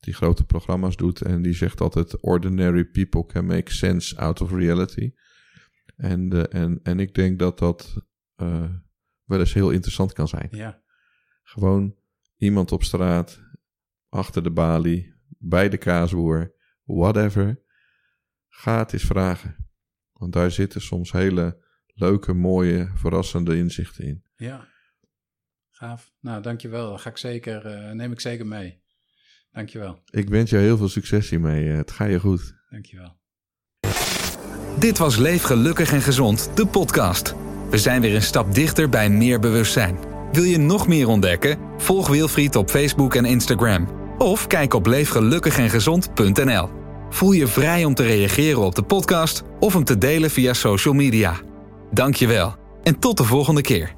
die 0.00 0.14
grote 0.14 0.44
programma's 0.44 0.96
doet. 0.96 1.20
En 1.20 1.42
die 1.42 1.54
zegt 1.54 1.80
altijd: 1.80 2.20
Ordinary 2.20 2.84
people 2.84 3.26
can 3.26 3.46
make 3.46 3.74
sense 3.74 4.16
out 4.16 4.40
of 4.40 4.52
reality. 4.52 5.12
En, 5.96 6.32
eh, 6.32 6.62
en, 6.62 6.80
en 6.82 7.00
ik 7.00 7.14
denk 7.14 7.38
dat 7.38 7.58
dat 7.58 7.94
eh, 8.36 8.70
wel 9.24 9.38
eens 9.38 9.54
heel 9.54 9.70
interessant 9.70 10.12
kan 10.12 10.28
zijn. 10.28 10.48
Ja, 10.50 10.82
Gewoon 11.42 11.94
iemand 12.36 12.72
op 12.72 12.84
straat, 12.84 13.40
achter 14.08 14.42
de 14.42 14.50
balie, 14.50 15.13
bij 15.48 15.68
de 15.68 15.76
kaasboer, 15.76 16.54
whatever. 16.84 17.62
Ga 18.48 18.78
het 18.78 18.92
eens 18.92 19.02
vragen. 19.04 19.56
Want 20.12 20.32
daar 20.32 20.50
zitten 20.50 20.80
soms 20.80 21.12
hele 21.12 21.62
leuke, 21.94 22.32
mooie, 22.32 22.90
verrassende 22.94 23.56
inzichten 23.56 24.04
in. 24.04 24.24
ja. 24.36 24.72
Gaaf. 25.76 26.12
Nou, 26.20 26.42
dankjewel. 26.42 26.90
Dat 26.90 27.00
ga 27.00 27.10
ik 27.10 27.16
zeker, 27.16 27.66
eh, 27.66 27.90
neem 27.92 28.12
ik 28.12 28.20
zeker 28.20 28.46
mee. 28.46 28.82
Dankjewel. 29.50 30.02
Ik 30.10 30.28
wens 30.28 30.50
je 30.50 30.56
heel 30.56 30.76
veel 30.76 30.88
succes 30.88 31.30
hiermee. 31.30 31.70
Eh, 31.70 31.76
Het 31.76 31.90
gaat 31.90 32.10
je 32.10 32.20
goed. 32.20 32.54
Dankjewel. 32.70 33.16
Dit 34.78 34.98
was 34.98 35.16
Leef 35.16 35.42
Gelukkig 35.42 35.92
en 35.92 36.00
Gezond, 36.00 36.56
de 36.56 36.66
podcast. 36.66 37.34
We 37.70 37.78
zijn 37.78 38.00
weer 38.00 38.14
een 38.14 38.22
stap 38.22 38.54
dichter 38.54 38.88
bij 38.88 39.10
meer 39.10 39.40
bewustzijn. 39.40 39.98
Wil 40.32 40.42
je 40.42 40.58
nog 40.58 40.86
meer 40.88 41.08
ontdekken? 41.08 41.58
Volg 41.80 42.08
Wilfried 42.08 42.56
op 42.56 42.70
Facebook 42.70 43.14
en 43.14 43.24
Instagram. 43.24 44.03
Of 44.24 44.46
kijk 44.46 44.74
op 44.74 44.86
leefgelukkigengezond.nl. 44.86 46.68
Voel 47.10 47.32
je 47.32 47.46
vrij 47.46 47.84
om 47.84 47.94
te 47.94 48.02
reageren 48.02 48.60
op 48.60 48.74
de 48.74 48.82
podcast 48.82 49.42
of 49.60 49.72
hem 49.72 49.84
te 49.84 49.98
delen 49.98 50.30
via 50.30 50.52
social 50.52 50.94
media. 50.94 51.40
Dankjewel 51.90 52.54
en 52.82 52.98
tot 52.98 53.16
de 53.16 53.24
volgende 53.24 53.60
keer. 53.60 53.94